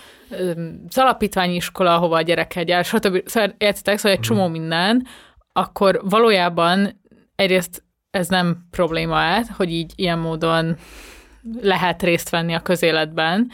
az 0.88 0.98
alapítványi 0.98 1.56
iskola, 1.56 1.96
ahova 1.96 2.16
a 2.16 2.22
gyerek 2.22 2.54
jár, 2.68 2.86
stb. 2.86 3.30
Szóval 3.30 3.54
értitek, 3.58 3.98
szóval 3.98 4.12
egy 4.12 4.28
mhm. 4.28 4.28
csomó 4.28 4.48
minden, 4.48 5.08
akkor 5.54 6.02
valójában 6.04 7.02
egyrészt 7.36 7.84
ez 8.10 8.28
nem 8.28 8.68
probléma 8.72 9.44
hogy 9.58 9.72
így 9.72 9.94
ilyen 9.96 10.20
módon 10.20 10.78
lehet 11.62 12.04
részt 12.04 12.30
venni 12.30 12.54
a 12.54 12.60
közéletben, 12.62 13.52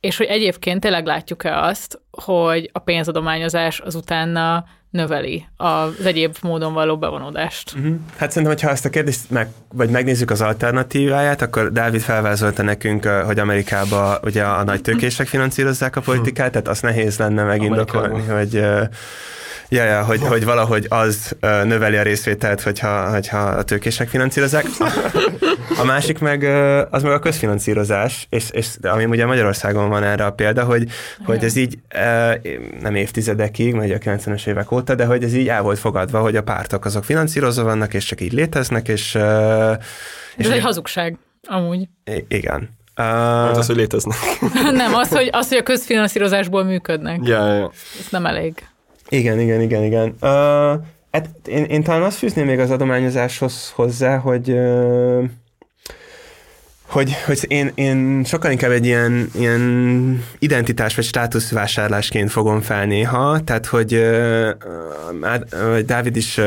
és 0.00 0.16
hogy 0.16 0.26
egyébként 0.26 0.80
tényleg 0.80 1.06
látjuk-e 1.06 1.60
azt, 1.60 2.00
hogy 2.10 2.70
a 2.72 2.78
pénzadományozás 2.78 3.80
az 3.80 3.94
utána 3.94 4.64
növeli 4.94 5.46
az 5.56 6.06
egyéb 6.06 6.36
módon 6.42 6.72
való 6.72 6.98
bevonódást. 6.98 7.72
Uh-huh. 7.76 7.94
Hát 8.16 8.30
szerintem, 8.30 8.56
hogyha 8.56 8.70
ezt 8.70 8.84
a 8.84 8.90
kérdést 8.90 9.30
meg, 9.30 9.48
vagy 9.72 9.90
megnézzük 9.90 10.30
az 10.30 10.40
alternatíváját, 10.40 11.42
akkor 11.42 11.72
Dávid 11.72 12.00
felvázolta 12.00 12.62
nekünk, 12.62 13.04
hogy 13.04 13.38
Amerikában 13.38 14.18
ugye 14.22 14.42
a 14.42 14.64
nagy 14.64 14.82
tőkések 14.82 15.26
finanszírozzák 15.26 15.96
a 15.96 16.00
politikát, 16.00 16.50
tehát 16.50 16.68
azt 16.68 16.82
nehéz 16.82 17.18
lenne 17.18 17.42
megindokolni, 17.42 18.26
hogy 18.26 18.64
Ja, 19.68 19.84
ja 19.84 20.04
hogy, 20.04 20.20
hogy 20.20 20.44
valahogy 20.44 20.86
az 20.88 21.36
növeli 21.40 21.96
a 21.96 22.02
részvételt, 22.02 22.62
hogyha, 22.62 23.10
hogyha 23.10 23.38
a 23.38 23.62
tőkések 23.62 24.08
finanszírozzák. 24.08 24.64
A 25.78 25.84
másik 25.84 26.18
meg 26.18 26.42
az 26.90 27.02
meg 27.02 27.12
a 27.12 27.18
közfinanszírozás, 27.18 28.26
és, 28.30 28.50
és 28.50 28.68
ami 28.82 29.04
ugye 29.04 29.26
Magyarországon 29.26 29.88
van 29.88 30.02
erre 30.02 30.24
a 30.24 30.32
példa, 30.32 30.64
hogy, 30.64 30.88
hogy 31.24 31.44
ez 31.44 31.56
így 31.56 31.78
nem 32.80 32.94
évtizedekig, 32.94 33.74
vagy 33.74 33.90
a 33.90 33.98
90-es 33.98 34.46
évek 34.46 34.72
óta, 34.72 34.83
de 34.84 35.04
hogy 35.04 35.22
ez 35.22 35.34
így 35.34 35.48
el 35.48 35.62
volt 35.62 35.78
fogadva, 35.78 36.20
hogy 36.20 36.36
a 36.36 36.42
pártok 36.42 36.84
azok 36.84 37.04
finanszírozva 37.04 37.62
vannak, 37.62 37.94
és 37.94 38.04
csak 38.04 38.20
így 38.20 38.32
léteznek, 38.32 38.88
és... 38.88 39.14
és 40.36 40.46
ez 40.46 40.50
egy 40.50 40.62
hazugság, 40.62 41.16
amúgy. 41.42 41.88
Igen. 42.28 42.68
Uh, 42.96 43.56
az, 43.56 43.66
hogy 43.66 43.76
léteznek. 43.76 44.16
nem, 44.72 44.94
az 44.94 45.08
hogy, 45.08 45.28
az, 45.32 45.48
hogy 45.48 45.58
a 45.58 45.62
közfinanszírozásból 45.62 46.64
működnek. 46.64 47.20
Ja, 47.22 47.54
ja. 47.54 47.70
Ez 48.00 48.06
nem 48.10 48.26
elég. 48.26 48.66
Igen, 49.08 49.40
igen, 49.40 49.60
igen, 49.60 49.82
igen. 49.82 50.08
Uh, 50.20 50.82
hát 51.12 51.28
én, 51.46 51.64
én 51.64 51.82
talán 51.82 52.02
azt 52.02 52.16
fűzném 52.16 52.46
még 52.46 52.58
az 52.58 52.70
adományozáshoz 52.70 53.72
hozzá, 53.74 54.16
hogy 54.16 54.50
uh, 54.50 55.24
hogy, 56.86 57.12
hogy 57.26 57.44
én, 57.48 57.70
én 57.74 58.24
sokkal 58.24 58.50
inkább 58.50 58.70
egy 58.70 58.86
ilyen, 58.86 59.28
ilyen 59.34 60.24
identitás 60.38 60.94
vagy 60.94 61.04
státuszvásárlásként 61.04 62.30
fogom 62.30 62.60
fel 62.60 62.86
néha, 62.86 63.40
tehát 63.44 63.66
hogy 63.66 63.94
uh, 63.94 65.78
Dávid 65.80 66.16
is 66.16 66.38
uh, 66.38 66.44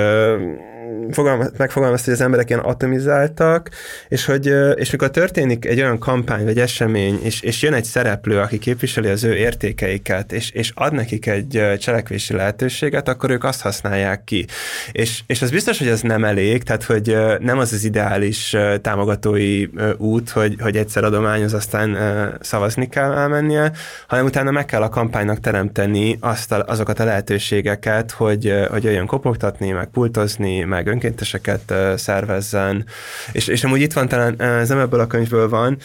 fogalmaz, 1.11 1.51
megfogalmazta, 1.57 2.05
hogy 2.05 2.13
az 2.13 2.25
emberek 2.25 2.49
ilyen 2.49 2.61
atomizáltak, 2.61 3.69
és 4.07 4.25
hogy 4.25 4.53
és 4.75 4.91
mikor 4.91 5.09
történik 5.09 5.65
egy 5.65 5.79
olyan 5.79 5.99
kampány 5.99 6.43
vagy 6.43 6.59
esemény, 6.59 7.19
és, 7.23 7.41
és 7.41 7.61
jön 7.61 7.73
egy 7.73 7.83
szereplő, 7.83 8.39
aki 8.39 8.59
képviseli 8.59 9.09
az 9.09 9.23
ő 9.23 9.35
értékeiket, 9.35 10.31
és, 10.31 10.51
és 10.51 10.71
ad 10.75 10.93
nekik 10.93 11.27
egy 11.27 11.61
cselekvési 11.79 12.33
lehetőséget, 12.33 13.07
akkor 13.07 13.29
ők 13.29 13.43
azt 13.43 13.61
használják 13.61 14.23
ki. 14.23 14.45
És, 14.91 15.21
és 15.27 15.41
az 15.41 15.51
biztos, 15.51 15.77
hogy 15.77 15.87
ez 15.87 16.01
nem 16.01 16.23
elég, 16.23 16.63
tehát 16.63 16.83
hogy 16.83 17.17
nem 17.39 17.57
az 17.57 17.73
az 17.73 17.83
ideális 17.83 18.55
támogatói 18.81 19.65
út, 19.97 20.29
hogy, 20.29 20.55
hogy 20.59 20.77
egyszer 20.77 21.03
adományoz, 21.03 21.53
aztán 21.53 21.97
szavazni 22.41 22.87
kell 22.87 23.11
elmennie, 23.11 23.71
hanem 24.07 24.25
utána 24.25 24.51
meg 24.51 24.65
kell 24.65 24.81
a 24.81 24.89
kampánynak 24.89 25.39
teremteni 25.39 26.17
azt 26.19 26.51
a, 26.51 26.63
azokat 26.67 26.99
a 26.99 27.03
lehetőségeket, 27.03 28.11
hogy, 28.11 28.53
hogy 28.69 28.83
jöjjön 28.83 29.05
kopogtatni, 29.05 29.71
meg 29.71 29.87
pultozni, 29.87 30.63
meg 30.63 30.76
meg 30.77 30.87
önkénteseket 30.87 31.73
szervezzen, 31.95 32.85
és, 33.31 33.47
és 33.47 33.63
amúgy 33.63 33.81
itt 33.81 33.93
van 33.93 34.07
talán, 34.07 34.41
ez 34.41 34.69
nem 34.69 34.79
ebből 34.79 34.99
a 34.99 35.07
könyvből 35.07 35.49
van, 35.49 35.77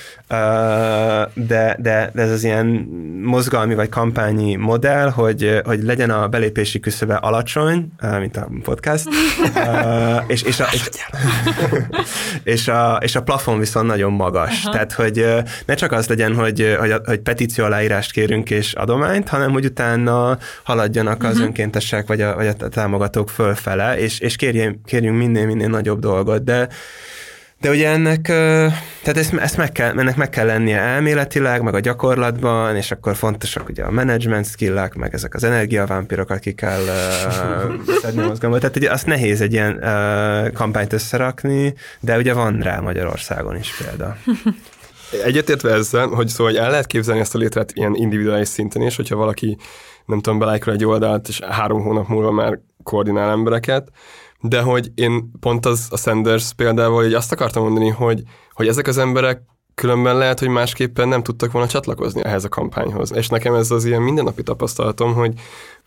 de, 1.35 1.77
de, 1.79 2.11
de 2.13 2.23
ez 2.23 2.31
az 2.31 2.45
ilyen 2.45 2.67
mozgalmi 3.23 3.75
vagy 3.75 3.89
kampányi 3.89 4.57
modell, 4.57 5.11
hogy, 5.11 5.61
hogy 5.65 5.83
legyen 5.83 6.11
a 6.11 6.29
belépési 6.29 6.81
küszöbe 6.81 7.15
alacsony, 7.15 7.93
mint 8.19 8.37
a 8.37 8.49
podcast, 8.63 9.09
és, 10.27 10.43
és, 10.43 10.61
a, 10.61 10.67
és, 10.73 10.89
és, 12.43 12.69
a, 12.69 12.99
és 13.01 13.17
a 13.17 13.23
plafon 13.23 13.59
viszont 13.59 13.87
nagyon 13.87 14.13
magas. 14.13 14.61
Aha. 14.63 14.73
Tehát, 14.73 14.93
hogy 14.93 15.27
ne 15.67 15.75
csak 15.75 15.93
az 15.93 16.07
legyen, 16.09 16.35
hogy, 16.35 16.77
hogy, 16.79 16.95
hogy 17.05 17.21
petíció 17.21 17.65
aláírást 17.65 18.13
kérünk 18.13 18.51
és 18.51 18.73
adományt, 18.73 19.29
hanem 19.29 19.53
hogy 19.53 19.65
utána 19.65 20.39
haladjanak 20.63 21.23
az 21.23 21.31
uh-huh. 21.31 21.47
önkéntesek 21.47 22.07
vagy 22.07 22.21
a, 22.21 22.35
vagy 22.35 22.47
a 22.47 22.69
támogatók 22.69 23.31
fölfele, 23.31 23.99
és, 23.99 24.19
és 24.19 24.37
kérjék, 24.37 24.79
kérjünk 24.85 25.19
minél-minél 25.19 25.69
nagyobb 25.69 26.01
dolgot, 26.01 26.45
de 26.45 26.69
de 27.63 27.71
ugye 27.71 27.89
ennek, 27.89 28.21
tehát 29.03 29.17
ezt, 29.17 29.35
ezt 29.35 29.57
meg 29.57 29.73
kell, 29.73 29.99
ennek 29.99 30.17
meg 30.17 30.31
kell 30.31 30.47
lennie 30.47 30.79
elméletileg, 30.79 31.63
meg 31.63 31.75
a 31.75 31.81
gyakorlatban, 31.81 32.77
és 32.77 32.91
akkor 32.91 33.17
fontosak 33.17 33.69
ugye 33.69 33.85
a 33.85 33.91
management 33.91 34.47
skillek, 34.47 34.95
meg 34.95 35.15
ezek 35.15 35.35
az 35.35 35.45
energiavámpirok, 35.45 36.31
akik 36.31 36.57
kell 36.57 36.81
uh, 36.87 37.97
szedni 38.01 38.23
a 38.23 38.27
mozgalmat. 38.27 38.61
Tehát 38.61 38.77
ugye 38.77 38.91
azt 38.91 39.07
nehéz 39.07 39.41
egy 39.41 39.53
ilyen 39.53 39.73
uh, 39.73 40.53
kampányt 40.53 40.93
összerakni, 40.93 41.75
de 42.01 42.17
ugye 42.17 42.33
van 42.33 42.61
rá 42.61 42.81
Magyarországon 42.81 43.57
is 43.57 43.75
példa. 43.77 44.17
Egyetértve 45.25 45.73
ezzel, 45.73 46.07
hogy 46.07 46.29
szóval 46.29 46.53
hogy 46.53 46.63
el 46.63 46.71
lehet 46.71 46.87
képzelni 46.87 47.21
ezt 47.21 47.35
a 47.35 47.39
létret 47.39 47.73
ilyen 47.75 47.95
individuális 47.95 48.49
szinten 48.49 48.83
is, 48.83 48.97
hogyha 48.97 49.17
valaki 49.17 49.57
nem 50.07 50.21
tudom, 50.21 50.39
belájkol 50.39 50.73
egy 50.73 50.85
oldalt, 50.85 51.29
és 51.29 51.41
három 51.51 51.83
hónap 51.83 52.09
múlva 52.09 52.31
már 52.31 52.59
koordinál 52.83 53.31
embereket, 53.31 53.89
de 54.43 54.61
hogy 54.61 54.91
én 54.95 55.31
pont 55.41 55.67
az 55.67 55.87
a 55.91 55.97
Sanders 55.97 56.53
példával 56.55 57.03
hogy 57.03 57.15
azt 57.15 57.33
akartam 57.33 57.63
mondani, 57.63 57.89
hogy, 57.89 58.23
hogy 58.53 58.69
ezek 58.69 58.87
az 58.87 58.99
emberek 58.99 59.43
különben 59.75 60.17
lehet, 60.17 60.39
hogy 60.39 60.49
másképpen 60.49 61.09
nem 61.09 61.23
tudtak 61.23 61.53
volna 61.53 61.69
csatlakozni 61.69 62.25
ehhez 62.25 62.45
a 62.45 62.49
kampányhoz. 62.49 63.13
És 63.13 63.29
nekem 63.29 63.55
ez 63.55 63.71
az 63.71 63.85
ilyen 63.85 64.03
mindennapi 64.03 64.43
tapasztalatom, 64.43 65.15
hogy 65.15 65.33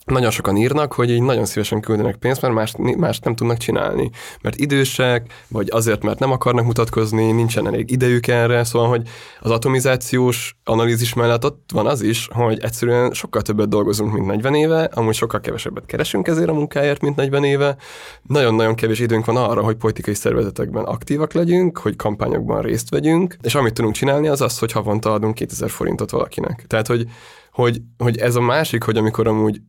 nagyon 0.05 0.31
sokan 0.31 0.57
írnak, 0.57 0.93
hogy 0.93 1.09
így 1.11 1.21
nagyon 1.21 1.45
szívesen 1.45 1.81
küldenek 1.81 2.15
pénzt, 2.15 2.41
mert 2.41 2.53
más, 2.53 2.73
mást 2.97 3.23
nem 3.23 3.35
tudnak 3.35 3.57
csinálni. 3.57 4.09
Mert 4.41 4.55
idősek, 4.55 5.33
vagy 5.47 5.67
azért, 5.71 6.03
mert 6.03 6.19
nem 6.19 6.31
akarnak 6.31 6.65
mutatkozni, 6.65 7.31
nincsen 7.31 7.67
elég 7.67 7.91
idejük 7.91 8.27
erre, 8.27 8.63
szóval, 8.63 8.87
hogy 8.87 9.01
az 9.39 9.51
atomizációs 9.51 10.55
analízis 10.63 11.13
mellett 11.13 11.45
ott 11.45 11.69
van 11.73 11.87
az 11.87 12.01
is, 12.01 12.27
hogy 12.31 12.59
egyszerűen 12.59 13.13
sokkal 13.13 13.41
többet 13.41 13.69
dolgozunk, 13.69 14.13
mint 14.13 14.25
40 14.25 14.55
éve, 14.55 14.83
amúgy 14.93 15.15
sokkal 15.15 15.39
kevesebbet 15.39 15.85
keresünk 15.85 16.27
ezért 16.27 16.49
a 16.49 16.53
munkáért, 16.53 17.01
mint 17.01 17.15
40 17.15 17.43
éve. 17.43 17.77
Nagyon-nagyon 18.21 18.75
kevés 18.75 18.99
időnk 18.99 19.25
van 19.25 19.37
arra, 19.37 19.61
hogy 19.61 19.75
politikai 19.75 20.13
szervezetekben 20.13 20.83
aktívak 20.83 21.33
legyünk, 21.33 21.77
hogy 21.77 21.95
kampányokban 21.95 22.61
részt 22.61 22.89
vegyünk, 22.89 23.37
és 23.41 23.55
amit 23.55 23.73
tudunk 23.73 23.95
csinálni, 23.95 24.27
az 24.27 24.41
az, 24.41 24.59
hogy 24.59 24.71
havonta 24.71 25.13
adunk 25.13 25.33
2000 25.33 25.69
forintot 25.69 26.11
valakinek. 26.11 26.65
Tehát, 26.67 26.87
hogy 26.87 27.07
hogy, 27.55 27.81
hogy 27.97 28.17
ez 28.17 28.35
a 28.35 28.41
másik, 28.41 28.83
hogy 28.83 28.97
amikor 28.97 29.27
amúgy, 29.27 29.61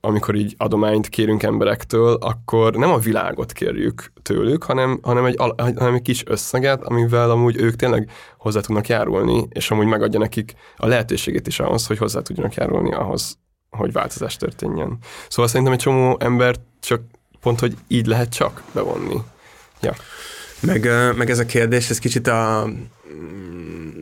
amikor 0.00 0.34
így 0.34 0.54
adományt 0.58 1.08
kérünk 1.08 1.42
emberektől, 1.42 2.14
akkor 2.14 2.74
nem 2.74 2.90
a 2.92 2.98
világot 2.98 3.52
kérjük 3.52 4.12
tőlük, 4.22 4.62
hanem, 4.62 4.98
hanem, 5.02 5.24
egy, 5.24 5.36
hanem 5.56 5.94
egy 5.94 6.02
kis 6.02 6.22
összeget, 6.26 6.82
amivel 6.82 7.30
amúgy 7.30 7.56
ők 7.56 7.76
tényleg 7.76 8.10
hozzá 8.38 8.60
tudnak 8.60 8.88
járulni, 8.88 9.46
és 9.50 9.70
amúgy 9.70 9.86
megadja 9.86 10.18
nekik 10.18 10.54
a 10.76 10.86
lehetőségét 10.86 11.46
is 11.46 11.60
ahhoz, 11.60 11.86
hogy 11.86 11.98
hozzá 11.98 12.20
tudjanak 12.20 12.54
járulni 12.54 12.92
ahhoz, 12.92 13.38
hogy 13.70 13.92
változás 13.92 14.36
történjen. 14.36 14.98
Szóval 15.28 15.50
szerintem 15.50 15.72
egy 15.72 15.80
csomó 15.80 16.16
embert 16.20 16.60
csak 16.80 17.00
pont, 17.40 17.60
hogy 17.60 17.76
így 17.88 18.06
lehet 18.06 18.28
csak 18.28 18.62
bevonni. 18.72 19.18
Ja. 19.80 19.94
Meg, 20.60 20.88
meg 21.16 21.30
ez 21.30 21.38
a 21.38 21.46
kérdés, 21.46 21.90
ez 21.90 21.98
kicsit 21.98 22.26
a 22.26 22.68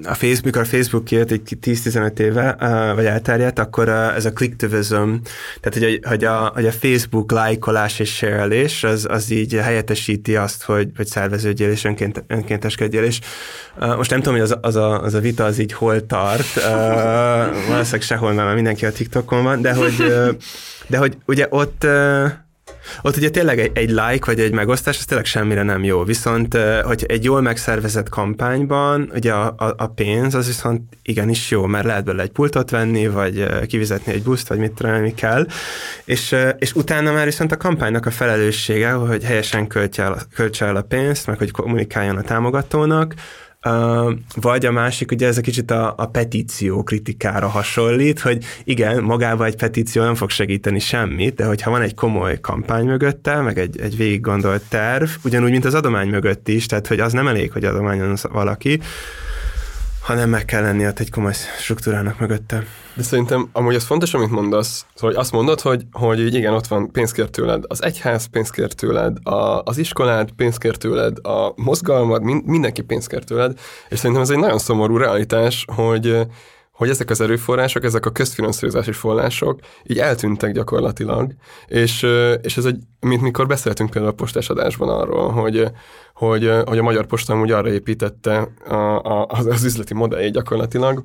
a 0.04 0.14
Facebook, 0.14 0.56
a 0.56 0.64
Facebook 0.64 1.04
kijött 1.04 1.30
egy 1.30 1.58
10-15 1.62 2.18
éve, 2.18 2.56
vagy 2.94 3.04
elterjedt, 3.04 3.58
akkor 3.58 3.88
ez 3.88 4.24
a 4.24 4.32
clicktivism, 4.32 5.10
tehát 5.60 5.78
hogy 5.78 6.00
hogy 6.02 6.24
a, 6.24 6.50
hogy 6.54 6.66
a 6.66 6.72
Facebook 6.72 7.30
lájkolás 7.30 7.98
és 7.98 8.14
sérelés, 8.14 8.84
az, 8.84 9.06
az 9.10 9.30
így 9.30 9.54
helyettesíti 9.54 10.36
azt, 10.36 10.62
hogy, 10.62 10.90
hogy 10.96 11.06
szerveződjél 11.06 11.70
és 11.70 11.84
önként, 11.84 12.24
önkénteskedjél, 12.26 13.02
és 13.02 13.20
most 13.96 14.10
nem 14.10 14.18
tudom, 14.18 14.38
hogy 14.38 14.50
az, 14.50 14.56
az, 14.60 14.76
a, 14.76 15.02
az 15.02 15.14
a 15.14 15.20
vita 15.20 15.44
az 15.44 15.58
így 15.58 15.72
hol 15.72 16.06
tart, 16.06 16.54
valószínűleg 17.68 18.02
sehol, 18.02 18.32
mert 18.32 18.54
mindenki 18.54 18.86
a 18.86 18.92
TikTokon 18.92 19.42
van, 19.42 19.60
de 19.62 19.72
hogy, 19.72 19.94
de 20.86 20.98
hogy 20.98 21.16
ugye 21.26 21.46
ott 21.50 21.86
ott 23.02 23.16
ugye 23.16 23.30
tényleg 23.30 23.58
egy, 23.58 23.70
egy 23.74 23.88
like 23.88 24.26
vagy 24.26 24.40
egy 24.40 24.52
megosztás, 24.52 24.98
az 24.98 25.04
tényleg 25.04 25.26
semmire 25.26 25.62
nem 25.62 25.84
jó. 25.84 26.04
Viszont, 26.04 26.56
hogy 26.84 27.04
egy 27.08 27.24
jól 27.24 27.40
megszervezett 27.40 28.08
kampányban, 28.08 29.10
ugye 29.14 29.32
a, 29.32 29.54
a, 29.56 29.74
a 29.76 29.86
pénz 29.86 30.34
az 30.34 30.46
viszont 30.46 30.82
igenis 31.02 31.50
jó, 31.50 31.66
mert 31.66 31.84
lehet 31.84 32.04
belőle 32.04 32.22
egy 32.22 32.30
pultot 32.30 32.70
venni, 32.70 33.08
vagy 33.08 33.46
kivizetni 33.66 34.12
egy 34.12 34.22
buszt, 34.22 34.48
vagy 34.48 34.58
mit 34.58 34.72
tudom, 34.72 35.14
kell. 35.14 35.46
És, 36.04 36.36
és 36.58 36.74
utána 36.74 37.12
már 37.12 37.24
viszont 37.24 37.52
a 37.52 37.56
kampánynak 37.56 38.06
a 38.06 38.10
felelőssége, 38.10 38.90
hogy 38.90 39.24
helyesen 39.24 39.66
költse 39.66 40.02
el, 40.02 40.16
költse 40.34 40.66
el 40.66 40.76
a 40.76 40.82
pénzt, 40.82 41.26
meg 41.26 41.38
hogy 41.38 41.50
kommunikáljon 41.50 42.16
a 42.16 42.22
támogatónak, 42.22 43.14
vagy 44.34 44.66
a 44.66 44.72
másik, 44.72 45.10
ugye 45.10 45.26
ez 45.26 45.38
a 45.38 45.40
kicsit 45.40 45.70
a, 45.70 45.94
a 45.96 46.06
petíció 46.06 46.82
kritikára 46.82 47.48
hasonlít, 47.48 48.20
hogy 48.20 48.44
igen, 48.64 49.02
magával 49.02 49.46
egy 49.46 49.56
petíció 49.56 50.02
nem 50.02 50.14
fog 50.14 50.30
segíteni 50.30 50.78
semmit, 50.78 51.34
de 51.34 51.44
hogyha 51.44 51.70
van 51.70 51.82
egy 51.82 51.94
komoly 51.94 52.40
kampány 52.40 52.84
mögötte, 52.84 53.40
meg 53.40 53.58
egy, 53.58 53.80
egy 53.80 53.96
végig 53.96 54.20
gondolt 54.20 54.62
terv, 54.68 55.08
ugyanúgy, 55.24 55.50
mint 55.50 55.64
az 55.64 55.74
adomány 55.74 56.08
mögött 56.08 56.48
is, 56.48 56.66
tehát 56.66 56.86
hogy 56.86 57.00
az 57.00 57.12
nem 57.12 57.28
elég, 57.28 57.52
hogy 57.52 57.64
adományon 57.64 58.16
valaki, 58.32 58.80
hanem 60.02 60.28
meg 60.28 60.44
kell 60.44 60.62
lenni 60.62 60.86
ott 60.86 60.98
egy 60.98 61.10
komoly 61.10 61.32
struktúrának 61.58 62.18
mögötte. 62.18 62.64
De 62.94 63.02
szerintem 63.02 63.48
amúgy 63.52 63.74
az 63.74 63.84
fontos, 63.84 64.14
amit 64.14 64.30
mondasz, 64.30 64.86
szóval 64.94 65.10
hogy 65.10 65.20
azt 65.20 65.32
mondod, 65.32 65.60
hogy, 65.60 65.82
hogy 65.92 66.34
igen, 66.34 66.52
ott 66.52 66.66
van 66.66 66.90
pénzkér 66.90 67.30
tőled 67.30 67.64
az 67.66 67.82
egyház, 67.82 68.26
pénzkér 68.26 68.72
tőled 68.72 69.26
a, 69.26 69.62
az 69.64 69.78
iskolád, 69.78 70.30
pénzkér 70.30 70.76
tőled 70.76 71.26
a 71.26 71.52
mozgalmad, 71.56 72.22
mind, 72.22 72.44
mindenki 72.44 72.82
pénzkér 72.82 73.24
tőled, 73.24 73.58
és 73.88 73.98
szerintem 73.98 74.22
ez 74.22 74.30
egy 74.30 74.38
nagyon 74.38 74.58
szomorú 74.58 74.96
realitás, 74.96 75.64
hogy 75.74 76.26
hogy 76.72 76.88
ezek 76.88 77.10
az 77.10 77.20
erőforrások, 77.20 77.84
ezek 77.84 78.06
a 78.06 78.10
közfinanszírozási 78.10 78.92
források 78.92 79.60
így 79.84 79.98
eltűntek 79.98 80.52
gyakorlatilag, 80.52 81.34
és, 81.66 82.06
és 82.42 82.56
ez 82.56 82.64
egy, 82.64 82.78
mint 83.00 83.22
mikor 83.22 83.46
beszéltünk 83.46 83.90
például 83.90 84.12
a 84.12 84.16
postás 84.16 84.48
adásban 84.48 84.88
arról, 84.88 85.30
hogy, 85.30 85.70
hogy, 86.14 86.50
hogy 86.64 86.78
a 86.78 86.82
Magyar 86.82 87.06
Posta 87.06 87.40
úgy 87.40 87.50
arra 87.50 87.72
építette 87.72 88.48
a, 88.68 88.74
a, 88.74 89.26
az, 89.28 89.46
az 89.46 89.64
üzleti 89.64 89.94
modelljét 89.94 90.32
gyakorlatilag, 90.32 91.04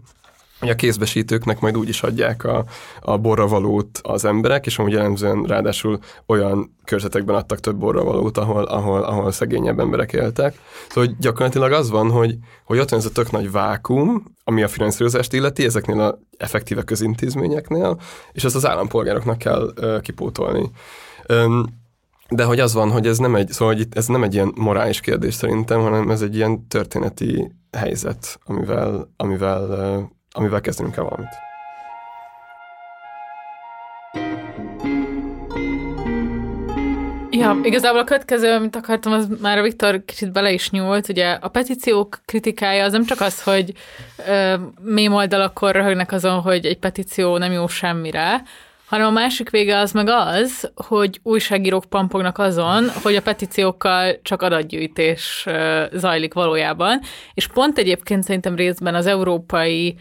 hogy 0.60 0.70
a 0.70 0.76
kézbesítőknek 0.76 1.60
majd 1.60 1.78
úgy 1.78 1.90
is 1.90 2.02
adják 2.02 2.44
a, 2.44 2.66
a 3.02 3.18
borravalót 3.18 4.00
az 4.04 4.26
emberek, 4.26 4.66
és 4.66 4.80
amúgy 4.80 4.92
jellemzően 4.92 5.44
ráadásul 5.44 6.00
olyan 6.26 6.76
körzetekben 6.84 7.36
adtak 7.36 7.60
több 7.60 7.76
borravalót, 7.76 8.38
ahol, 8.38 8.64
ahol, 8.64 9.04
ahol 9.04 9.32
szegényebb 9.32 9.80
emberek 9.80 10.14
éltek. 10.14 10.56
Szóval 10.88 11.06
hogy 11.06 11.18
gyakorlatilag 11.20 11.72
az 11.72 11.90
van, 11.90 12.12
hogy, 12.12 12.38
hogy 12.64 12.80
ott 12.80 12.90
van 12.90 13.00
ez 13.00 13.06
a 13.06 13.12
tök 13.12 13.32
nagy 13.32 13.52
vákum, 13.52 14.24
ami 14.44 14.64
a 14.64 14.68
finanszírozást 14.68 15.34
illeti, 15.34 15.66
ezeknél 15.66 16.00
a 16.00 16.20
effektíve 16.38 16.82
közintézményeknél, 16.82 18.00
és 18.32 18.44
ezt 18.44 18.56
az 18.56 18.66
állampolgároknak 18.66 19.38
kell 19.38 19.72
ö, 19.76 20.00
kipótolni. 20.02 20.72
Öm, 21.26 21.66
de 22.30 22.44
hogy 22.44 22.60
az 22.60 22.74
van, 22.74 22.92
hogy 22.92 23.08
ez 23.08 23.18
nem 23.18 23.36
egy, 23.36 23.50
szóval 23.50 23.74
hogy 23.74 23.88
ez 23.92 24.08
nem 24.08 24.24
egy 24.24 24.34
ilyen 24.34 24.52
morális 24.56 25.00
kérdés 25.00 25.34
szerintem, 25.34 25.82
hanem 25.82 26.10
ez 26.10 26.22
egy 26.22 26.36
ilyen 26.36 26.68
történeti 26.68 27.52
helyzet, 27.72 28.40
amivel, 28.46 29.14
amivel 29.18 30.16
amivel 30.32 30.62
kezdenünk 30.62 30.96
kell 30.96 31.04
valamit. 31.04 31.46
Ja, 37.38 37.60
igazából 37.64 38.00
a 38.00 38.04
következő, 38.04 38.52
amit 38.52 38.76
akartam, 38.76 39.12
az 39.12 39.28
már 39.42 39.58
a 39.58 39.62
Viktor 39.62 40.06
kicsit 40.06 40.32
bele 40.32 40.52
is 40.52 40.70
nyúlt. 40.70 41.10
Ugye 41.10 41.32
a 41.32 41.48
petíciók 41.48 42.22
kritikája 42.26 42.84
az 42.84 42.92
nem 42.92 43.06
csak 43.06 43.22
az, 43.22 43.44
hogy 43.44 43.74
ö, 44.28 44.56
mém 44.82 45.14
oldalakon 45.14 45.72
röhögnek 45.72 46.12
azon, 46.12 46.40
hogy 46.42 46.66
egy 46.66 46.78
petíció 46.78 47.38
nem 47.38 47.52
jó 47.52 47.68
semmire, 47.68 48.42
hanem 48.88 49.08
a 49.08 49.12
másik 49.12 49.50
vége 49.50 49.78
az 49.78 49.92
meg 49.92 50.08
az, 50.10 50.72
hogy 50.76 51.20
újságírók 51.24 51.86
pampognak 51.86 52.38
azon, 52.38 52.90
hogy 53.04 53.16
a 53.16 53.22
petíciókkal 53.22 54.22
csak 54.22 54.42
adatgyűjtés 54.42 55.48
zajlik 55.94 56.34
valójában, 56.34 57.00
és 57.34 57.48
pont 57.48 57.78
egyébként 57.78 58.24
szerintem 58.24 58.56
részben 58.56 58.96
az 58.96 59.06
európai 59.06 59.96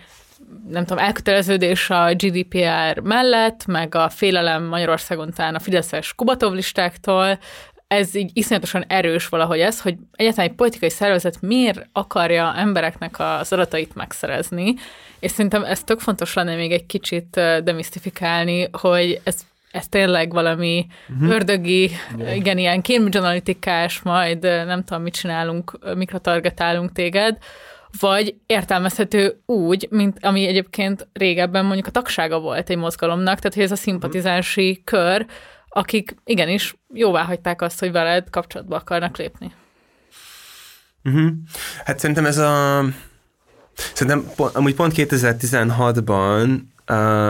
nem 0.69 0.85
tudom, 0.85 1.05
elköteleződés 1.05 1.91
a 1.91 2.15
GDPR 2.15 3.01
mellett, 3.03 3.67
meg 3.67 3.95
a 3.95 4.09
félelem 4.09 4.65
Magyarországon 4.65 5.33
talán 5.33 5.55
a 5.55 5.59
Fideszes 5.59 6.15
Kubatov 6.15 6.53
listáktól, 6.53 7.39
ez 7.89 8.15
így 8.15 8.31
iszonyatosan 8.33 8.85
erős 8.87 9.29
valahogy 9.29 9.61
ez, 9.61 9.81
hogy 9.81 9.97
egyáltalán 10.13 10.51
egy 10.51 10.57
politikai 10.57 10.91
szervezet 10.91 11.41
miért 11.41 11.89
akarja 11.93 12.55
embereknek 12.57 13.19
az 13.19 13.53
adatait 13.53 13.95
megszerezni, 13.95 14.75
és 15.19 15.31
szerintem 15.31 15.65
ez 15.65 15.85
tök 15.85 16.01
fontos 16.01 16.35
lenne 16.35 16.55
még 16.55 16.73
egy 16.73 16.87
kicsit 16.87 17.41
demisztifikálni, 17.65 18.69
hogy 18.73 19.21
ez 19.25 19.47
ez 19.71 19.89
tényleg 19.89 20.33
valami 20.33 20.87
uh-huh. 21.09 21.31
ördögi, 21.31 21.91
yeah. 22.19 22.37
igen, 22.37 22.59
ilyen 22.59 22.83
Cambridge 22.83 23.19
analitikás, 23.19 24.03
majd 24.03 24.43
nem 24.43 24.85
tudom, 24.85 25.03
mit 25.03 25.15
csinálunk, 25.15 25.79
mikro 25.97 26.19
targetálunk 26.19 26.93
téged, 26.93 27.39
vagy 28.01 28.35
értelmezhető 28.47 29.41
úgy, 29.47 29.87
mint 29.91 30.19
ami 30.21 30.47
egyébként 30.47 31.09
régebben 31.13 31.65
mondjuk 31.65 31.87
a 31.87 31.91
tagsága 31.91 32.41
volt 32.41 32.71
egy 32.71 32.77
mozgalomnak, 32.77 33.39
tehát 33.39 33.55
hogy 33.55 33.63
ez 33.63 33.71
a 33.71 33.77
szimpatizánsi 33.77 34.83
kör, 34.85 35.27
akik 35.77 36.15
igenis 36.25 36.77
jóvá 36.93 37.23
hagyták 37.23 37.63
azt, 37.63 37.79
hogy 37.79 37.93
veled 37.93 38.31
kapcsolatba 38.31 38.77
akarnak 38.77 39.17
lépni. 39.17 39.53
Uh-huh. 41.05 41.31
Hát 41.85 41.99
szerintem 41.99 42.27
ez 42.27 42.39
a... 42.39 42.85
Szerintem 43.93 44.31
amúgy 44.37 44.75
pont 44.75 44.93
2016-ban 44.97 46.61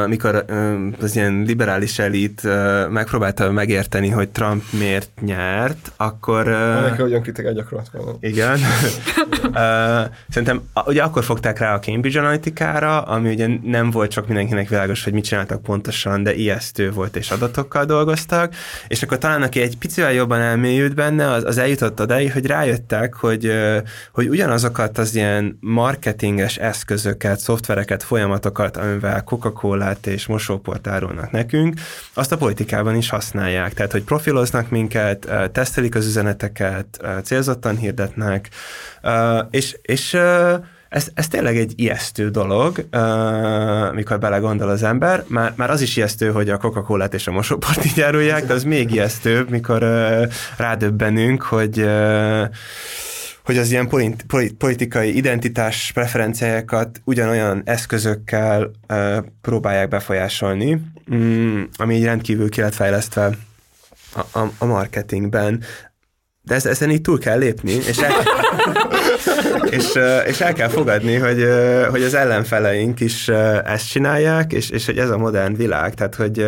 mikor 0.07 0.45
uh, 0.49 0.75
az 1.01 1.17
ilyen 1.17 1.43
liberális 1.47 1.99
elit 1.99 2.43
megpróbálta 2.91 3.51
megérteni, 3.51 4.09
hogy 4.09 4.29
Trump 4.29 4.63
miért 4.79 5.11
nyert, 5.21 5.93
akkor... 5.97 6.47
Neki 6.83 7.03
olyan 7.03 7.23
kritikát 7.23 7.55
gyakorolt 7.55 7.91
volna. 7.93 8.13
Igen. 8.21 8.59
szerintem 10.29 10.63
ugye 10.87 11.03
akkor 11.03 11.25
fogták 11.25 11.59
rá 11.59 11.75
a 11.75 11.79
Cambridge 11.79 12.19
Analytica-ra, 12.19 13.03
ami 13.03 13.31
ugye 13.31 13.49
nem 13.63 13.91
volt 13.91 14.11
csak 14.11 14.27
mindenkinek 14.27 14.69
világos, 14.69 15.05
hogy 15.05 15.13
mit 15.13 15.25
csináltak 15.25 15.63
pontosan, 15.63 16.23
de 16.23 16.35
ijesztő 16.35 16.91
volt, 16.91 17.17
és 17.17 17.31
adatokkal 17.31 17.85
dolgoztak, 17.85 18.55
és 18.89 19.03
akkor 19.03 19.19
talán 19.19 19.43
aki 19.43 19.61
egy 19.61 19.79
picivel 19.79 20.13
jobban 20.13 20.41
elmélyült 20.41 20.95
benne, 20.95 21.31
az, 21.31 21.45
az 21.45 21.59
eljutott 21.59 22.01
odáig, 22.01 22.33
hogy 22.33 22.47
rájöttek, 22.47 23.15
hogy, 23.15 23.53
hogy 24.13 24.29
ugyanazokat 24.29 24.99
az 24.99 25.15
ilyen 25.15 25.59
marketinges 25.61 26.57
eszközöket, 26.57 27.39
szoftvereket, 27.39 28.03
folyamatokat, 28.03 28.77
amivel 28.77 29.23
coca 29.23 29.45
coca 29.53 29.97
és 30.05 30.26
mosóport 30.26 30.86
árulnak 30.86 31.30
nekünk, 31.30 31.74
azt 32.12 32.32
a 32.32 32.36
politikában 32.36 32.94
is 32.94 33.09
használják. 33.09 33.74
Tehát, 33.74 33.92
hogy 33.92 34.03
profiloznak 34.03 34.70
minket, 34.70 35.28
tesztelik 35.53 35.94
az 35.94 36.07
üzeneteket, 36.07 37.01
célzottan 37.22 37.76
hirdetnek, 37.76 38.49
és, 39.51 39.76
és 39.82 40.18
ez, 40.88 41.09
ez 41.14 41.28
tényleg 41.28 41.57
egy 41.57 41.72
ijesztő 41.76 42.30
dolog, 42.30 42.88
mikor 43.92 44.18
belegondol 44.18 44.68
az 44.68 44.82
ember. 44.82 45.24
Már, 45.26 45.53
már 45.57 45.70
az 45.70 45.80
is 45.80 45.97
ijesztő, 45.97 46.30
hogy 46.30 46.51
a 46.51 46.57
coca 46.57 46.82
cola 46.82 47.05
és 47.05 47.26
a 47.26 47.32
mosóport 47.32 47.84
így 47.84 48.01
árulják, 48.01 48.47
de 48.47 48.55
az 48.55 48.64
még 48.64 48.90
ijesztőbb, 48.90 49.51
mikor 49.51 49.86
rádöbbenünk, 50.57 51.42
hogy 51.42 51.88
hogy 53.47 53.59
az 53.59 53.70
ilyen 53.70 53.88
politikai 54.59 55.16
identitás 55.16 55.90
preferenciákat 55.94 57.01
ugyanolyan 57.05 57.62
eszközökkel 57.64 58.70
próbálják 59.40 59.88
befolyásolni, 59.88 60.80
mm, 61.14 61.62
ami 61.76 61.94
így 61.94 62.05
rendkívül 62.05 62.51
ki 62.51 62.61
lett 62.61 62.74
fejlesztve 62.74 63.30
a, 64.14 64.38
a, 64.38 64.51
a 64.59 64.64
marketingben. 64.64 65.62
De 66.42 66.55
ez, 66.55 66.66
ezen 66.66 66.90
így 66.90 67.01
túl 67.01 67.18
kell 67.18 67.38
lépni, 67.38 67.72
és 67.72 67.99
el, 67.99 68.12
és, 69.76 69.99
és 70.26 70.40
el 70.40 70.53
kell 70.53 70.68
fogadni, 70.68 71.14
hogy, 71.14 71.49
hogy 71.90 72.03
az 72.03 72.14
ellenfeleink 72.14 73.01
is 73.01 73.28
ezt 73.64 73.88
csinálják, 73.88 74.53
és, 74.53 74.70
és 74.70 74.86
hogy 74.86 74.99
ez 74.99 75.11
a 75.11 75.18
modern 75.18 75.57
világ, 75.57 75.94
tehát 75.94 76.14
hogy 76.14 76.47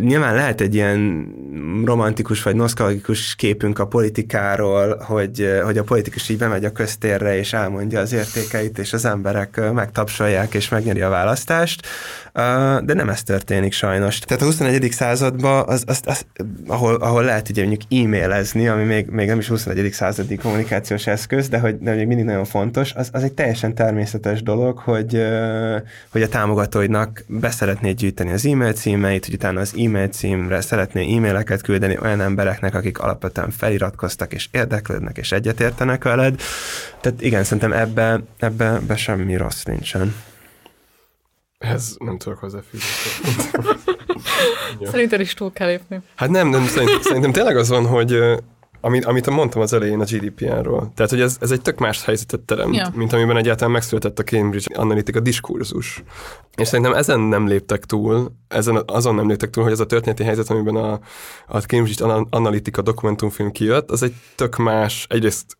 nyilván 0.00 0.34
lehet 0.34 0.60
egy 0.60 0.74
ilyen 0.74 1.30
romantikus 1.84 2.42
vagy 2.42 2.56
nosztalgikus 2.56 3.34
képünk 3.34 3.78
a 3.78 3.86
politikáról, 3.86 4.96
hogy, 4.96 5.60
hogy 5.64 5.78
a 5.78 5.82
politikus 5.82 6.28
így 6.28 6.38
bemegy 6.38 6.64
a 6.64 6.72
köztérre 6.72 7.36
és 7.36 7.52
elmondja 7.52 8.00
az 8.00 8.12
értékeit, 8.12 8.78
és 8.78 8.92
az 8.92 9.04
emberek 9.04 9.72
megtapsolják 9.72 10.54
és 10.54 10.68
megnyeri 10.68 11.00
a 11.00 11.08
választást, 11.08 11.86
de 12.84 12.94
nem 12.94 13.08
ez 13.08 13.22
történik 13.22 13.72
sajnos. 13.72 14.18
Tehát 14.18 14.42
a 14.42 14.46
21. 14.46 14.90
században, 14.92 15.68
az, 15.68 15.84
az, 15.86 16.00
az, 16.04 16.26
ahol, 16.66 16.94
ahol 16.94 17.24
lehet 17.24 17.48
ugye 17.48 17.66
mondjuk 17.66 18.02
e-mailezni, 18.02 18.68
ami 18.68 18.84
még, 18.84 19.06
még 19.06 19.26
nem 19.26 19.38
is 19.38 19.48
21. 19.48 19.92
századi 19.92 20.36
kommunikációs 20.36 21.06
eszköz, 21.06 21.48
de 21.48 21.58
hogy 21.58 21.78
de 21.78 21.94
még 21.94 22.06
mindig 22.06 22.24
nagyon 22.24 22.44
fontos, 22.44 22.92
az, 22.94 23.08
az 23.12 23.22
egy 23.22 23.32
teljesen 23.32 23.74
természetes 23.74 24.42
dolog, 24.42 24.78
hogy, 24.78 25.26
hogy 26.08 26.22
a 26.22 26.28
támogatóidnak 26.28 27.24
beszeretnéd 27.26 27.96
gyűjteni 27.96 28.32
az 28.32 28.46
e-mail 28.46 28.72
címeit, 28.72 29.24
hogy 29.24 29.34
utána 29.34 29.60
az 29.60 29.74
e-mail 29.78 30.08
címre 30.08 30.60
szeretné 30.60 31.16
e-maileket 31.16 31.62
küldeni 31.62 31.98
olyan 32.02 32.20
embereknek, 32.20 32.74
akik 32.74 32.98
alapvetően 32.98 33.50
feliratkoztak 33.50 34.32
és 34.32 34.48
érdeklődnek 34.50 35.18
és 35.18 35.32
egyetértenek 35.32 36.04
veled. 36.04 36.40
Tehát 37.00 37.22
igen, 37.22 37.44
szerintem 37.44 37.72
ebbe, 37.72 38.20
ebbe, 38.38 38.64
ebbe 38.64 38.96
semmi 38.96 39.36
rossz 39.36 39.62
nincsen. 39.62 40.14
Ez 41.62 41.94
nem 41.98 42.18
tudok 42.18 42.38
hozzáfűzni. 42.38 42.86
Szerintem 44.82 45.20
is 45.20 45.34
túl 45.34 45.52
kell 45.52 45.68
lépni. 45.68 46.00
Hát 46.16 46.30
nem, 46.30 46.48
nem 46.48 46.66
szerintem, 46.66 47.00
szerintem 47.00 47.32
tényleg 47.32 47.56
az 47.56 47.68
van, 47.68 47.86
hogy 47.86 48.18
amit, 48.80 49.04
amit 49.04 49.30
mondtam 49.30 49.62
az 49.62 49.72
elején 49.72 50.00
a 50.00 50.04
GDPR-ról. 50.04 50.92
Tehát, 50.94 51.10
hogy 51.10 51.20
ez, 51.20 51.36
ez 51.40 51.50
egy 51.50 51.60
tök 51.60 51.78
más 51.78 52.04
helyzetet 52.04 52.40
teremt, 52.40 52.74
ja. 52.74 52.92
mint 52.94 53.12
amiben 53.12 53.36
egyáltalán 53.36 53.72
megszületett 53.72 54.18
a 54.18 54.22
Cambridge 54.22 54.76
Analytica 54.78 55.20
diskurzus. 55.20 56.02
És 56.56 56.68
szerintem 56.68 56.94
ezen 56.94 57.20
nem 57.20 57.46
léptek 57.46 57.84
túl, 57.84 58.32
ezen 58.48 58.82
azon 58.86 59.14
nem 59.14 59.28
léptek 59.28 59.50
túl, 59.50 59.62
hogy 59.62 59.72
ez 59.72 59.80
a 59.80 59.86
történeti 59.86 60.24
helyzet, 60.24 60.50
amiben 60.50 60.76
a, 60.76 61.00
a 61.46 61.58
Cambridge 61.58 62.04
Analytica 62.30 62.82
dokumentumfilm 62.82 63.50
kijött, 63.50 63.90
az 63.90 64.02
egy 64.02 64.14
tök 64.36 64.56
más, 64.56 65.06
egyrészt 65.08 65.56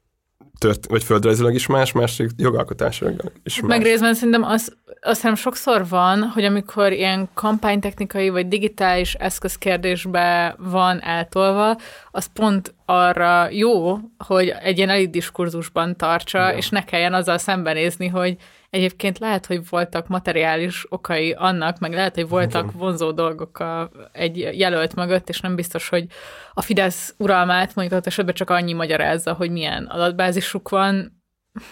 tört, 0.58 0.86
vagy 0.86 1.04
földrajzilag 1.04 1.54
is 1.54 1.66
más, 1.66 1.92
másik 1.92 2.30
jogalkotásilag 2.36 3.32
is 3.42 3.60
más. 3.60 3.70
Meg 3.70 3.82
részben 3.82 4.14
szerintem 4.14 4.42
az, 4.42 4.76
azt 5.00 5.20
hiszem 5.20 5.34
sokszor 5.34 5.88
van, 5.88 6.22
hogy 6.22 6.44
amikor 6.44 6.92
ilyen 6.92 7.28
kampánytechnikai 7.34 8.28
vagy 8.28 8.48
digitális 8.48 9.14
eszközkérdésbe 9.14 10.54
van 10.58 11.02
eltolva, 11.02 11.76
az 12.10 12.26
pont 12.32 12.74
arra 12.84 13.48
jó, 13.50 13.98
hogy 14.18 14.48
egy 14.48 14.76
ilyen 14.76 14.90
elit 14.90 15.10
diskurzusban 15.10 15.96
tartsa, 15.96 16.44
Igen. 16.44 16.56
és 16.56 16.68
ne 16.68 16.84
kelljen 16.84 17.14
azzal 17.14 17.38
szembenézni, 17.38 18.06
hogy 18.06 18.36
Egyébként 18.72 19.18
lehet, 19.18 19.46
hogy 19.46 19.68
voltak 19.68 20.08
materiális 20.08 20.86
okai 20.88 21.32
annak, 21.32 21.78
meg 21.78 21.92
lehet, 21.92 22.14
hogy 22.14 22.28
voltak 22.28 22.64
Igen. 22.64 22.78
vonzó 22.78 23.10
dolgok 23.10 23.58
a, 23.58 23.90
egy 24.12 24.38
jelölt 24.38 24.94
mögött, 24.94 25.28
és 25.28 25.40
nem 25.40 25.54
biztos, 25.54 25.88
hogy 25.88 26.06
a 26.52 26.62
Fidesz 26.62 27.14
uralmát 27.18 27.74
mondjuk 27.74 27.98
ott 27.98 28.06
esetben 28.06 28.34
csak 28.34 28.50
annyi 28.50 28.72
magyarázza, 28.72 29.32
hogy 29.32 29.50
milyen 29.50 29.84
adatbázisuk 29.84 30.68
van, 30.68 31.21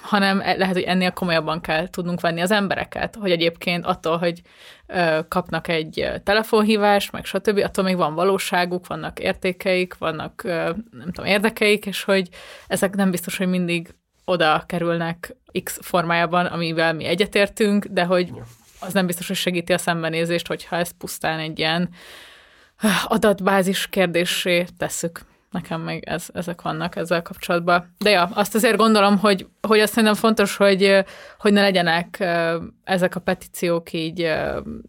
hanem 0.01 0.41
e, 0.41 0.57
lehet, 0.57 0.75
hogy 0.75 0.83
ennél 0.83 1.11
komolyabban 1.11 1.61
kell 1.61 1.89
tudnunk 1.89 2.21
venni 2.21 2.41
az 2.41 2.51
embereket, 2.51 3.17
hogy 3.17 3.31
egyébként 3.31 3.85
attól, 3.85 4.19
hogy 4.19 4.43
kapnak 5.29 5.69
egy 5.69 6.09
telefonhívást, 6.25 7.13
meg 7.13 7.25
stb., 7.25 7.59
attól 7.59 7.85
még 7.85 7.97
van 7.97 8.15
valóságuk, 8.15 8.87
vannak 8.87 9.19
értékeik, 9.19 9.99
vannak 9.99 10.43
nem 10.91 11.13
tudom, 11.13 11.25
érdekeik, 11.25 11.87
és 11.87 12.05
hogy 12.05 12.29
ezek 12.67 12.95
nem 12.95 13.11
biztos, 13.11 13.37
hogy 13.37 13.49
mindig 13.49 13.95
oda 14.25 14.63
kerülnek 14.67 15.37
X 15.63 15.79
formájában, 15.83 16.47
amivel 16.47 16.95
mi 16.95 17.05
egyetértünk, 17.05 17.85
de 17.85 18.05
hogy 18.05 18.33
az 18.81 18.93
nem 18.93 19.07
biztos, 19.07 19.27
hogy 19.27 19.37
segíti 19.37 19.73
a 19.73 19.79
szembenézést, 19.79 20.47
hogyha 20.47 20.77
ezt 20.77 20.93
pusztán 20.99 21.39
egy 21.39 21.59
ilyen 21.59 21.89
adatbázis 23.05 23.89
kérdésé 23.89 24.67
tesszük. 24.79 25.21
Nekem 25.51 25.81
még 25.81 26.05
ez, 26.05 26.27
ezek 26.33 26.63
vannak 26.63 26.97
ezzel 26.97 27.23
kapcsolatban. 27.23 27.95
De 27.99 28.11
ja, 28.11 28.31
azt 28.35 28.55
azért 28.55 28.77
gondolom, 28.77 29.19
hogy, 29.19 29.47
hogy 29.69 29.81
azt 29.81 29.93
szerintem 29.93 30.15
fontos, 30.15 30.57
hogy, 30.57 31.05
hogy 31.39 31.53
ne 31.53 31.61
legyenek 31.61 32.25
ezek 32.85 33.17
a 33.17 33.21
petíciók 33.21 33.93
így 33.93 34.33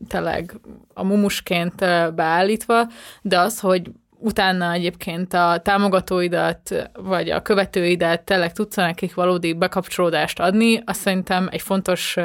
tényleg 0.07 0.59
a 0.93 1.03
mumusként 1.03 1.75
beállítva, 2.15 2.87
de 3.21 3.39
az, 3.39 3.59
hogy 3.59 3.91
utána 4.21 4.71
egyébként 4.71 5.33
a 5.33 5.59
támogatóidat, 5.63 6.89
vagy 6.93 7.29
a 7.29 7.41
követőidet 7.41 8.23
tényleg 8.23 8.53
tudsz 8.53 8.75
nekik 8.75 9.13
valódi 9.13 9.53
bekapcsolódást 9.53 10.39
adni, 10.39 10.81
azt 10.85 10.99
szerintem 10.99 11.47
egy 11.51 11.61
fontos, 11.61 12.15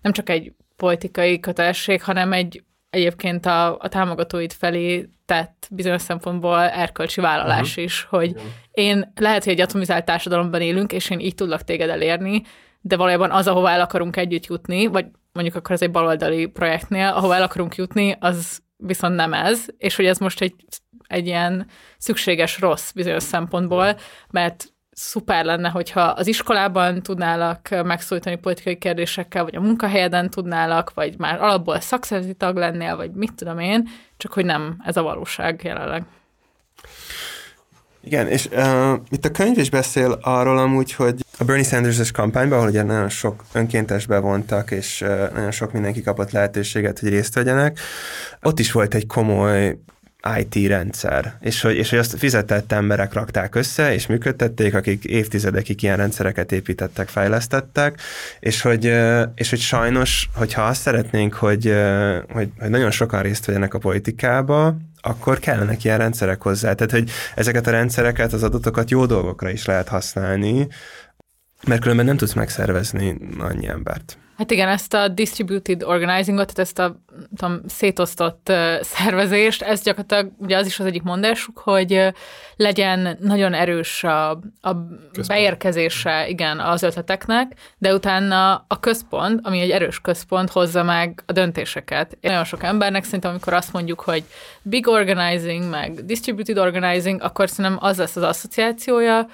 nem 0.00 0.12
csak 0.12 0.28
egy 0.28 0.52
politikai 0.76 1.40
kötelesség, 1.40 2.02
hanem 2.02 2.32
egy 2.32 2.64
egyébként 2.92 3.46
a, 3.46 3.78
a 3.78 3.88
támogatóid 3.88 4.52
felé 4.52 5.08
tett 5.26 5.68
bizonyos 5.70 6.02
szempontból 6.02 6.60
erkölcsi 6.60 7.20
vállalás 7.20 7.68
uh-huh. 7.68 7.84
is, 7.84 8.06
hogy 8.10 8.28
Igen. 8.28 8.52
én 8.70 9.12
lehet, 9.14 9.44
hogy 9.44 9.52
egy 9.52 9.60
atomizált 9.60 10.04
társadalomban 10.04 10.60
élünk, 10.60 10.92
és 10.92 11.10
én 11.10 11.20
így 11.20 11.34
tudlak 11.34 11.64
téged 11.64 11.88
elérni, 11.88 12.42
de 12.80 12.96
valójában 12.96 13.30
az, 13.30 13.46
ahova 13.46 13.70
el 13.70 13.80
akarunk 13.80 14.16
együtt 14.16 14.46
jutni, 14.46 14.86
vagy 14.86 15.06
mondjuk 15.32 15.56
akkor 15.56 15.70
ez 15.70 15.82
egy 15.82 15.90
baloldali 15.90 16.46
projektnél, 16.46 17.08
ahova 17.08 17.34
el 17.34 17.42
akarunk 17.42 17.74
jutni, 17.74 18.16
az 18.20 18.58
viszont 18.76 19.14
nem 19.14 19.32
ez, 19.32 19.64
és 19.78 19.96
hogy 19.96 20.06
ez 20.06 20.18
most 20.18 20.40
egy 20.40 20.54
egy 21.06 21.26
ilyen 21.26 21.66
szükséges 21.98 22.60
rossz 22.60 22.90
bizonyos 22.90 23.22
szempontból, 23.22 23.96
mert 24.30 24.71
szuper 24.92 25.44
lenne, 25.44 25.68
hogyha 25.68 26.00
az 26.00 26.26
iskolában 26.26 27.02
tudnálak 27.02 27.68
megszólítani 27.84 28.36
politikai 28.36 28.76
kérdésekkel, 28.76 29.44
vagy 29.44 29.56
a 29.56 29.60
munkahelyeden 29.60 30.30
tudnálak, 30.30 30.92
vagy 30.94 31.18
már 31.18 31.42
alapból 31.42 31.80
szakszervezeti 31.80 32.36
tag 32.36 32.56
lennél, 32.56 32.96
vagy 32.96 33.10
mit 33.12 33.34
tudom 33.34 33.58
én, 33.58 33.88
csak 34.16 34.32
hogy 34.32 34.44
nem 34.44 34.76
ez 34.84 34.96
a 34.96 35.02
valóság 35.02 35.60
jelenleg. 35.64 36.04
Igen, 38.04 38.28
és 38.28 38.46
uh, 38.46 38.92
itt 39.10 39.24
a 39.24 39.30
könyv 39.30 39.58
is 39.58 39.70
beszél 39.70 40.18
arról 40.22 40.58
amúgy, 40.58 40.92
hogy 40.92 41.24
a 41.38 41.44
Bernie 41.44 41.64
Sanders-es 41.64 42.10
kampányban, 42.10 42.58
ahol 42.58 42.70
ugye 42.70 42.82
nagyon 42.82 43.08
sok 43.08 43.44
önkéntes 43.52 44.06
bevontak, 44.06 44.70
és 44.70 45.00
uh, 45.00 45.32
nagyon 45.32 45.50
sok 45.50 45.72
mindenki 45.72 46.02
kapott 46.02 46.30
lehetőséget, 46.30 46.98
hogy 46.98 47.08
részt 47.08 47.34
vegyenek, 47.34 47.78
ott 48.42 48.58
is 48.58 48.72
volt 48.72 48.94
egy 48.94 49.06
komoly 49.06 49.78
IT 50.38 50.66
rendszer, 50.66 51.36
és 51.40 51.60
hogy, 51.60 51.76
és 51.76 51.90
hogy 51.90 51.98
azt 51.98 52.18
fizetett 52.18 52.72
emberek 52.72 53.12
rakták 53.12 53.54
össze, 53.54 53.94
és 53.94 54.06
működtették, 54.06 54.74
akik 54.74 55.04
évtizedekig 55.04 55.82
ilyen 55.82 55.96
rendszereket 55.96 56.52
építettek, 56.52 57.08
fejlesztettek, 57.08 58.00
és 58.40 58.60
hogy, 58.60 58.84
és 59.34 59.50
hogy 59.50 59.58
sajnos, 59.58 60.28
hogyha 60.34 60.62
azt 60.62 60.80
szeretnénk, 60.80 61.34
hogy, 61.34 61.74
hogy, 62.32 62.48
hogy 62.58 62.70
nagyon 62.70 62.90
sokan 62.90 63.22
részt 63.22 63.44
vegyenek 63.44 63.74
a 63.74 63.78
politikába, 63.78 64.76
akkor 65.00 65.38
kellenek 65.38 65.84
ilyen 65.84 65.98
rendszerek 65.98 66.42
hozzá. 66.42 66.72
Tehát, 66.72 66.92
hogy 66.92 67.10
ezeket 67.34 67.66
a 67.66 67.70
rendszereket, 67.70 68.32
az 68.32 68.42
adatokat 68.42 68.90
jó 68.90 69.06
dolgokra 69.06 69.50
is 69.50 69.64
lehet 69.64 69.88
használni, 69.88 70.68
mert 71.66 71.80
különben 71.80 72.06
nem 72.06 72.16
tudsz 72.16 72.32
megszervezni 72.32 73.16
annyi 73.38 73.68
embert. 73.68 74.18
Hát 74.38 74.50
igen, 74.50 74.68
ezt 74.68 74.94
a 74.94 75.08
distributed 75.08 75.82
organizingot, 75.82 76.46
tehát 76.46 76.58
ezt 76.58 76.78
a 76.78 76.96
tudom, 77.36 77.60
szétosztott 77.66 78.48
uh, 78.48 78.80
szervezést, 78.80 79.62
ez 79.62 79.82
gyakorlatilag 79.82 80.32
ugye 80.38 80.56
az 80.56 80.66
is 80.66 80.78
az 80.78 80.86
egyik 80.86 81.02
mondásuk, 81.02 81.58
hogy 81.58 81.92
uh, 81.92 82.12
legyen 82.56 83.16
nagyon 83.20 83.54
erős 83.54 84.04
a, 84.04 84.30
a 84.60 84.72
beérkezése, 85.26 86.28
igen, 86.28 86.60
az 86.60 86.82
ötleteknek, 86.82 87.52
de 87.78 87.94
utána 87.94 88.64
a 88.68 88.80
központ, 88.80 89.40
ami 89.42 89.60
egy 89.60 89.70
erős 89.70 90.00
központ, 90.00 90.50
hozza 90.50 90.82
meg 90.82 91.22
a 91.26 91.32
döntéseket. 91.32 92.18
Nagyon 92.20 92.44
sok 92.44 92.62
embernek 92.62 93.04
szerintem, 93.04 93.30
amikor 93.30 93.52
azt 93.52 93.72
mondjuk, 93.72 94.00
hogy 94.00 94.24
big 94.62 94.88
organizing, 94.88 95.70
meg 95.70 96.04
distributed 96.04 96.58
organizing, 96.58 97.22
akkor 97.22 97.48
szerintem 97.48 97.84
az 97.84 97.98
lesz 97.98 98.16
az 98.16 98.22
asszociációja, 98.22 99.26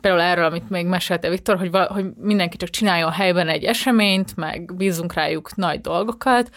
például 0.00 0.22
erről, 0.22 0.44
amit 0.44 0.70
még 0.70 0.86
mesélte 0.86 1.28
Viktor, 1.28 1.58
hogy, 1.58 1.70
hogy 1.88 2.06
mindenki 2.16 2.56
csak 2.56 2.70
csináljon 2.70 3.10
helyben 3.10 3.48
egy 3.48 3.64
eseményt, 3.64 4.36
meg 4.36 4.76
bízunk 4.76 5.14
rájuk 5.14 5.56
nagy 5.56 5.80
dolgokat, 5.80 6.50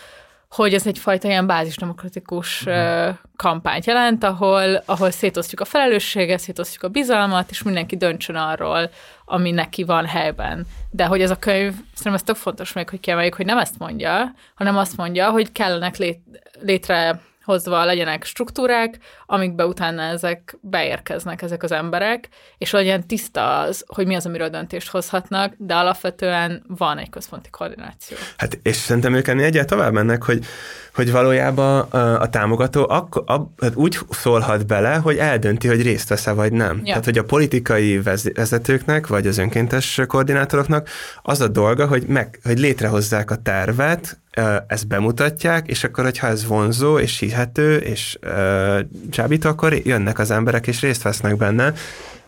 hogy 0.50 0.74
ez 0.74 0.88
egyfajta 0.88 1.28
ilyen 1.28 1.48
bázisdemokratikus 1.48 2.62
uh-huh. 2.66 3.16
kampányt 3.36 3.86
jelent, 3.86 4.24
ahol, 4.24 4.84
ahol 4.86 5.12
szétosztjuk 5.12 5.60
a 5.60 5.66
felelősséget, 5.66 6.40
szétosztjuk 6.40 6.84
a 6.84 6.88
bizalmat, 6.88 7.50
és 7.50 7.64
mindenki 7.64 7.98
döntsön 7.98 8.36
arról, 8.36 8.90
ami 9.26 9.52
neki 9.52 9.84
van 9.84 10.06
helyben. 10.06 10.66
De 10.92 11.06
hogy 11.06 11.22
ez 11.22 11.32
a 11.32 11.40
könyv, 11.40 11.72
szerintem 11.72 12.14
ez 12.14 12.24
tök 12.24 12.36
fontos 12.36 12.74
még, 12.74 12.90
hogy 12.90 13.00
kiemeljük, 13.00 13.34
hogy 13.36 13.46
nem 13.46 13.58
ezt 13.58 13.80
mondja, 13.80 14.34
hanem 14.56 14.78
azt 14.78 14.98
mondja, 14.98 15.30
hogy 15.30 15.52
kellenek 15.52 15.98
lét, 15.98 16.20
létre 16.62 17.22
hozva 17.46 17.86
legyenek 17.86 18.24
struktúrák, 18.24 18.98
amikbe 19.26 19.66
utána 19.66 20.02
ezek 20.02 20.58
beérkeznek, 20.62 21.42
ezek 21.42 21.64
az 21.64 21.72
emberek, 21.72 22.30
és 22.58 22.72
legyen 22.72 23.08
tiszta 23.08 23.60
az, 23.60 23.84
hogy 23.88 24.08
mi 24.08 24.16
az, 24.16 24.26
amiről 24.26 24.50
döntést 24.50 24.90
hozhatnak, 24.90 25.54
de 25.58 25.76
alapvetően 25.76 26.64
van 26.68 26.98
egy 26.98 27.10
központi 27.10 27.50
koordináció. 27.50 28.18
Hát 28.38 28.60
és 28.64 28.76
szerintem 28.76 29.14
ők 29.14 29.28
ennél 29.28 29.46
egyáltalán 29.46 29.74
tovább 29.76 29.94
mennek, 29.94 30.24
hogy, 30.24 30.46
hogy 30.94 31.12
valójában 31.12 31.80
a, 31.80 32.22
a 32.22 32.30
támogató 32.30 32.86
akkor, 32.90 33.24
a, 33.26 33.52
hát 33.62 33.76
úgy 33.76 33.98
szólhat 34.10 34.68
bele, 34.68 34.96
hogy 34.96 35.18
eldönti, 35.18 35.68
hogy 35.68 35.82
részt 35.82 36.10
vesz 36.10 36.26
vagy 36.26 36.52
nem. 36.52 36.78
Ja. 36.78 36.84
Tehát, 36.84 37.06
hogy 37.06 37.18
a 37.18 37.24
politikai 37.24 38.02
vezetőknek, 38.34 39.08
vagy 39.08 39.28
az 39.28 39.38
önkéntes 39.38 40.02
koordinátoroknak 40.08 40.90
az 41.22 41.42
a 41.42 41.48
dolga, 41.48 41.88
hogy, 41.88 42.04
meg, 42.08 42.40
hogy 42.44 42.60
létrehozzák 42.60 43.32
a 43.32 43.36
tervet, 43.36 44.20
ezt 44.68 44.88
bemutatják, 44.88 45.68
és 45.68 45.84
akkor, 45.84 46.04
hogyha 46.04 46.28
ez 46.28 46.46
vonzó, 46.46 47.00
és 47.00 47.20
hihető, 47.20 47.78
és 47.78 48.18
uh, 48.24 48.80
csábító, 49.10 49.50
akkor 49.50 49.74
jönnek 49.74 50.20
az 50.20 50.32
emberek, 50.32 50.68
és 50.68 50.82
részt 50.82 51.02
vesznek 51.02 51.38
benne, 51.38 51.74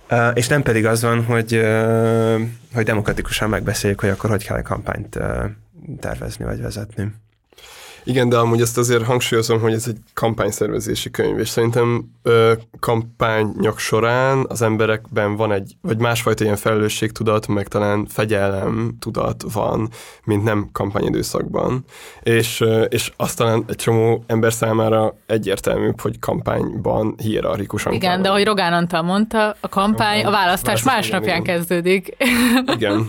uh, 0.10 0.28
és 0.34 0.48
nem 0.48 0.62
pedig 0.64 0.86
az 0.86 1.02
van, 1.02 1.24
hogy, 1.24 1.56
uh, 1.56 2.42
hogy 2.74 2.86
demokratikusan 2.86 3.50
megbeszéljük, 3.50 4.00
hogy 4.00 4.10
akkor 4.10 4.30
hogy 4.30 4.46
kell 4.46 4.58
a 4.58 4.62
kampányt 4.62 5.16
uh, 5.16 5.46
tervezni, 6.00 6.46
vagy 6.46 6.62
vezetni. 6.62 7.12
Igen, 8.08 8.30
de 8.30 8.38
amúgy 8.38 8.62
ezt 8.62 8.78
azért 8.78 9.04
hangsúlyozom, 9.04 9.60
hogy 9.60 9.74
ez 9.74 9.88
egy 9.88 9.98
kampányszervezési 10.14 11.12
könyv, 11.12 11.40
és 11.40 11.50
szerintem 11.50 12.12
ö, 12.24 12.54
kampányok 12.80 13.80
során 13.80 14.46
az 14.50 14.62
emberekben 14.62 15.36
van 15.36 15.52
egy, 15.52 15.76
vagy 15.82 15.98
másfajta 15.98 16.44
ilyen 16.44 16.56
felelősségtudat, 16.56 17.48
meg 17.48 17.68
talán 17.68 18.06
fegyelem 18.06 18.98
tudat 19.00 19.44
van, 19.54 19.90
mint 20.24 20.44
nem 20.44 20.70
kampányidőszakban. 20.72 21.86
És, 22.22 22.62
ö, 22.62 22.82
és 22.82 23.12
azt 23.18 23.38
talán 23.38 23.64
egy 23.68 23.76
csomó 23.76 24.24
ember 24.28 24.54
számára 24.54 25.16
egyértelműbb, 25.26 26.02
hogy 26.02 26.20
kampányban 26.20 27.16
hierarchikusan 27.18 27.94
Igen, 27.94 28.12
kell. 28.12 28.22
de 28.22 28.30
ahogy 28.30 28.46
Rogán 28.46 28.74
Antal 28.74 29.02
mondta, 29.02 29.56
a 29.60 29.70
kampány, 29.70 30.26
a 30.26 30.32
választás 30.32 30.84
másnapján 30.84 31.44
kezdődik. 31.44 32.16
Igen. 32.76 33.08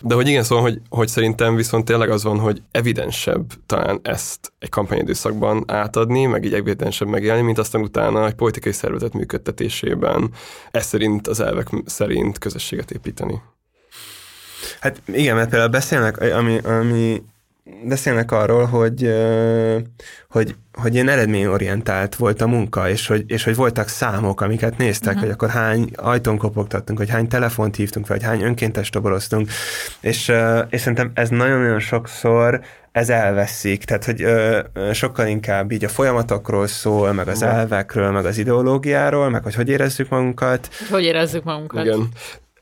De 0.00 0.14
hogy 0.14 0.28
igen, 0.28 0.42
szóval, 0.42 0.64
hogy, 0.64 0.80
hogy 0.88 1.08
szerintem 1.08 1.54
viszont 1.54 1.84
tényleg 1.84 2.10
az 2.10 2.24
van, 2.24 2.38
hogy 2.38 2.62
evidensebb 2.70 3.44
talán 3.66 4.00
ez 4.02 4.27
ezt 4.28 4.52
egy 4.58 4.68
kampányidőszakban 4.68 5.64
átadni, 5.66 6.24
meg 6.24 6.44
így 6.44 6.54
evidensebb 6.54 7.08
megélni, 7.08 7.42
mint 7.42 7.58
aztán 7.58 7.82
utána 7.82 8.26
egy 8.26 8.34
politikai 8.34 8.72
szervezet 8.72 9.12
működtetésében 9.12 10.30
ez 10.70 10.86
szerint, 10.86 11.26
az 11.26 11.40
elvek 11.40 11.68
szerint 11.84 12.38
közösséget 12.38 12.90
építeni. 12.90 13.42
Hát 14.80 15.02
igen, 15.06 15.36
mert 15.36 15.48
például 15.48 15.70
beszélnek, 15.70 16.20
ami, 16.20 16.58
ami 16.58 17.22
beszélnek 17.84 18.32
arról, 18.32 18.64
hogy, 18.64 19.14
hogy, 20.28 20.54
hogy 20.72 20.94
ilyen 20.94 21.08
eredményorientált 21.08 22.14
volt 22.14 22.40
a 22.40 22.46
munka, 22.46 22.88
és 22.88 23.06
hogy, 23.06 23.24
és 23.26 23.44
hogy 23.44 23.54
voltak 23.54 23.88
számok, 23.88 24.40
amiket 24.40 24.76
néztek, 24.76 25.08
uh-huh. 25.14 25.22
hogy 25.22 25.30
akkor 25.30 25.48
hány 25.48 25.90
ajtón 25.94 26.38
kopogtattunk, 26.38 26.98
hogy 26.98 27.10
hány 27.10 27.28
telefont 27.28 27.76
hívtunk, 27.76 28.06
vagy 28.06 28.22
hány 28.22 28.42
önkéntes 28.42 28.90
toboroztunk, 28.90 29.50
és, 30.00 30.32
és 30.68 30.80
szerintem 30.80 31.10
ez 31.14 31.28
nagyon-nagyon 31.28 31.80
sokszor 31.80 32.60
ez 32.98 33.08
elveszik, 33.08 33.84
tehát 33.84 34.04
hogy 34.04 34.22
ö, 34.22 34.60
sokkal 34.92 35.26
inkább 35.26 35.72
így 35.72 35.84
a 35.84 35.88
folyamatokról 35.88 36.66
szól, 36.66 37.12
meg 37.12 37.28
az 37.28 37.42
elvekről, 37.42 38.10
meg 38.10 38.24
az 38.24 38.38
ideológiáról, 38.38 39.28
meg 39.28 39.42
hogy 39.42 39.54
hogy 39.54 39.68
érezzük 39.68 40.08
magunkat. 40.08 40.68
Hogy 40.90 41.04
érezzük 41.04 41.44
magunkat. 41.44 41.84
Igen. 41.84 42.08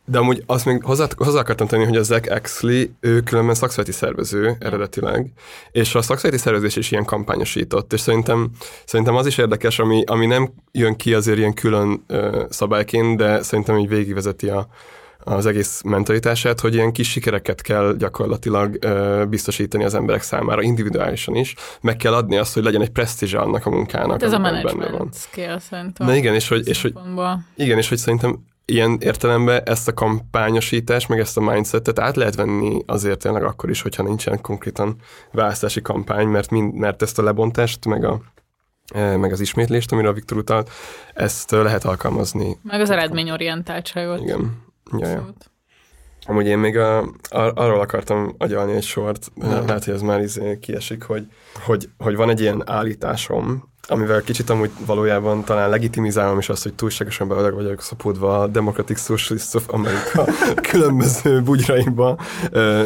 De 0.08 0.18
amúgy 0.18 0.42
azt 0.46 0.64
még 0.64 0.82
hozzá, 0.84 1.06
hozzá 1.16 1.38
akartam 1.38 1.66
tenni, 1.66 1.84
hogy 1.84 1.96
a 1.96 2.02
Zach 2.02 2.30
Exley, 2.30 2.84
ő 3.00 3.20
különben 3.20 3.54
szakszereti 3.54 3.92
szervező 3.92 4.56
eredetileg, 4.58 5.32
és 5.72 5.94
a 5.94 6.02
szakszereti 6.02 6.38
szervezés 6.38 6.76
is 6.76 6.90
ilyen 6.90 7.04
kampányosított, 7.04 7.92
és 7.92 8.00
szerintem, 8.00 8.50
szerintem 8.84 9.16
az 9.16 9.26
is 9.26 9.38
érdekes, 9.38 9.78
ami, 9.78 10.04
ami 10.06 10.26
nem 10.26 10.52
jön 10.72 10.96
ki 10.96 11.14
azért 11.14 11.38
ilyen 11.38 11.54
külön 11.54 12.04
ö, 12.06 12.44
szabályként, 12.48 13.16
de 13.16 13.42
szerintem 13.42 13.78
így 13.78 13.88
végigvezeti 13.88 14.48
a, 14.48 14.68
az 15.28 15.46
egész 15.46 15.80
mentalitását, 15.84 16.60
hogy 16.60 16.74
ilyen 16.74 16.92
kis 16.92 17.10
sikereket 17.10 17.60
kell 17.62 17.94
gyakorlatilag 17.98 18.76
ö, 18.80 19.24
biztosítani 19.28 19.84
az 19.84 19.94
emberek 19.94 20.22
számára, 20.22 20.62
individuálisan 20.62 21.34
is, 21.34 21.54
meg 21.80 21.96
kell 21.96 22.14
adni 22.14 22.36
azt, 22.36 22.54
hogy 22.54 22.62
legyen 22.62 22.82
egy 22.82 22.90
presztízse 22.90 23.38
annak 23.38 23.66
a 23.66 23.70
munkának. 23.70 24.10
Hát 24.10 24.22
ez 24.22 24.32
a 24.32 24.38
management 24.38 25.14
skill 25.14 25.58
szerintem. 25.58 26.06
Na 26.06 26.14
igen, 26.14 26.34
és 26.34 26.48
hogy, 26.48 26.68
és 26.68 26.82
hogy, 26.82 26.92
igen, 27.56 27.78
és 27.78 27.88
hogy 27.88 27.98
szerintem 27.98 28.44
ilyen 28.64 28.98
értelemben 29.00 29.62
ezt 29.64 29.88
a 29.88 29.94
kampányosítást, 29.94 31.08
meg 31.08 31.18
ezt 31.18 31.36
a 31.36 31.40
mindsetet 31.40 31.98
át 31.98 32.16
lehet 32.16 32.34
venni 32.34 32.82
azért 32.86 33.18
tényleg 33.18 33.44
akkor 33.44 33.70
is, 33.70 33.82
hogyha 33.82 34.02
nincsen 34.02 34.40
konkrétan 34.40 34.96
választási 35.32 35.82
kampány, 35.82 36.26
mert, 36.26 36.50
mind, 36.50 36.74
mert 36.74 37.02
ezt 37.02 37.18
a 37.18 37.22
lebontást, 37.22 37.86
meg 37.86 38.04
a 38.04 38.20
meg 38.94 39.32
az 39.32 39.40
ismétlést, 39.40 39.92
amire 39.92 40.08
a 40.08 40.12
Viktor 40.12 40.38
utalt, 40.38 40.70
ezt 41.14 41.50
lehet 41.50 41.84
alkalmazni. 41.84 42.58
Meg 42.62 42.80
az 42.80 42.90
eredményorientáltságot. 42.90 44.20
Igen. 44.20 44.65
Ja, 44.98 45.08
ja. 45.08 45.34
Amúgy 46.28 46.46
én 46.46 46.58
még 46.58 46.76
a, 46.76 46.98
ar- 47.30 47.58
arról 47.58 47.80
akartam 47.80 48.34
agyalni 48.38 48.72
egy 48.72 48.84
sort, 48.84 49.32
lehet, 49.40 49.84
hogy 49.84 49.94
ez 49.94 50.02
már 50.02 50.20
izé 50.20 50.58
kiesik, 50.58 51.02
hogy, 51.02 51.26
hogy, 51.64 51.88
hogy 51.98 52.16
van 52.16 52.30
egy 52.30 52.40
ilyen 52.40 52.62
állításom, 52.66 53.68
amivel 53.88 54.22
kicsit 54.22 54.50
amúgy 54.50 54.70
valójában 54.86 55.44
talán 55.44 55.70
legitimizálom 55.70 56.38
is 56.38 56.48
azt, 56.48 56.62
hogy 56.62 56.74
túlságosan 56.74 57.28
bele 57.28 57.50
vagyok 57.50 57.82
szapódva 57.82 58.40
a 58.40 58.46
Democratic 58.46 59.04
Socialists 59.04 59.54
of 59.54 59.64
America 59.68 60.24
különböző 60.70 61.42
bugyraimba, 61.42 62.18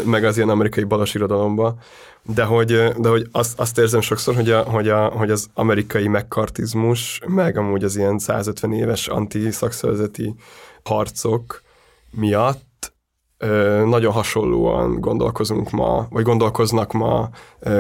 meg 0.04 0.24
az 0.24 0.36
ilyen 0.36 0.48
amerikai 0.48 0.84
balos 0.84 1.14
irodalomba, 1.14 1.76
de 2.22 2.44
hogy, 2.44 2.92
de 2.96 3.08
hogy 3.08 3.28
azt, 3.32 3.60
azt 3.60 3.78
érzem 3.78 4.00
sokszor, 4.00 4.34
hogy, 4.34 4.50
a, 4.50 4.62
hogy, 4.62 4.88
a, 4.88 5.04
hogy 5.04 5.30
az 5.30 5.46
amerikai 5.54 6.08
megkartizmus, 6.08 7.20
meg 7.26 7.56
amúgy 7.56 7.84
az 7.84 7.96
ilyen 7.96 8.18
150 8.18 8.72
éves 8.72 9.08
anti-szakszervezeti 9.08 10.34
harcok 10.82 11.62
miatt 12.10 12.92
nagyon 13.84 14.12
hasonlóan 14.12 15.00
gondolkozunk 15.00 15.70
ma, 15.70 16.06
vagy 16.10 16.24
gondolkoznak 16.24 16.92
ma 16.92 17.28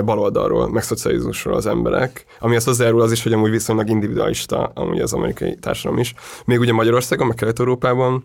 baloldalról, 0.04 0.70
meg 0.70 0.82
szocializmusról 0.82 1.54
az 1.54 1.66
emberek, 1.66 2.24
ami 2.38 2.56
azt 2.56 2.66
hozzájárul 2.66 3.00
az 3.00 3.12
is, 3.12 3.22
hogy 3.22 3.32
amúgy 3.32 3.50
viszonylag 3.50 3.88
individualista 3.88 4.72
amúgy 4.74 5.00
az 5.00 5.12
amerikai 5.12 5.54
társadalom 5.54 5.98
is. 5.98 6.14
Még 6.44 6.60
ugye 6.60 6.72
Magyarországon, 6.72 7.26
meg 7.26 7.36
Kelet-Európában 7.36 8.24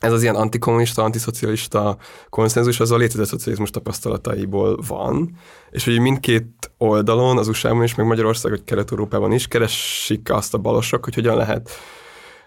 ez 0.00 0.12
az 0.12 0.22
ilyen 0.22 0.34
antikommunista, 0.34 1.02
antiszocialista 1.02 1.96
konszenzus, 2.28 2.80
az 2.80 2.90
a 2.90 2.96
létezett 2.96 3.26
szocializmus 3.26 3.70
tapasztalataiból 3.70 4.78
van, 4.88 5.36
és 5.70 5.84
hogy 5.84 6.00
mindkét 6.00 6.72
oldalon, 6.78 7.38
az 7.38 7.48
USA-ban 7.48 7.82
is, 7.82 7.94
meg 7.94 8.06
Magyarország, 8.06 8.50
vagy 8.50 8.64
Kelet-Európában 8.64 9.32
is 9.32 9.48
keresik 9.48 10.32
azt 10.32 10.54
a 10.54 10.58
balosok, 10.58 11.04
hogy 11.04 11.14
hogyan 11.14 11.36
lehet 11.36 11.70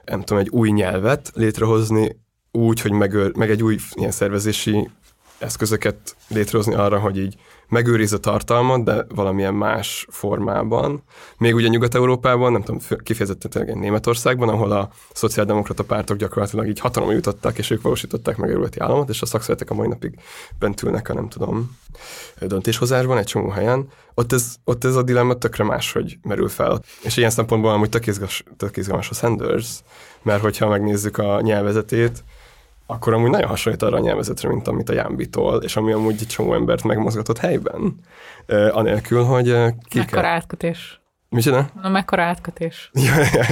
nem 0.06 0.22
tudom, 0.22 0.42
egy 0.42 0.50
új 0.50 0.70
nyelvet 0.70 1.32
létrehozni 1.34 2.26
úgy, 2.58 2.82
hogy 2.82 2.92
megőr, 2.92 3.36
meg 3.36 3.50
egy 3.50 3.64
új 3.64 3.78
ilyen 3.94 4.12
szervezési 4.12 4.90
eszközöket 5.38 6.16
létrehozni 6.28 6.74
arra, 6.74 7.00
hogy 7.00 7.18
így 7.18 7.36
megőriz 7.70 8.14
a 8.14 8.20
tartalmat, 8.20 8.84
de 8.84 9.06
valamilyen 9.16 9.54
más 9.54 10.08
formában. 10.10 11.04
Még 11.38 11.56
ugye 11.56 11.68
Nyugat-Európában, 11.68 12.52
nem 12.52 12.64
tudom, 12.64 12.82
kifejezetten 13.04 13.52
tényleg 13.52 13.76
Németországban, 13.76 14.50
ahol 14.50 14.72
a 14.72 14.90
szociáldemokrata 15.14 15.84
pártok 15.84 16.18
gyakorlatilag 16.18 16.68
így 16.68 16.80
hatalomra 16.80 17.16
jutottak, 17.16 17.58
és 17.58 17.70
ők 17.70 17.82
valósították 17.82 18.38
meg 18.38 18.62
a 18.62 18.68
államot, 18.84 19.10
és 19.10 19.22
a 19.22 19.26
szakszeretek 19.26 19.70
a 19.70 19.74
mai 19.74 19.88
napig 19.88 20.20
bent 20.60 20.82
ülnek 20.82 21.10
a 21.10 21.14
nem 21.14 21.30
tudom, 21.30 21.78
döntéshozásban 22.40 23.18
egy 23.18 23.26
csomó 23.26 23.50
helyen. 23.50 23.88
Ott 24.14 24.34
ez, 24.34 24.56
ott 24.64 24.84
ez 24.84 24.96
a 24.96 25.04
dilemma 25.04 25.34
tökre 25.34 25.64
máshogy 25.64 26.18
merül 26.24 26.50
fel. 26.50 26.82
És 27.04 27.18
ilyen 27.18 27.30
szempontból 27.30 27.72
amúgy 27.72 27.90
tök 27.90 28.08
izgalmas, 28.08 28.44
tök 28.58 28.78
izgalmas 28.78 29.10
a 29.10 29.14
Sanders, 29.14 29.80
mert 30.22 30.42
hogyha 30.42 30.68
megnézzük 30.68 31.18
a 31.18 31.42
nyelvezetét, 31.42 32.24
akkor 32.88 33.14
amúgy 33.14 33.30
nagyon 33.30 33.48
hasonlít 33.48 33.82
arra 33.82 33.98
a 33.98 34.00
nyelvezetre, 34.00 34.50
mint 34.50 34.68
amit 34.68 34.90
a 34.90 34.94
Jámbitól, 34.94 35.64
és 35.64 35.76
ami 35.76 35.92
amúgy 35.92 36.16
egy 36.20 36.28
csomó 36.28 36.54
embert 36.54 36.84
megmozgatott 36.84 37.38
helyben, 37.38 38.00
uh, 38.48 38.70
anélkül, 38.72 39.24
hogy 39.24 39.50
uh, 39.50 39.68
ki 39.90 39.98
Mekkora 39.98 40.22
kell... 40.22 40.32
átkötés. 40.32 41.02
Micsoda? 41.30 41.70
Na, 41.82 41.90
mekkora 41.90 42.24
átkötés. 42.24 42.92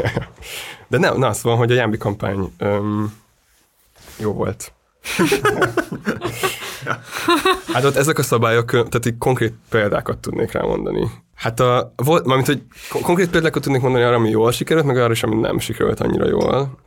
De 0.88 0.97
nem, 0.97 1.17
na, 1.17 1.33
szóval, 1.33 1.57
hogy 1.57 1.71
a 1.71 1.75
Jámbi 1.75 1.97
kampány 1.97 2.53
um, 2.59 3.13
jó 4.17 4.33
volt. 4.33 4.73
hát 7.73 7.83
ott 7.83 7.95
ezek 7.95 8.17
a 8.17 8.23
szabályok, 8.23 8.71
tehát 8.71 9.05
így 9.05 9.17
konkrét 9.17 9.53
példákat 9.69 10.17
tudnék 10.17 10.51
rá 10.51 10.61
mondani. 10.61 11.09
Hát 11.36 11.59
a, 11.59 11.93
volt, 11.95 12.25
mármint, 12.25 12.47
hogy 12.47 12.61
konkrét 12.89 13.29
példákat 13.29 13.61
tudnék 13.61 13.81
mondani 13.81 14.03
arra, 14.03 14.15
ami 14.15 14.29
jól 14.29 14.51
sikerült, 14.51 14.86
meg 14.86 14.97
arra 14.97 15.11
is, 15.11 15.23
ami 15.23 15.36
nem 15.36 15.59
sikerült 15.59 15.99
annyira 15.99 16.27
jól. 16.27 16.77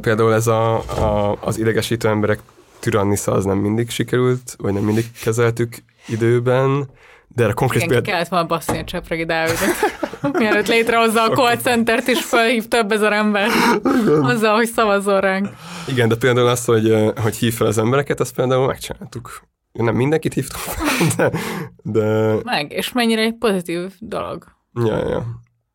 Például 0.00 0.34
ez 0.34 0.46
a, 0.46 0.74
a, 0.78 1.36
az 1.40 1.58
idegesítő 1.58 2.08
emberek 2.08 2.40
türannisza 2.80 3.32
az 3.32 3.44
nem 3.44 3.58
mindig 3.58 3.90
sikerült, 3.90 4.56
vagy 4.58 4.72
nem 4.72 4.82
mindig 4.82 5.04
kezeltük 5.22 5.76
időben, 6.06 6.88
de 7.28 7.42
erre 7.42 7.52
konkrét 7.52 7.82
például... 7.82 8.02
kellett 8.02 8.28
volna 8.28 8.46
baszni 8.46 8.78
a 8.78 8.84
Csepregi 8.84 9.24
Dávidot, 9.24 9.74
mielőtt 10.38 10.68
létrehozza 10.68 11.22
a 11.22 11.30
call 11.30 11.56
centert, 11.56 12.08
és 12.08 12.24
felhív 12.24 12.68
több 12.68 12.92
ezer 12.92 13.12
ember 13.12 13.48
azzal, 14.22 14.54
hogy 14.56 14.66
szavazzon 14.66 15.20
ránk. 15.20 15.48
Igen, 15.86 16.08
de 16.08 16.16
például 16.16 16.46
az, 16.46 16.64
hogy, 16.64 17.12
hogy 17.16 17.36
hív 17.36 17.54
fel 17.54 17.66
az 17.66 17.78
embereket, 17.78 18.20
azt 18.20 18.34
például 18.34 18.66
megcsináltuk. 18.66 19.42
Nem 19.72 19.94
mindenkit 19.94 20.46
fel, 20.46 20.86
de, 21.16 21.38
de... 21.82 22.34
Meg, 22.42 22.72
és 22.72 22.92
mennyire 22.92 23.22
egy 23.22 23.36
pozitív 23.38 23.92
dolog. 23.98 24.44
Ja, 24.74 25.08
ja. 25.08 25.26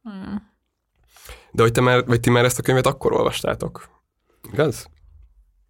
Hmm. 0.04 0.56
De 1.52 1.62
hogy 1.62 1.72
te 1.72 1.82
már, 1.82 2.06
vagy 2.06 2.20
ti 2.20 2.30
már 2.30 2.46
ezt 2.46 2.60
a 2.60 2.62
könyvet 2.62 2.86
akkor 2.86 3.14
olvastátok, 3.14 3.90
igaz? 4.52 4.88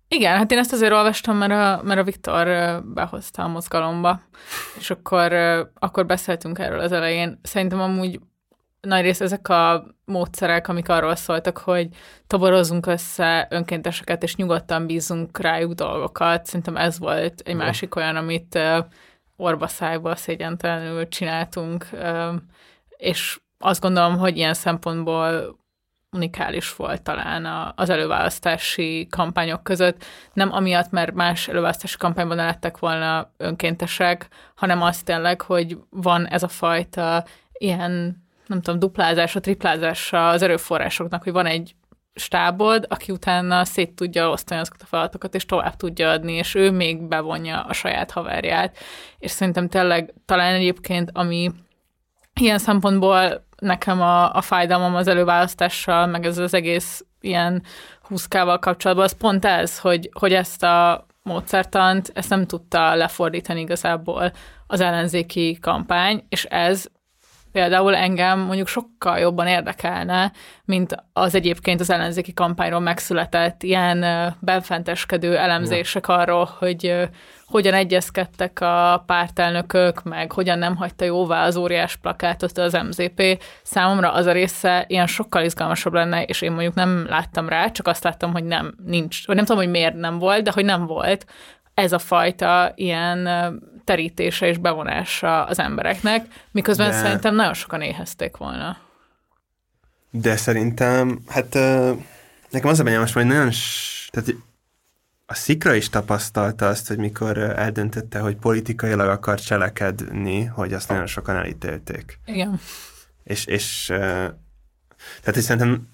Igen, 0.07 0.37
hát 0.37 0.51
én 0.51 0.57
ezt 0.57 0.73
azért 0.73 0.91
olvastam, 0.91 1.37
mert 1.37 1.51
a, 1.51 1.83
mert 1.83 1.99
a 1.99 2.03
Viktor 2.03 2.45
behozta 2.93 3.43
a 3.43 3.47
mozgalomba, 3.47 4.21
és 4.77 4.89
akkor, 4.89 5.33
akkor 5.73 6.05
beszéltünk 6.05 6.59
erről 6.59 6.79
az 6.79 6.91
elején. 6.91 7.39
Szerintem 7.43 7.81
amúgy 7.81 8.19
nagy 8.81 9.01
rész 9.01 9.21
ezek 9.21 9.49
a 9.49 9.85
módszerek, 10.05 10.67
amik 10.67 10.89
arról 10.89 11.15
szóltak, 11.15 11.57
hogy 11.57 11.87
toborozunk 12.27 12.85
össze 12.85 13.47
önkénteseket, 13.49 14.23
és 14.23 14.35
nyugodtan 14.35 14.85
bízunk 14.85 15.39
rájuk 15.39 15.73
dolgokat. 15.73 16.45
Szerintem 16.45 16.77
ez 16.77 16.99
volt 16.99 17.41
egy 17.45 17.55
másik 17.55 17.95
olyan, 17.95 18.15
amit 18.15 18.59
orba 19.35 19.67
szájba 19.67 20.15
szégyentelenül 20.15 21.07
csináltunk, 21.07 21.87
és 22.97 23.39
azt 23.59 23.81
gondolom, 23.81 24.17
hogy 24.17 24.37
ilyen 24.37 24.53
szempontból 24.53 25.57
unikális 26.17 26.75
volt 26.75 27.01
talán 27.01 27.73
az 27.75 27.89
előválasztási 27.89 29.07
kampányok 29.09 29.63
között. 29.63 30.03
Nem 30.33 30.51
amiatt, 30.53 30.91
mert 30.91 31.13
más 31.13 31.47
előválasztási 31.47 31.97
kampányban 31.97 32.37
lettek 32.37 32.79
volna 32.79 33.31
önkéntesek, 33.37 34.27
hanem 34.55 34.81
azt 34.81 35.05
tényleg, 35.05 35.41
hogy 35.41 35.77
van 35.89 36.27
ez 36.27 36.43
a 36.43 36.47
fajta 36.47 37.25
ilyen, 37.51 38.23
nem 38.47 38.61
tudom, 38.61 38.79
duplázása, 38.79 39.39
triplázása 39.39 40.29
az 40.29 40.41
erőforrásoknak, 40.41 41.23
hogy 41.23 41.33
van 41.33 41.45
egy 41.45 41.75
stábod, 42.15 42.85
aki 42.89 43.11
utána 43.11 43.65
szét 43.65 43.95
tudja 43.95 44.29
osztani 44.29 44.59
azokat 44.59 44.81
a 44.81 44.85
feladatokat, 44.85 45.35
és 45.35 45.45
tovább 45.45 45.75
tudja 45.75 46.09
adni, 46.09 46.33
és 46.33 46.55
ő 46.55 46.71
még 46.71 47.01
bevonja 47.01 47.61
a 47.61 47.73
saját 47.73 48.11
haverját. 48.11 48.77
És 49.19 49.31
szerintem 49.31 49.67
tényleg 49.69 50.13
talán 50.25 50.53
egyébként, 50.53 51.09
ami 51.13 51.51
ilyen 52.39 52.57
szempontból 52.57 53.45
nekem 53.59 54.01
a, 54.01 54.33
a 54.33 54.41
fájdalmam 54.41 54.95
az 54.95 55.07
előválasztással, 55.07 56.05
meg 56.05 56.25
ez 56.25 56.37
az 56.37 56.53
egész 56.53 57.05
ilyen 57.21 57.63
húszkával 58.01 58.59
kapcsolatban, 58.59 59.05
az 59.05 59.17
pont 59.17 59.45
ez, 59.45 59.79
hogy, 59.79 60.09
hogy 60.19 60.33
ezt 60.33 60.63
a 60.63 61.05
módszertant, 61.23 62.11
ezt 62.13 62.29
nem 62.29 62.45
tudta 62.45 62.95
lefordítani 62.95 63.59
igazából 63.59 64.31
az 64.67 64.81
ellenzéki 64.81 65.57
kampány, 65.61 66.25
és 66.29 66.43
ez 66.43 66.85
például 67.57 67.95
engem 67.95 68.39
mondjuk 68.39 68.67
sokkal 68.67 69.17
jobban 69.17 69.47
érdekelne, 69.47 70.31
mint 70.65 71.03
az 71.13 71.35
egyébként 71.35 71.79
az 71.79 71.89
ellenzéki 71.89 72.33
kampányról 72.33 72.79
megszületett 72.79 73.63
ilyen 73.63 74.05
benfenteskedő 74.39 75.37
elemzések 75.37 76.07
arról, 76.07 76.49
hogy 76.59 77.09
hogyan 77.45 77.73
egyezkedtek 77.73 78.61
a 78.61 79.03
pártelnökök, 79.05 80.03
meg 80.03 80.31
hogyan 80.31 80.59
nem 80.59 80.75
hagyta 80.75 81.05
jóvá 81.05 81.45
az 81.45 81.55
óriás 81.55 81.95
plakátot 81.95 82.57
az 82.57 82.73
MZP. 82.87 83.43
Számomra 83.63 84.11
az 84.11 84.25
a 84.25 84.31
része 84.31 84.85
ilyen 84.87 85.07
sokkal 85.07 85.43
izgalmasabb 85.43 85.93
lenne, 85.93 86.23
és 86.23 86.41
én 86.41 86.51
mondjuk 86.51 86.73
nem 86.73 87.05
láttam 87.09 87.49
rá, 87.49 87.71
csak 87.71 87.87
azt 87.87 88.03
láttam, 88.03 88.31
hogy 88.31 88.43
nem, 88.43 88.75
nincs, 88.85 89.27
vagy 89.27 89.35
nem 89.35 89.45
tudom, 89.45 89.61
hogy 89.61 89.71
miért 89.71 89.95
nem 89.95 90.19
volt, 90.19 90.43
de 90.43 90.51
hogy 90.53 90.65
nem 90.65 90.85
volt 90.85 91.25
ez 91.77 91.91
a 91.91 91.99
fajta 91.99 92.71
ilyen 92.75 93.29
terítése 93.83 94.47
és 94.47 94.57
bevonása 94.57 95.43
az 95.43 95.59
embereknek, 95.59 96.25
miközben 96.51 96.89
de... 96.89 96.95
szerintem 96.95 97.35
nagyon 97.35 97.53
sokan 97.53 97.81
éhezték 97.81 98.37
volna. 98.37 98.77
De 100.09 100.35
szerintem, 100.35 101.19
hát 101.27 101.53
nekem 102.49 102.69
az 102.69 102.79
a 102.79 102.83
benyomás, 102.83 103.13
hogy 103.13 103.25
nagyon, 103.25 103.51
tehát 104.09 104.35
a 105.25 105.33
Szikra 105.33 105.73
is 105.73 105.89
tapasztalta 105.89 106.67
azt, 106.67 106.87
hogy 106.87 106.97
mikor 106.97 107.37
eldöntötte, 107.37 108.19
hogy 108.19 108.35
politikailag 108.35 109.09
akar 109.09 109.39
cselekedni, 109.39 110.43
hogy 110.43 110.73
azt 110.73 110.89
nagyon 110.89 111.07
sokan 111.07 111.35
elítélték. 111.35 112.19
Igen. 112.25 112.59
És, 113.23 113.45
és 113.45 113.85
tehát 115.21 115.35
és 115.35 115.43
szerintem 115.43 115.87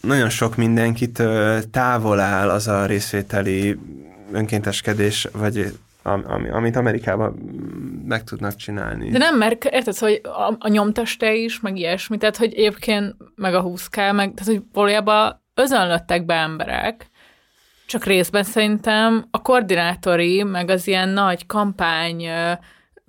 nagyon 0.00 0.28
sok 0.28 0.56
mindenkit 0.56 1.22
távol 1.70 2.20
áll 2.20 2.50
az 2.50 2.68
a 2.68 2.86
részvételi 2.86 3.78
önkénteskedés, 4.34 5.28
vagy 5.32 5.72
ami, 6.02 6.48
amit 6.48 6.76
Amerikában 6.76 7.32
meg 8.06 8.24
tudnak 8.24 8.56
csinálni. 8.56 9.10
De 9.10 9.18
nem, 9.18 9.36
mert 9.36 9.64
érted, 9.64 9.98
hogy 9.98 10.20
a, 10.22 10.54
a 10.58 10.68
nyomteste 10.68 11.34
is, 11.34 11.60
meg 11.60 11.76
ilyesmi, 11.76 12.16
tehát 12.16 12.36
hogy 12.36 12.52
egyébként 12.52 13.16
meg 13.34 13.54
a 13.54 13.60
20 13.60 13.88
meg, 13.96 14.14
tehát 14.14 14.44
hogy 14.44 14.62
valójában 14.72 15.42
özönlöttek 15.54 16.24
be 16.24 16.34
emberek, 16.34 17.10
csak 17.86 18.04
részben 18.04 18.42
szerintem 18.42 19.24
a 19.30 19.42
koordinátori, 19.42 20.42
meg 20.42 20.70
az 20.70 20.86
ilyen 20.86 21.08
nagy 21.08 21.46
kampány 21.46 22.26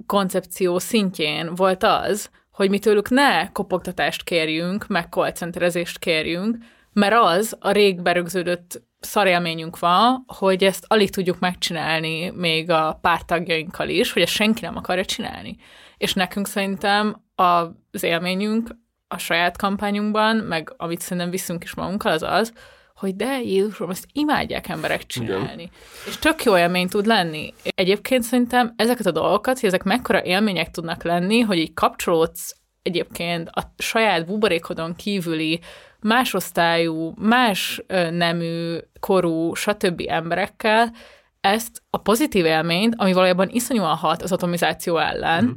koncepció 0.05 0.79
szintjén 0.79 1.55
volt 1.55 1.83
az, 1.83 2.29
hogy 2.51 2.69
mi 2.69 2.79
tőlük 2.79 3.09
ne 3.09 3.51
kopogtatást 3.51 4.23
kérjünk, 4.23 4.87
meg 4.87 5.09
callcenterezést 5.09 5.99
kérjünk, 5.99 6.57
mert 6.93 7.15
az 7.17 7.55
a 7.59 7.71
rég 7.71 8.01
berögződött 8.01 8.81
szarélményünk 9.05 9.79
van, 9.79 10.23
hogy 10.27 10.63
ezt 10.63 10.85
alig 10.87 11.09
tudjuk 11.09 11.39
megcsinálni 11.39 12.29
még 12.29 12.69
a 12.69 12.97
pártagjainkkal 13.01 13.89
is, 13.89 14.11
hogy 14.11 14.21
ezt 14.21 14.33
senki 14.33 14.61
nem 14.61 14.77
akarja 14.77 15.05
csinálni. 15.05 15.55
És 15.97 16.13
nekünk 16.13 16.47
szerintem 16.47 17.23
az 17.35 18.03
élményünk 18.03 18.69
a 19.07 19.17
saját 19.17 19.57
kampányunkban, 19.57 20.35
meg 20.35 20.73
amit 20.77 21.01
szerintem 21.01 21.29
viszünk 21.29 21.63
is 21.63 21.73
magunkkal, 21.73 22.11
az 22.11 22.23
az, 22.23 22.53
hogy 22.95 23.15
de 23.15 23.41
Jézusom, 23.41 23.89
ezt 23.89 24.05
imádják 24.11 24.67
emberek 24.67 25.05
csinálni. 25.05 25.53
Igen. 25.53 25.69
És 26.07 26.17
tök 26.17 26.43
jó 26.43 26.57
élmény 26.57 26.87
tud 26.87 27.05
lenni. 27.05 27.53
Egyébként 27.63 28.23
szerintem 28.23 28.73
ezeket 28.75 29.05
a 29.05 29.11
dolgokat, 29.11 29.59
hogy 29.59 29.69
ezek 29.69 29.83
mekkora 29.83 30.23
élmények 30.23 30.71
tudnak 30.71 31.03
lenni, 31.03 31.39
hogy 31.39 31.57
így 31.57 31.73
kapcsolódsz 31.73 32.55
egyébként 32.81 33.49
a 33.49 33.73
saját 33.77 34.25
buborékodon 34.25 34.95
kívüli 34.95 35.59
másosztályú, 36.05 37.13
más 37.17 37.81
nemű, 38.11 38.77
korú, 38.99 39.53
stb. 39.53 40.03
emberekkel, 40.07 40.93
ezt 41.41 41.81
a 41.89 41.97
pozitív 41.97 42.45
élményt, 42.45 42.93
ami 42.97 43.13
valójában 43.13 43.49
iszonyúan 43.49 43.95
hat 43.95 44.21
az 44.21 44.31
atomizáció 44.31 44.97
ellen, 44.97 45.43
mm. 45.43 45.51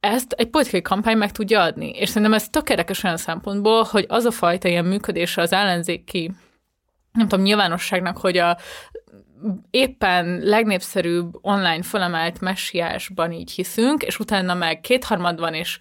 ezt 0.00 0.32
egy 0.32 0.48
politikai 0.48 0.82
kampány 0.82 1.16
meg 1.16 1.32
tudja 1.32 1.60
adni. 1.60 1.90
És 1.90 2.08
szerintem 2.08 2.34
ez 2.34 2.48
tökéletes 2.48 3.02
olyan 3.02 3.16
szempontból, 3.16 3.82
hogy 3.82 4.04
az 4.08 4.24
a 4.24 4.30
fajta 4.30 4.68
ilyen 4.68 4.84
működése 4.84 5.42
az 5.42 5.52
ellenzéki, 5.52 6.30
nem 7.12 7.28
tudom, 7.28 7.44
nyilvánosságnak, 7.44 8.18
hogy 8.18 8.36
a 8.36 8.56
éppen 9.70 10.40
legnépszerűbb 10.42 11.38
online 11.40 11.82
felemelt 11.82 12.40
messiásban 12.40 13.32
így 13.32 13.50
hiszünk, 13.50 14.02
és 14.02 14.18
utána 14.18 14.54
meg 14.54 14.80
kétharmadban 14.80 15.54
is 15.54 15.78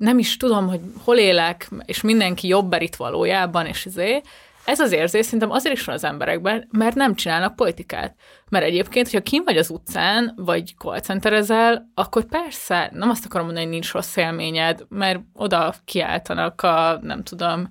nem 0.00 0.18
is 0.18 0.36
tudom, 0.36 0.68
hogy 0.68 0.80
hol 1.04 1.16
élek, 1.16 1.70
és 1.84 2.00
mindenki 2.00 2.48
jobb 2.48 2.74
itt 2.78 2.96
valójában, 2.96 3.66
és 3.66 3.84
izé, 3.84 4.20
ez 4.64 4.80
az 4.80 4.92
érzés 4.92 5.24
szerintem 5.24 5.50
azért 5.50 5.74
is 5.74 5.84
van 5.84 5.94
az 5.94 6.04
emberekben, 6.04 6.68
mert 6.70 6.94
nem 6.94 7.14
csinálnak 7.14 7.56
politikát. 7.56 8.14
Mert 8.48 8.64
egyébként, 8.64 9.06
hogyha 9.06 9.22
kim 9.22 9.44
vagy 9.44 9.56
az 9.56 9.70
utcán, 9.70 10.32
vagy 10.36 10.74
callcenterezel, 10.78 11.90
akkor 11.94 12.24
persze, 12.24 12.90
nem 12.92 13.10
azt 13.10 13.24
akarom 13.24 13.46
mondani, 13.46 13.66
hogy 13.66 13.74
nincs 13.74 13.92
rossz 13.92 14.16
élményed, 14.16 14.86
mert 14.88 15.20
oda 15.32 15.74
kiáltanak 15.84 16.62
a, 16.62 16.98
nem 17.02 17.22
tudom, 17.22 17.68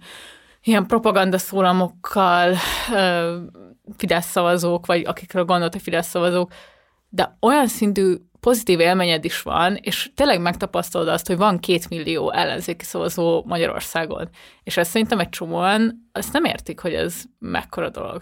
ilyen 0.63 0.85
propagandaszólamokkal 0.87 2.55
Fidesz 3.97 4.29
szavazók, 4.29 4.85
vagy 4.85 5.05
akikről 5.05 5.45
gondolt 5.45 5.75
a 5.75 5.79
Fidesz 5.79 6.07
szavazók, 6.07 6.51
de 7.09 7.37
olyan 7.39 7.67
szintű 7.67 8.15
pozitív 8.39 8.79
élményed 8.79 9.25
is 9.25 9.41
van, 9.41 9.75
és 9.75 10.11
tényleg 10.15 10.41
megtapasztalod 10.41 11.07
azt, 11.07 11.27
hogy 11.27 11.37
van 11.37 11.59
két 11.59 11.89
millió 11.89 12.31
ellenzéki 12.31 12.85
szavazó 12.85 13.43
Magyarországon. 13.45 14.29
És 14.63 14.77
ezt 14.77 14.91
szerintem 14.91 15.19
egy 15.19 15.29
csomóan 15.29 16.09
azt 16.11 16.33
nem 16.33 16.43
értik, 16.43 16.79
hogy 16.79 16.93
ez 16.93 17.23
mekkora 17.39 17.89
dolog. 17.89 18.21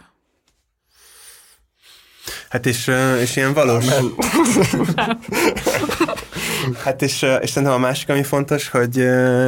Hát 2.50 2.66
és, 2.66 2.92
és 3.22 3.36
ilyen 3.36 3.54
valós... 3.54 3.86
hát 6.84 7.02
és, 7.02 7.26
és 7.42 7.50
szerintem 7.50 7.78
a 7.78 7.78
másik, 7.78 8.10
ami 8.10 8.24
fontos, 8.24 8.70
hogy, 8.70 9.06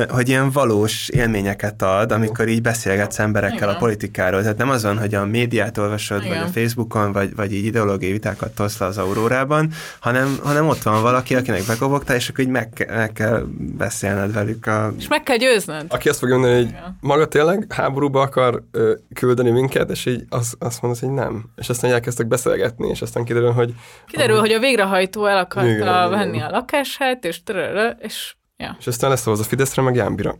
hogy 0.09 0.29
ilyen 0.29 0.51
valós 0.51 1.09
élményeket 1.09 1.81
ad, 1.81 2.11
amikor 2.11 2.47
így 2.47 2.61
beszélgetsz 2.61 3.19
emberekkel 3.19 3.57
Igen. 3.57 3.69
a 3.69 3.77
politikáról. 3.77 4.41
Tehát 4.41 4.57
nem 4.57 4.69
azon, 4.69 4.99
hogy 4.99 5.15
a 5.15 5.25
médiát 5.25 5.77
olvasod, 5.77 6.23
Igen. 6.23 6.37
vagy 6.37 6.47
a 6.47 6.51
Facebookon, 6.51 7.11
vagy, 7.11 7.35
vagy 7.35 7.53
így 7.53 7.65
ideológiai 7.65 8.11
vitákat 8.11 8.55
tolsz 8.55 8.77
le 8.77 8.85
az 8.85 8.97
aurórában, 8.97 9.71
hanem, 9.99 10.39
hanem 10.43 10.67
ott 10.67 10.81
van 10.81 11.01
valaki, 11.01 11.35
akinek 11.35 11.65
bekobogta, 11.65 12.15
és 12.15 12.29
akkor 12.29 12.43
így 12.43 12.49
meg, 12.49 12.87
meg 12.89 13.13
kell 13.13 13.45
beszélned 13.57 14.33
velük. 14.33 14.65
A... 14.65 14.93
És 14.97 15.07
meg 15.07 15.23
kell 15.23 15.37
győznöd. 15.37 15.85
Aki 15.89 16.09
azt 16.09 16.19
fogja 16.19 16.37
mondani, 16.37 16.63
hogy 16.63 16.75
maga 16.99 17.27
tényleg 17.27 17.65
háborúba 17.69 18.21
akar 18.21 18.63
ö, 18.71 18.93
küldeni 19.13 19.49
minket, 19.49 19.89
és 19.89 20.05
így 20.05 20.25
azt, 20.29 20.55
azt 20.59 20.81
mondod, 20.81 20.99
hogy 20.99 21.11
nem. 21.11 21.49
És 21.55 21.69
aztán 21.69 21.91
elkezdtek 21.91 22.27
beszélgetni, 22.27 22.68
és 22.77 23.01
aztán 23.01 23.23
kiderül, 23.23 23.51
hogy... 23.51 23.73
Kiderül, 24.05 24.35
ahogy... 24.35 24.47
hogy 24.47 24.57
a 24.57 24.61
végrehajtó 24.61 25.25
el 25.25 25.37
akarta 25.37 25.69
igen, 25.69 26.09
venni 26.09 26.35
igen. 26.35 26.47
a 26.47 26.51
lakását, 26.51 27.25
és 27.25 27.43
törölő, 27.43 27.97
és 27.99 28.33
Ja. 28.61 28.75
És 28.79 28.87
aztán 28.87 29.09
lesz 29.09 29.27
az 29.27 29.39
a 29.39 29.43
Fideszre, 29.43 29.81
meg 29.81 29.95
Jámbira. 29.95 30.35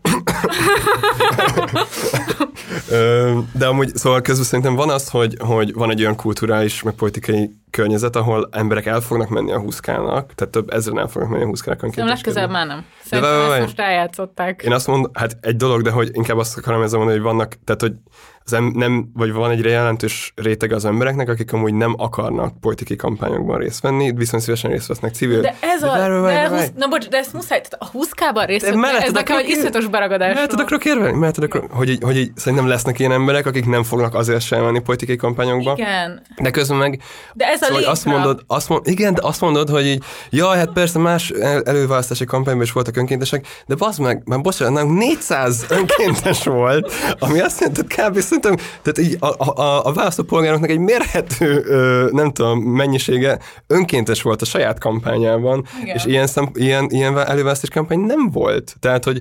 De 3.52 3.66
amúgy, 3.66 3.96
szóval 3.96 4.20
közben 4.20 4.44
szerintem 4.44 4.74
van 4.74 4.90
az, 4.90 5.08
hogy, 5.08 5.36
hogy 5.38 5.74
van 5.74 5.90
egy 5.90 6.00
olyan 6.00 6.16
kulturális, 6.16 6.82
meg 6.82 6.94
politikai 6.94 7.50
környezet, 7.70 8.16
ahol 8.16 8.48
emberek 8.52 8.86
el 8.86 9.00
fognak 9.00 9.28
menni 9.28 9.52
a 9.52 9.58
húszkának, 9.58 10.34
tehát 10.34 10.52
több 10.52 10.70
ezeren 10.70 10.98
el 10.98 11.08
fognak 11.08 11.30
menni 11.30 11.42
a 11.42 11.46
húszkának. 11.46 11.94
Nem 11.94 12.06
legközelebb 12.06 12.50
már 12.50 12.66
nem. 12.66 12.84
Szerintem 13.04 13.48
de, 13.48 13.52
ezt 13.52 13.60
most 13.60 13.80
eljátszották. 13.80 14.62
Én 14.62 14.72
azt 14.72 14.86
mondom, 14.86 15.10
hát 15.14 15.36
egy 15.40 15.56
dolog, 15.56 15.82
de 15.82 15.90
hogy 15.90 16.08
inkább 16.12 16.38
azt 16.38 16.58
akarom 16.58 16.82
ezzel 16.82 16.98
mondani, 16.98 17.18
hogy 17.18 17.28
vannak, 17.28 17.56
tehát 17.64 17.80
hogy 17.80 17.92
az 18.52 18.58
em, 18.58 18.72
nem, 18.74 19.10
vagy 19.14 19.32
van 19.32 19.50
egy 19.50 19.64
jelentős 19.64 20.32
réteg 20.36 20.72
az 20.72 20.84
embereknek, 20.84 21.28
akik 21.28 21.52
amúgy 21.52 21.74
nem 21.74 21.94
akarnak 21.98 22.60
politikai 22.60 22.96
kampányokban 22.96 23.58
részt 23.58 23.80
venni, 23.80 24.12
viszont 24.12 24.42
szívesen 24.42 24.70
részt 24.70 24.86
vesznek 24.86 25.14
civil. 25.14 25.40
De 25.40 25.54
ez 25.60 25.82
a, 25.82 25.96
de, 25.96 26.08
de, 26.08 26.20
de, 26.20 26.48
husz, 26.48 26.70
na 26.76 26.86
bocs, 26.86 27.08
de 27.08 27.18
ezt 27.18 27.32
muszáj, 27.32 27.60
tehát 27.60 27.76
a 27.78 27.86
húszkában 27.92 28.46
részt 28.46 28.64
venni, 28.70 28.86
ez 29.00 29.12
nekem 29.12 29.36
egy 29.36 29.48
iszletos 29.48 29.86
beragadás. 29.86 30.34
Mert 30.34 30.56
tudok 30.56 30.84
érvelni, 30.84 31.18
mert 31.18 31.34
tudok, 31.34 31.64
hogy, 31.70 31.88
így, 31.88 32.02
hogy 32.02 32.16
így, 32.16 32.30
szerintem 32.34 32.68
lesznek 32.68 32.98
ilyen 32.98 33.12
emberek, 33.12 33.46
akik 33.46 33.66
nem 33.66 33.82
fognak 33.82 34.14
azért 34.14 34.40
sem 34.40 34.64
menni 34.64 34.80
politikai 34.80 35.16
kampányokba. 35.16 35.74
Igen. 35.76 36.22
De 36.36 36.50
közben 36.50 36.78
meg... 36.78 37.00
De 37.34 37.46
ez 37.46 37.60
ez 37.62 37.68
a 37.68 37.74
Szóval, 37.74 37.90
azt 37.90 38.04
mondod, 38.04 38.42
azt 38.46 38.68
mond, 38.68 38.86
igen, 38.86 39.14
de 39.14 39.20
azt 39.24 39.40
mondod, 39.40 39.68
hogy 39.68 39.86
így, 39.86 40.02
jaj, 40.30 40.56
hát 40.56 40.72
persze 40.72 40.98
más 40.98 41.30
el- 41.30 41.62
előválasztási 41.62 42.24
kampányban 42.24 42.64
is 42.64 42.72
voltak 42.72 42.96
önkéntesek, 42.96 43.46
de 43.66 43.74
bazd 43.74 44.00
meg, 44.00 44.22
már 44.24 44.40
bocsánat, 44.40 44.74
nálunk 44.74 44.98
400 44.98 45.66
önkéntes 45.68 46.44
volt, 46.44 46.92
ami 47.18 47.40
azt 47.40 47.60
jelenti, 47.60 47.80
hogy 47.80 48.08
kb. 48.08 48.18
Szerintem, 48.42 48.66
tehát 48.82 48.98
így 48.98 49.16
a, 49.20 49.60
a, 49.60 49.86
a, 49.86 49.92
választópolgároknak 49.92 50.70
egy 50.70 50.78
mérhető, 50.78 51.62
ö, 51.64 52.08
nem 52.12 52.30
tudom, 52.30 52.58
mennyisége 52.58 53.38
önkéntes 53.66 54.22
volt 54.22 54.42
a 54.42 54.44
saját 54.44 54.78
kampányában, 54.78 55.64
Igen. 55.82 55.96
és 55.96 56.04
ilyen, 56.04 56.26
szem, 56.26 56.50
ilyen, 56.54 56.86
ilyen 56.90 57.18
előválasztási 57.18 57.72
kampány 57.72 58.00
nem 58.00 58.30
volt. 58.30 58.74
Tehát, 58.80 59.04
hogy 59.04 59.20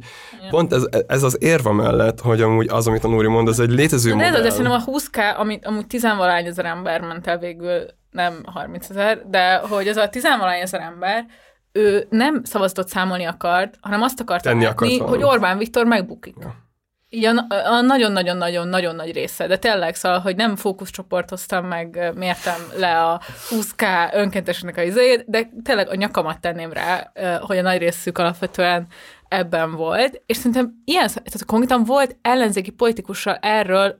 pont 0.49 0.73
ez, 0.73 0.83
ez 1.07 1.23
az 1.23 1.37
érva 1.39 1.71
mellett, 1.71 2.21
hogy 2.21 2.41
amúgy 2.41 2.67
az, 2.69 2.87
amit 2.87 3.03
a 3.03 3.07
Nóri 3.07 3.27
mond, 3.27 3.47
az 3.47 3.59
egy 3.59 3.71
létező 3.71 4.15
De 4.15 4.23
ez 4.23 4.33
azért 4.33 4.53
szerintem 4.53 4.83
a 4.85 4.91
20k, 4.91 5.37
amit 5.37 5.65
amúgy 5.65 5.87
tizenvalány 5.87 6.45
ezer 6.45 6.65
ember 6.65 7.01
ment 7.01 7.27
el 7.27 7.37
végül, 7.37 7.85
nem 8.11 8.41
30 8.45 8.89
ezer, 8.89 9.21
de 9.29 9.55
hogy 9.55 9.87
az 9.87 9.97
a 9.97 10.09
tizenvalány 10.09 10.61
ezer 10.61 10.81
ember, 10.81 11.25
ő 11.71 12.07
nem 12.09 12.41
szavazatot 12.43 12.87
számolni 12.87 13.23
akart, 13.23 13.75
hanem 13.81 14.01
azt 14.01 14.19
akart 14.19 14.43
Tenni 14.43 14.63
látni, 14.63 14.95
akart 14.95 15.09
hogy 15.09 15.23
Orbán 15.23 15.57
Viktor 15.57 15.85
megbukik. 15.85 16.35
Ja. 16.39 16.67
Így 17.11 17.25
a, 17.25 17.81
nagyon-nagyon-nagyon-nagyon 17.81 18.95
nagy 18.95 19.11
része, 19.11 19.47
de 19.47 19.57
tényleg, 19.57 19.95
szóval, 19.95 20.19
hogy 20.19 20.35
nem 20.35 20.55
fókuszcsoportoztam 20.55 21.65
meg, 21.65 22.11
mértem 22.15 22.61
le 22.77 23.05
a 23.05 23.21
20k 23.49 24.13
önkénteseknek 24.13 24.77
a 24.77 24.81
izéjét, 24.81 25.29
de 25.29 25.49
tényleg 25.63 25.89
a 25.89 25.95
nyakamat 25.95 26.41
tenném 26.41 26.73
rá, 26.73 27.11
hogy 27.41 27.57
a 27.57 27.61
nagy 27.61 27.77
részük 27.77 28.17
alapvetően 28.17 28.87
ebben 29.27 29.75
volt, 29.75 30.21
és 30.25 30.37
szerintem 30.37 30.81
ilyen, 30.85 31.07
tehát 31.07 31.45
konkrétan 31.45 31.83
volt 31.83 32.17
ellenzéki 32.21 32.71
politikussal 32.71 33.35
erről 33.35 33.99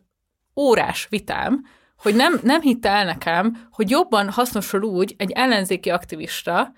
órás 0.55 1.07
vitám, 1.09 1.65
hogy 1.97 2.15
nem, 2.15 2.39
nem 2.43 2.61
hitte 2.61 2.89
el 2.89 3.05
nekem, 3.05 3.67
hogy 3.71 3.89
jobban 3.89 4.29
hasznosul 4.29 4.83
úgy 4.83 5.15
egy 5.17 5.31
ellenzéki 5.31 5.89
aktivista, 5.89 6.73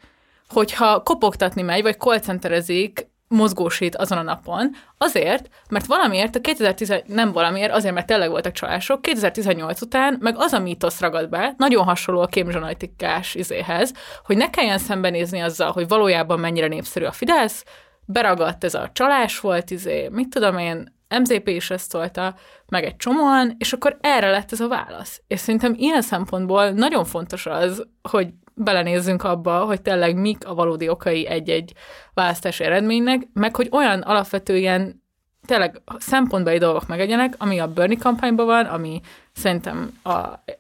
hogyha 0.48 1.04
kopogtatni 1.04 1.62
megy, 1.62 1.82
vagy 1.82 1.98
callcenterezik, 1.98 3.11
mozgósít 3.32 3.96
azon 3.96 4.18
a 4.18 4.22
napon, 4.22 4.76
azért, 4.98 5.50
mert 5.70 5.86
valamiért 5.86 6.36
a 6.36 6.42
2010, 6.42 6.94
nem 7.06 7.32
valamiért, 7.32 7.72
azért, 7.72 7.94
mert 7.94 8.08
tényleg 8.08 8.30
voltak 8.30 8.52
csalások, 8.52 9.02
2018 9.02 9.82
után, 9.82 10.18
meg 10.20 10.36
az 10.38 10.54
a 10.54 10.60
mítosz 10.60 11.00
ragad 11.00 11.30
be, 11.30 11.54
nagyon 11.58 11.84
hasonló 11.84 12.22
a 12.22 12.26
kémzsonalitikás 12.26 13.36
izéhez, 13.36 13.94
hogy 14.24 14.38
ne 14.38 14.50
kelljen 14.50 14.78
szembenézni 14.78 15.40
azzal, 15.40 15.72
hogy 15.72 15.88
valójában 15.88 16.40
mennyire 16.40 16.68
népszerű 16.68 17.06
a 17.06 17.12
Fidesz, 17.12 17.64
beragadt 18.06 18.64
ez 18.64 18.74
a 18.74 18.90
csalás 18.94 19.40
volt, 19.40 19.72
izé, 19.72 20.08
mit 20.12 20.30
tudom 20.30 20.58
én, 20.58 21.00
MZP 21.20 21.48
is 21.48 21.70
ezt 21.70 21.92
tolta, 21.92 22.36
meg 22.68 22.84
egy 22.84 22.96
csomóan, 22.96 23.56
és 23.58 23.74
akkor 23.74 23.98
erre 24.02 24.30
lett 24.30 24.52
ez 24.52 24.60
a 24.60 24.68
válasz. 24.68 25.22
És 25.28 25.40
szerintem 25.40 25.74
ilyen 25.78 26.02
szempontból 26.02 26.70
nagyon 26.70 27.06
fontos 27.06 27.46
az, 27.46 27.88
hogy 28.10 28.28
belenézzünk 28.54 29.24
abba, 29.24 29.66
hogy 29.66 29.82
tényleg 29.82 30.16
mik 30.16 30.48
a 30.48 30.54
valódi 30.54 30.90
okai 30.90 31.28
egy-egy 31.28 31.74
választási 32.14 32.64
eredménynek, 32.64 33.28
meg 33.34 33.56
hogy 33.56 33.70
olyan 33.72 34.02
alapvető 34.02 34.58
ilyen 34.58 35.04
tényleg 35.46 35.82
szempontbeli 35.98 36.58
dolgok 36.58 36.88
megegyenek, 36.88 37.34
ami 37.38 37.60
a 37.60 37.74
Bernie 37.74 37.98
kampányban 37.98 38.46
van, 38.46 38.66
ami 38.66 39.02
szerintem 39.34 40.00
a, 40.04 40.10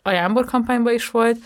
a 0.01 0.11
Jámbor 0.11 0.45
kampányban 0.45 0.93
is 0.93 1.09
volt, 1.09 1.37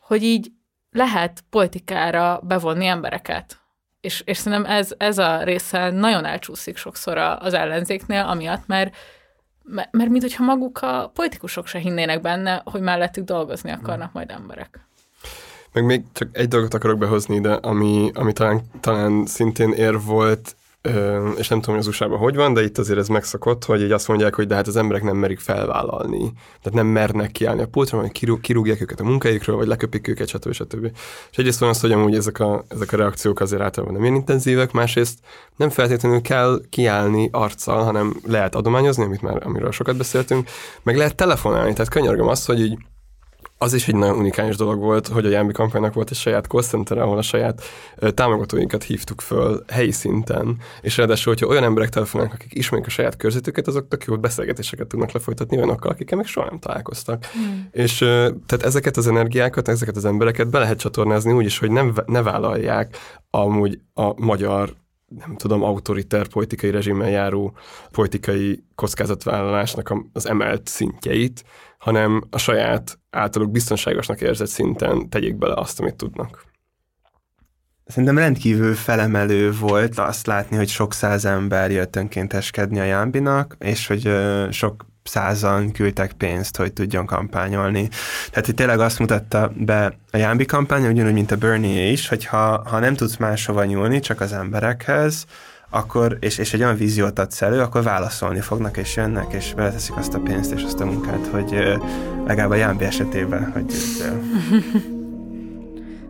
hogy 0.00 0.22
így 0.22 0.52
lehet 0.90 1.44
politikára 1.50 2.40
bevonni 2.42 2.86
embereket. 2.86 3.60
És, 4.00 4.22
és 4.24 4.36
szerintem 4.36 4.72
ez, 4.72 4.94
ez 4.96 5.18
a 5.18 5.42
része 5.42 5.90
nagyon 5.90 6.24
elcsúszik 6.24 6.76
sokszor 6.76 7.16
az 7.18 7.54
ellenzéknél, 7.54 8.24
amiatt, 8.24 8.66
mert 8.66 8.96
mert, 9.64 9.92
mert 9.92 10.10
mint 10.10 10.22
hogyha 10.22 10.44
maguk 10.44 10.82
a 10.82 11.10
politikusok 11.14 11.66
se 11.66 11.78
hinnének 11.78 12.20
benne, 12.20 12.62
hogy 12.64 12.80
mellettük 12.80 13.24
dolgozni 13.24 13.70
akarnak 13.70 14.12
majd 14.12 14.30
emberek. 14.30 14.86
Meg 15.72 15.84
még 15.84 16.02
csak 16.12 16.28
egy 16.32 16.48
dolgot 16.48 16.74
akarok 16.74 16.98
behozni 16.98 17.34
ide, 17.34 17.52
ami, 17.52 18.10
ami 18.14 18.32
talán, 18.32 18.60
talán 18.80 19.26
szintén 19.26 19.72
ér 19.72 20.00
volt, 20.00 20.56
és 21.36 21.48
nem 21.48 21.60
tudom, 21.60 21.74
hogy 21.74 21.78
az 21.78 21.86
usa 21.86 22.16
hogy 22.16 22.34
van, 22.34 22.54
de 22.54 22.62
itt 22.62 22.78
azért 22.78 22.98
ez 22.98 23.08
megszokott, 23.08 23.64
hogy 23.64 23.82
így 23.82 23.90
azt 23.90 24.08
mondják, 24.08 24.34
hogy 24.34 24.46
de 24.46 24.54
hát 24.54 24.66
az 24.66 24.76
emberek 24.76 25.02
nem 25.02 25.16
merik 25.16 25.38
felvállalni. 25.38 26.32
Tehát 26.62 26.72
nem 26.72 26.86
mernek 26.86 27.30
kiállni 27.30 27.62
a 27.62 27.66
pultra, 27.66 28.00
vagy 28.00 28.12
kirú, 28.12 28.40
kirúgják 28.40 28.80
őket 28.80 29.00
a 29.00 29.04
munkájukról, 29.04 29.56
vagy 29.56 29.66
leköpik 29.66 30.08
őket, 30.08 30.28
stb. 30.28 30.52
stb. 30.52 30.84
És 31.30 31.38
egyrészt 31.38 31.60
van 31.60 31.68
az, 31.68 31.80
hogy 31.80 31.92
amúgy 31.92 32.14
ezek 32.14 32.38
a, 32.40 32.64
ezek 32.68 32.92
a 32.92 32.96
reakciók 32.96 33.40
azért 33.40 33.62
általában 33.62 33.94
nem 33.94 34.04
ilyen 34.04 34.14
intenzívek, 34.14 34.72
másrészt 34.72 35.18
nem 35.56 35.70
feltétlenül 35.70 36.20
kell 36.20 36.60
kiállni 36.70 37.28
arccal, 37.32 37.84
hanem 37.84 38.16
lehet 38.26 38.54
adományozni, 38.54 39.04
amit 39.04 39.22
már, 39.22 39.46
amiről 39.46 39.72
sokat 39.72 39.96
beszéltünk, 39.96 40.48
meg 40.82 40.96
lehet 40.96 41.16
telefonálni. 41.16 41.72
Tehát 41.72 41.88
könyörgöm 41.88 42.28
azt, 42.28 42.46
hogy 42.46 42.60
így 42.60 42.78
az 43.62 43.74
is 43.74 43.88
egy 43.88 43.94
nagyon 43.94 44.16
unikáns 44.16 44.56
dolog 44.56 44.80
volt, 44.80 45.08
hogy 45.08 45.26
a 45.26 45.28
Jámbi 45.28 45.52
kampánynak 45.52 45.94
volt 45.94 46.10
egy 46.10 46.16
saját 46.16 46.46
call 46.46 46.62
center, 46.62 46.98
ahol 46.98 47.18
a 47.18 47.22
saját 47.22 47.62
támogatóinkat 48.14 48.82
hívtuk 48.82 49.20
föl 49.20 49.64
helyi 49.68 49.90
szinten, 49.90 50.56
és 50.80 50.96
ráadásul, 50.96 51.32
hogyha 51.32 51.46
olyan 51.46 51.64
emberek 51.64 51.88
telefonálnak, 51.88 52.34
akik 52.34 52.54
ismerik 52.54 52.86
a 52.86 52.90
saját 52.90 53.16
körzetüket, 53.16 53.66
azok 53.66 53.88
tök 53.88 54.04
jó 54.04 54.18
beszélgetéseket 54.18 54.86
tudnak 54.86 55.10
lefolytatni 55.10 55.56
olyanokkal, 55.56 55.90
akikkel 55.90 56.18
még 56.18 56.26
soha 56.26 56.46
nem 56.48 56.58
találkoztak. 56.58 57.26
Mm. 57.38 57.58
És 57.70 57.98
tehát 58.46 58.62
ezeket 58.62 58.96
az 58.96 59.06
energiákat, 59.06 59.68
ezeket 59.68 59.96
az 59.96 60.04
embereket 60.04 60.50
be 60.50 60.58
lehet 60.58 60.78
csatornázni 60.78 61.32
úgy 61.32 61.44
is, 61.44 61.58
hogy 61.58 61.70
nem, 61.70 61.94
ne 62.06 62.22
vállalják 62.22 62.96
amúgy 63.30 63.80
a 63.94 64.20
magyar 64.20 64.74
nem 65.18 65.36
tudom, 65.36 65.62
autoriter 65.62 66.26
politikai 66.26 66.70
rezsimmel 66.70 67.10
járó 67.10 67.56
politikai 67.90 68.64
kockázatvállalásnak 68.74 69.94
az 70.12 70.26
emelt 70.26 70.68
szintjeit, 70.68 71.44
hanem 71.82 72.22
a 72.30 72.38
saját 72.38 72.98
általuk 73.10 73.50
biztonságosnak 73.50 74.20
érzett 74.20 74.48
szinten 74.48 75.08
tegyék 75.08 75.36
bele 75.36 75.54
azt, 75.54 75.80
amit 75.80 75.94
tudnak. 75.94 76.44
Szerintem 77.84 78.18
rendkívül 78.18 78.74
felemelő 78.74 79.52
volt 79.52 79.98
azt 79.98 80.26
látni, 80.26 80.56
hogy 80.56 80.68
sok 80.68 80.94
száz 80.94 81.24
ember 81.24 81.70
jött 81.70 81.96
önkénteskedni 81.96 82.80
a 82.80 82.84
Jámbinak, 82.84 83.56
és 83.58 83.86
hogy 83.86 84.10
sok 84.50 84.86
százan 85.02 85.72
küldtek 85.72 86.12
pénzt, 86.12 86.56
hogy 86.56 86.72
tudjon 86.72 87.06
kampányolni. 87.06 87.88
Tehát, 88.28 88.46
hogy 88.46 88.54
tényleg 88.54 88.80
azt 88.80 88.98
mutatta 88.98 89.52
be 89.56 89.96
a 90.10 90.16
Jámbi 90.16 90.44
kampány, 90.44 90.86
ugyanúgy, 90.86 91.12
mint 91.12 91.30
a 91.30 91.36
Bernie 91.36 91.90
is, 91.90 92.08
hogy 92.08 92.24
ha, 92.24 92.68
ha 92.68 92.78
nem 92.78 92.94
tudsz 92.94 93.16
máshova 93.16 93.64
nyúlni, 93.64 94.00
csak 94.00 94.20
az 94.20 94.32
emberekhez, 94.32 95.26
akkor, 95.74 96.16
és, 96.20 96.38
és 96.38 96.54
egy 96.54 96.62
olyan 96.62 96.76
víziót 96.76 97.18
adsz 97.18 97.42
elő, 97.42 97.60
akkor 97.60 97.82
válaszolni 97.82 98.40
fognak, 98.40 98.76
és 98.76 98.96
jönnek, 98.96 99.32
és 99.32 99.54
beleteszik 99.54 99.96
azt 99.96 100.14
a 100.14 100.20
pénzt 100.20 100.52
és 100.52 100.62
azt 100.62 100.80
a 100.80 100.84
munkát, 100.84 101.26
hogy 101.26 101.50
legalább 102.26 102.50
a 102.50 102.54
Jámbi 102.54 102.84
esetében, 102.84 103.52
hogy. 103.52 103.64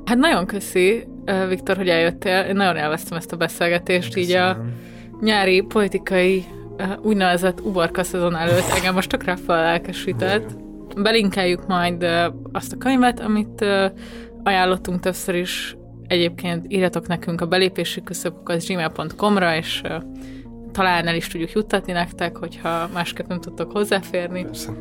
Hát 0.04 0.16
nagyon 0.16 0.46
köszi, 0.46 1.06
Viktor, 1.48 1.76
hogy 1.76 1.88
eljöttél. 1.88 2.40
Én 2.40 2.54
nagyon 2.54 2.76
elvesztem 2.76 3.18
ezt 3.18 3.32
a 3.32 3.36
beszélgetést, 3.36 4.16
így 4.16 4.30
a 4.30 4.64
nyári 5.20 5.60
politikai 5.60 6.44
úgynevezett 7.02 7.60
uborka 7.60 8.02
szezon 8.02 8.36
előtt 8.36 8.70
engem 8.76 8.94
most 8.94 9.08
tökre 9.08 9.36
fellelkesített. 9.36 10.56
Belinkeljük 10.96 11.66
majd 11.66 12.06
azt 12.52 12.72
a 12.72 12.76
könyvet, 12.76 13.20
amit 13.20 13.64
ajánlottunk 14.42 15.00
többször 15.00 15.34
is. 15.34 15.76
Egyébként 16.12 16.64
írjatok 16.68 17.06
nekünk 17.06 17.40
a 17.40 17.46
belépési 17.46 18.02
küszöböket 18.02 18.66
gmail.com-ra, 18.66 19.56
és 19.56 19.80
ö, 19.84 19.96
talán 20.72 21.06
el 21.06 21.14
is 21.14 21.26
tudjuk 21.26 21.52
juttatni 21.52 21.92
nektek, 21.92 22.36
hogyha 22.36 22.88
másképp 22.94 23.26
nem 23.26 23.40
tudtok 23.40 23.72
hozzáférni. 23.72 24.42
Persze. 24.42 24.72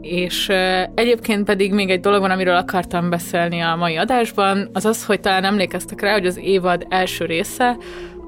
És 0.00 0.48
uh, 0.48 0.56
egyébként 0.94 1.44
pedig 1.44 1.72
még 1.72 1.90
egy 1.90 2.00
dolog 2.00 2.20
van, 2.20 2.30
amiről 2.30 2.56
akartam 2.56 3.10
beszélni 3.10 3.60
a 3.60 3.76
mai 3.76 3.96
adásban, 3.96 4.70
az 4.72 4.84
az, 4.84 5.04
hogy 5.04 5.20
talán 5.20 5.44
emlékeztek 5.44 6.00
rá, 6.00 6.12
hogy 6.12 6.26
az 6.26 6.38
évad 6.38 6.86
első 6.88 7.24
része 7.24 7.76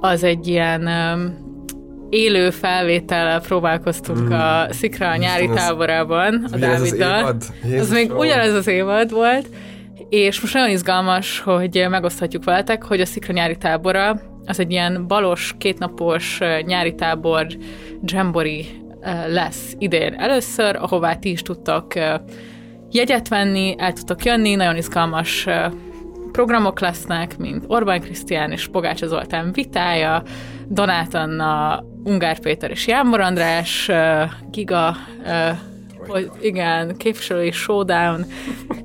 az 0.01 0.25
egy 0.25 0.47
ilyen 0.47 0.81
um, 0.87 1.39
élő 2.11 2.51
felvétellel 2.51 3.41
próbálkoztunk 3.41 4.29
mm. 4.29 4.33
a 4.33 4.67
Szikra 4.71 5.09
a 5.09 5.17
nyári 5.17 5.43
Isten, 5.43 5.57
ez- 5.57 5.65
táborában 5.65 6.35
a 6.35 6.57
Ugyanez 6.57 6.81
az 6.81 6.89
Dáviddal. 6.89 7.19
évad? 7.19 7.37
Az 7.37 7.53
Jézusom. 7.71 7.95
még 7.95 8.13
ugyanez 8.13 8.55
az 8.55 8.67
évad 8.67 9.11
volt, 9.11 9.47
és 10.09 10.41
most 10.41 10.55
nagyon 10.55 10.71
izgalmas, 10.71 11.41
hogy 11.41 11.87
megoszthatjuk 11.91 12.45
veletek, 12.45 12.85
hogy 12.85 13.01
a 13.01 13.07
Szikra 13.07 13.33
nyári 13.33 13.57
tábora 13.57 14.21
az 14.45 14.61
egy 14.61 14.71
ilyen 14.71 15.07
balos, 15.07 15.55
kétnapos 15.59 16.39
nyári 16.65 16.95
tábor 16.95 17.47
Jambori 18.03 18.67
lesz 19.29 19.75
idén 19.79 20.15
először, 20.15 20.77
ahová 20.77 21.15
ti 21.15 21.31
is 21.31 21.43
tudtok 21.43 21.95
ö, 21.95 22.15
jegyet 22.91 23.29
venni, 23.29 23.75
el 23.79 23.93
tudtok 23.93 24.25
jönni, 24.25 24.55
nagyon 24.55 24.77
izgalmas 24.77 25.47
programok 26.33 26.81
lesznek, 26.81 27.39
mint 27.39 27.65
Orbán 27.67 28.01
Krisztián 28.01 28.53
és 28.53 28.69
Pogácsa 28.69 29.07
Zoltán 29.07 29.53
vitája, 29.53 30.23
Donát 30.69 31.15
Anna, 31.15 31.85
Ungár 32.05 32.39
Péter 32.39 32.71
és 32.71 32.87
Jámbor 32.87 33.21
András, 33.21 33.91
Giga, 34.51 34.97
hogy 36.09 36.31
igen, 36.41 36.97
képviselői 36.97 37.51
showdown, 37.51 38.25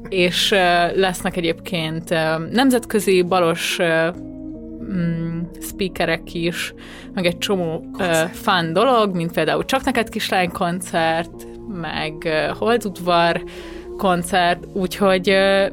és 0.10 0.50
lesznek 0.96 1.38
egyébként 1.38 2.10
nemzetközi 2.52 3.22
balos 3.22 3.78
mm, 4.94 5.40
speakerek 5.62 6.34
is, 6.34 6.74
meg 7.14 7.26
egy 7.26 7.38
csomó 7.38 7.86
ö, 8.00 8.24
fun 8.32 8.74
dolog, 8.74 9.16
mint 9.16 9.32
például 9.32 9.66
Csak 9.66 9.84
neked 9.84 10.10
kislány 10.10 10.52
koncert, 10.52 11.48
meg 11.82 12.14
ö, 12.26 12.52
Holdudvar 12.58 13.44
koncert, 13.98 14.68
úgyhogy 14.74 15.28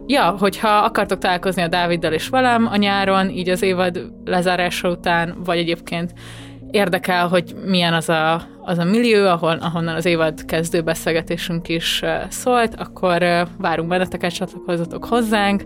ja, 0.06 0.36
hogyha 0.38 0.68
akartok 0.68 1.18
találkozni 1.18 1.62
a 1.62 1.68
Dáviddal 1.68 2.12
és 2.12 2.28
velem 2.28 2.66
a 2.66 2.76
nyáron, 2.76 3.30
így 3.30 3.48
az 3.48 3.62
évad 3.62 4.10
lezárása 4.24 4.90
után, 4.90 5.36
vagy 5.44 5.58
egyébként 5.58 6.12
érdekel, 6.70 7.28
hogy 7.28 7.54
milyen 7.64 7.94
az 7.94 8.08
a, 8.08 8.42
az 8.60 8.78
a 8.78 8.84
millió, 8.84 9.26
ahol, 9.26 9.58
ahonnan 9.60 9.94
az 9.94 10.04
évad 10.04 10.44
kezdő 10.44 10.82
beszélgetésünk 10.82 11.68
is 11.68 12.02
szólt, 12.28 12.74
akkor 12.74 13.46
várunk 13.58 13.88
benneteket, 13.88 14.34
csatlakozzatok 14.34 15.04
hozzánk. 15.04 15.64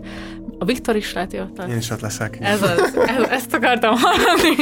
A 0.59 0.65
Viktor 0.65 0.95
is 0.95 1.13
lehet 1.13 1.33
ott 1.33 1.69
Én 1.69 1.77
is 1.77 1.89
ott 1.89 2.01
leszek. 2.01 2.37
Ez 2.41 2.61
az, 2.61 2.97
ez, 3.07 3.29
ezt 3.29 3.53
akartam 3.53 3.95
hallani. 3.97 4.55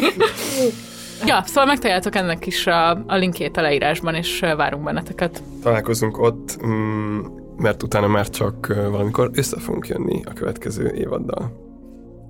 Ja, 1.25 1.41
szóval 1.45 1.65
megtaláljátok 1.65 2.15
ennek 2.15 2.45
is 2.45 2.67
a, 2.67 2.89
a 2.89 3.15
linkjét 3.15 3.57
a 3.57 3.61
leírásban, 3.61 4.15
és 4.15 4.39
várunk 4.39 4.83
benneteket. 4.83 5.43
Találkozunk 5.63 6.19
ott, 6.19 6.65
mm, 6.65 7.19
mert 7.57 7.83
utána 7.83 8.07
már 8.07 8.29
csak 8.29 8.67
valamikor 8.89 9.29
össze 9.33 9.59
fogunk 9.59 9.87
jönni 9.87 10.21
a 10.25 10.33
következő 10.33 10.91
évaddal. 10.95 11.69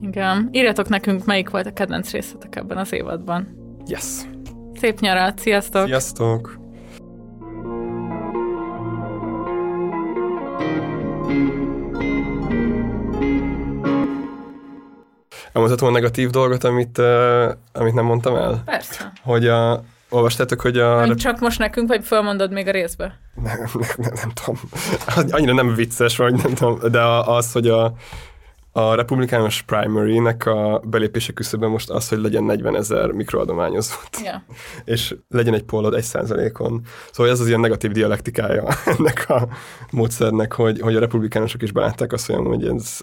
Igen. 0.01 0.49
Írjatok 0.51 0.89
nekünk, 0.89 1.25
melyik 1.25 1.49
volt 1.49 1.65
a 1.65 1.73
kedvenc 1.73 2.11
részletek 2.11 2.55
ebben 2.55 2.77
az 2.77 2.93
évadban. 2.93 3.60
Yes. 3.85 4.03
Szép 4.79 4.99
nyarat, 4.99 5.39
sziasztok! 5.39 5.85
Sziasztok! 5.85 6.59
Elmondhatom 15.53 15.87
a 15.87 15.91
negatív 15.91 16.29
dolgot, 16.29 16.63
amit, 16.63 16.97
uh, 16.97 17.51
amit 17.73 17.93
nem 17.93 18.05
mondtam 18.05 18.35
el? 18.35 18.61
Persze. 18.65 19.11
Hogy 19.23 19.47
a, 19.47 19.83
olvastátok, 20.09 20.61
hogy 20.61 20.77
a... 20.77 21.05
Nem 21.05 21.15
csak 21.15 21.39
most 21.39 21.59
nekünk, 21.59 21.87
vagy 21.87 22.05
fölmondod 22.05 22.51
még 22.51 22.67
a 22.67 22.71
részbe? 22.71 23.19
Nem, 23.43 23.59
nem, 23.73 23.89
nem, 23.97 24.11
nem 24.15 24.31
tudom. 24.33 24.59
Annyira 25.31 25.53
nem 25.53 25.75
vicces, 25.75 26.17
vagy 26.17 26.33
nem 26.33 26.53
tudom, 26.53 26.91
de 26.91 27.01
az, 27.25 27.51
hogy 27.51 27.67
a, 27.67 27.93
a 28.71 28.95
republikánus 28.95 29.61
primary-nek 29.61 30.45
a 30.45 30.81
belépése 30.85 31.33
küszöbben 31.33 31.69
most 31.69 31.89
az, 31.89 32.09
hogy 32.09 32.17
legyen 32.17 32.43
40 32.43 32.75
ezer 32.75 33.11
mikroadományozót. 33.11 34.09
Yeah. 34.23 34.41
És 34.85 35.15
legyen 35.29 35.53
egy 35.53 35.63
pollod 35.63 35.93
egy 35.93 36.03
százalékon. 36.03 36.81
Szóval 37.11 37.31
ez 37.31 37.39
az 37.39 37.47
ilyen 37.47 37.59
negatív 37.59 37.91
dialektikája 37.91 38.67
ennek 38.97 39.29
a 39.29 39.47
módszernek, 39.91 40.53
hogy, 40.53 40.79
hogy 40.79 40.95
a 40.95 40.99
republikánusok 40.99 41.61
is 41.61 41.71
belátták 41.71 42.13
azt, 42.13 42.31
hogy 42.31 42.65
ez, 42.65 42.99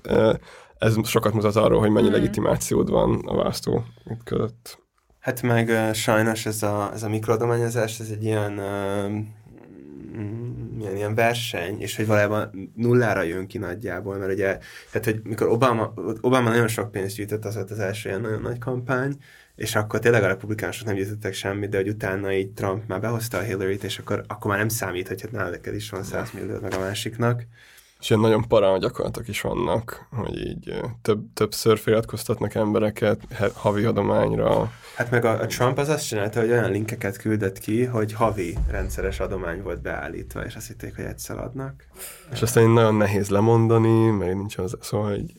ez 0.79 0.95
sokat 1.05 1.33
mutat 1.33 1.57
arról, 1.57 1.81
hogy 1.81 1.91
mennyi 1.91 2.09
mm. 2.09 2.13
legitimációd 2.13 2.91
van 2.91 3.23
a 3.27 3.37
választó 3.37 3.85
között. 4.25 4.87
Hát 5.19 5.43
meg 5.43 5.69
uh, 5.69 5.93
sajnos 5.93 6.47
ez 6.47 6.63
a, 6.63 6.91
ez 6.93 7.03
a 7.03 7.09
mikroadományozás, 7.09 8.01
ez 8.01 8.09
egy 8.11 8.25
ilyen 8.25 8.53
uh, 8.53 9.13
milyen 10.77 10.97
ilyen 10.97 11.15
verseny, 11.15 11.81
és 11.81 11.97
hogy 11.97 12.07
valójában 12.07 12.73
nullára 12.75 13.23
jön 13.23 13.47
ki 13.47 13.59
nagyjából, 13.59 14.17
mert 14.17 14.33
ugye, 14.33 14.59
tehát 14.91 15.05
hogy 15.05 15.21
mikor 15.23 15.49
Obama, 15.49 15.93
Obama 16.21 16.49
nagyon 16.49 16.69
sok 16.69 16.91
pénzt 16.91 17.17
gyűjtött, 17.17 17.45
az 17.45 17.55
volt 17.55 17.71
az 17.71 17.79
első 17.79 18.09
ilyen 18.09 18.21
nagyon 18.21 18.41
nagy 18.41 18.59
kampány, 18.59 19.17
és 19.57 19.75
akkor 19.75 20.01
tényleg 20.01 20.23
a 20.23 20.27
republikánusok 20.27 20.87
nem 20.87 20.95
gyűjtöttek 20.95 21.33
semmit, 21.33 21.71
de 21.71 21.77
hogy 21.77 21.89
utána 21.89 22.33
így 22.33 22.51
Trump 22.51 22.87
már 22.87 23.01
behozta 23.01 23.39
a 23.39 23.43
Hillary-t, 23.43 23.85
és 23.85 23.99
akkor, 23.99 24.25
akkor 24.27 24.51
már 24.51 24.59
nem 24.59 24.69
számít, 24.69 25.09
hogy 25.09 25.21
hát 25.21 25.33
nálad 25.33 25.61
is 25.73 25.91
van 25.91 26.03
100 26.03 26.31
millió 26.31 26.59
meg 26.61 26.75
a 26.75 26.79
másiknak. 26.79 27.47
És 28.01 28.11
ilyen 28.11 28.23
nagyon 28.23 28.49
parán 28.49 28.79
gyakorlatok 28.79 29.29
is 29.29 29.41
vannak, 29.41 30.07
hogy 30.11 30.37
így 30.47 30.81
több, 31.03 31.33
többször 31.35 31.79
feliratkoztatnak 31.79 32.55
embereket 32.55 33.21
havi 33.55 33.85
adományra. 33.85 34.73
Hát 34.97 35.11
meg 35.11 35.25
a, 35.25 35.41
a 35.41 35.47
Trump 35.47 35.79
az 35.79 35.89
azt 35.89 36.07
csinálta, 36.07 36.41
hogy 36.41 36.51
olyan 36.51 36.71
linkeket 36.71 37.17
küldött 37.17 37.59
ki, 37.59 37.85
hogy 37.85 38.13
havi 38.13 38.57
rendszeres 38.71 39.21
adomány 39.21 39.63
volt 39.63 39.83
beállítva, 39.83 40.45
és 40.45 40.55
azt 40.55 40.67
hitték, 40.67 40.97
hogy 40.97 41.05
egyszer 41.05 41.39
adnak. 41.39 41.85
És 42.33 42.43
aztán 42.43 42.71
nagyon 42.71 42.95
nehéz 42.95 43.29
lemondani, 43.29 44.11
mert 44.11 44.35
nincs 44.35 44.59
az, 44.59 44.77
szóval 44.81 45.11
hogy 45.11 45.33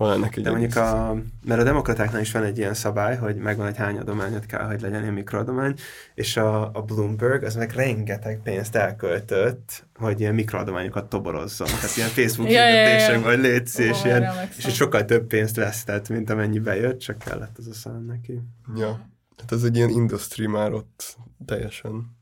van 0.00 0.12
ennek 0.12 0.36
egy 0.36 0.42
De 0.42 0.50
mondjuk 0.50 0.76
a, 0.76 1.16
mert 1.44 1.60
a 1.60 1.64
demokratáknál 1.64 2.20
is 2.20 2.32
van 2.32 2.42
egy 2.42 2.58
ilyen 2.58 2.74
szabály, 2.74 3.16
hogy 3.16 3.36
megvan, 3.36 3.66
hogy 3.66 3.76
hány 3.76 3.98
adományot 3.98 4.46
kell, 4.46 4.66
hogy 4.66 4.80
legyen 4.80 5.00
ilyen 5.00 5.12
mikroadomány, 5.12 5.74
és 6.14 6.36
a, 6.36 6.70
a 6.72 6.82
Bloomberg 6.82 7.42
az 7.42 7.54
meg 7.54 7.72
rengeteg 7.72 8.40
pénzt 8.42 8.76
elköltött, 8.76 9.86
hogy 9.94 10.20
ilyen 10.20 10.34
mikroadományokat 10.34 11.08
toborozzon. 11.08 11.66
Tehát 11.66 11.96
ilyen 11.96 12.08
Facebook 12.08 12.50
ja, 12.50 12.66
hirdetések, 12.66 13.08
ja, 13.08 13.14
ja. 13.14 13.20
vagy 13.20 13.38
létsz, 13.38 13.78
és, 13.78 14.04
ilyen, 14.04 14.24
és 14.56 14.74
sokkal 14.74 15.04
több 15.04 15.26
pénzt 15.26 15.56
vesztett, 15.56 16.08
mint 16.08 16.30
amennyi 16.30 16.58
bejött, 16.58 16.98
csak 16.98 17.18
kellett 17.18 17.58
az 17.58 17.66
a 17.66 17.74
szám 17.74 18.04
neki. 18.04 18.40
Ja, 18.76 19.00
hát 19.38 19.52
ez 19.52 19.62
egy 19.62 19.76
ilyen 19.76 19.90
industry 19.90 20.46
már 20.46 20.72
ott 20.72 21.16
teljesen. 21.46 22.18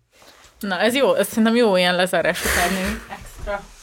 Na, 0.61 0.79
ez 0.79 0.95
jó, 0.95 1.14
ez 1.14 1.29
szerintem 1.29 1.57
jó 1.57 1.76
ilyen 1.76 1.95
lezárás 1.95 2.41
utáni 2.45 3.01
extra. 3.11 3.76